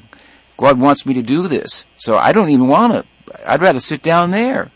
God 0.57 0.79
wants 0.79 1.07
me 1.07 1.15
to 1.15 1.23
do 1.23 1.49
this. 1.49 1.85
So 1.97 2.17
I 2.17 2.33
don't 2.33 2.51
even 2.51 2.69
want 2.69 2.93
to. 2.93 3.51
I'd 3.51 3.63
rather 3.63 3.81
sit 3.81 4.03
down 4.03 4.31
there. 4.31 4.71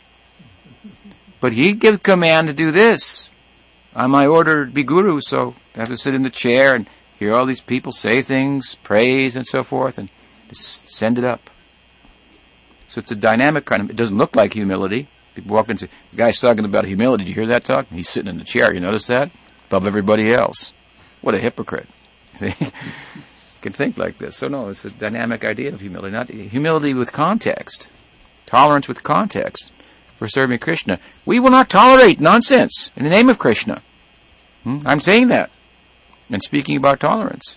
But 1.40 1.52
he 1.52 1.74
gave 1.74 2.02
command 2.02 2.48
to 2.48 2.54
do 2.54 2.70
this. 2.70 3.28
On 3.94 4.10
my 4.10 4.26
order 4.26 4.64
be 4.64 4.82
guru, 4.82 5.20
so 5.20 5.54
I 5.76 5.80
have 5.80 5.88
to 5.88 5.96
sit 5.96 6.14
in 6.14 6.22
the 6.22 6.30
chair 6.30 6.74
and 6.74 6.88
hear 7.18 7.34
all 7.34 7.46
these 7.46 7.60
people 7.60 7.92
say 7.92 8.22
things, 8.22 8.76
praise 8.82 9.36
and 9.36 9.46
so 9.46 9.62
forth, 9.62 9.98
and 9.98 10.08
just 10.48 10.90
send 10.90 11.18
it 11.18 11.24
up. 11.24 11.50
So 12.94 13.00
it's 13.00 13.10
a 13.10 13.16
dynamic 13.16 13.64
kind 13.64 13.82
of, 13.82 13.90
it 13.90 13.96
doesn't 13.96 14.16
look 14.16 14.36
like 14.36 14.52
humility. 14.52 15.08
People 15.34 15.56
walk 15.56 15.66
in 15.66 15.72
and 15.72 15.80
say, 15.80 15.88
the 16.12 16.16
guy's 16.16 16.38
talking 16.38 16.64
about 16.64 16.84
humility. 16.84 17.24
Did 17.24 17.30
you 17.30 17.34
hear 17.34 17.46
that 17.48 17.64
talk? 17.64 17.88
He's 17.88 18.08
sitting 18.08 18.30
in 18.30 18.38
the 18.38 18.44
chair. 18.44 18.72
You 18.72 18.78
notice 18.78 19.08
that? 19.08 19.32
Above 19.66 19.88
everybody 19.88 20.32
else. 20.32 20.72
What 21.20 21.34
a 21.34 21.38
hypocrite. 21.38 21.88
Can 22.38 23.72
think 23.72 23.98
like 23.98 24.18
this. 24.18 24.36
So 24.36 24.46
no, 24.46 24.68
it's 24.68 24.84
a 24.84 24.90
dynamic 24.90 25.44
idea 25.44 25.74
of 25.74 25.80
humility, 25.80 26.12
not 26.12 26.28
humility 26.28 26.94
with 26.94 27.10
context. 27.10 27.88
Tolerance 28.46 28.86
with 28.86 29.02
context 29.02 29.72
for 30.16 30.28
serving 30.28 30.60
Krishna. 30.60 31.00
We 31.26 31.40
will 31.40 31.50
not 31.50 31.68
tolerate 31.68 32.20
nonsense 32.20 32.92
in 32.94 33.02
the 33.02 33.10
name 33.10 33.28
of 33.28 33.40
Krishna. 33.40 33.82
Hmm? 34.62 34.78
I'm 34.86 35.00
saying 35.00 35.26
that 35.28 35.50
and 36.30 36.44
speaking 36.44 36.76
about 36.76 37.00
tolerance. 37.00 37.56